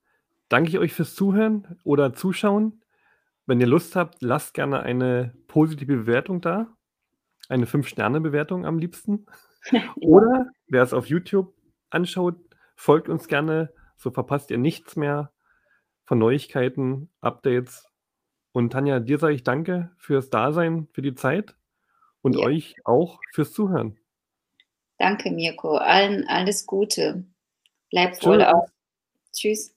danke 0.49 0.71
ich 0.71 0.79
euch 0.79 0.93
fürs 0.93 1.17
Zuhören 1.17 1.81
oder 1.83 2.15
Zuschauen. 2.15 2.83
Wenn 3.47 3.61
ihr 3.61 3.67
Lust 3.67 3.97
habt, 3.97 4.23
lasst 4.23 4.55
gerne 4.55 4.81
eine 4.81 5.35
positive 5.49 5.97
Bewertung 5.97 6.41
da 6.41 6.75
eine 7.49 7.67
5-Sterne-Bewertung 7.67 8.67
am 8.67 8.79
liebsten. 8.79 9.27
Oder 10.01 10.47
wer 10.67 10.83
es 10.83 10.93
auf 10.93 11.07
YouTube 11.07 11.55
anschaut, 11.91 12.37
folgt 12.77 13.09
uns 13.09 13.29
gerne, 13.29 13.73
so 13.97 14.11
verpasst 14.11 14.51
ihr 14.51 14.59
nichts 14.59 14.97
mehr 14.97 15.33
von 16.05 16.19
Neuigkeiten, 16.19 17.11
Updates. 17.21 17.87
Und 18.53 18.73
Tanja, 18.73 19.01
dir 19.01 19.19
sage 19.19 19.35
ich 19.35 19.43
danke 19.43 19.91
fürs 19.97 20.31
Dasein, 20.31 20.89
für 20.93 21.03
die 21.03 21.15
Zeit 21.15 21.57
und 22.23 22.37
ja. 22.37 22.47
euch 22.47 22.77
auch 22.85 23.21
fürs 23.33 23.53
Zuhören. 23.53 23.99
Danke, 24.99 25.31
Mirko. 25.31 25.77
Allen 25.77 26.27
alles 26.29 26.67
Gute. 26.67 27.25
Bleib 27.91 28.25
wohl 28.25 28.43
auf. 28.43 28.71
Tschüss. 29.33 29.74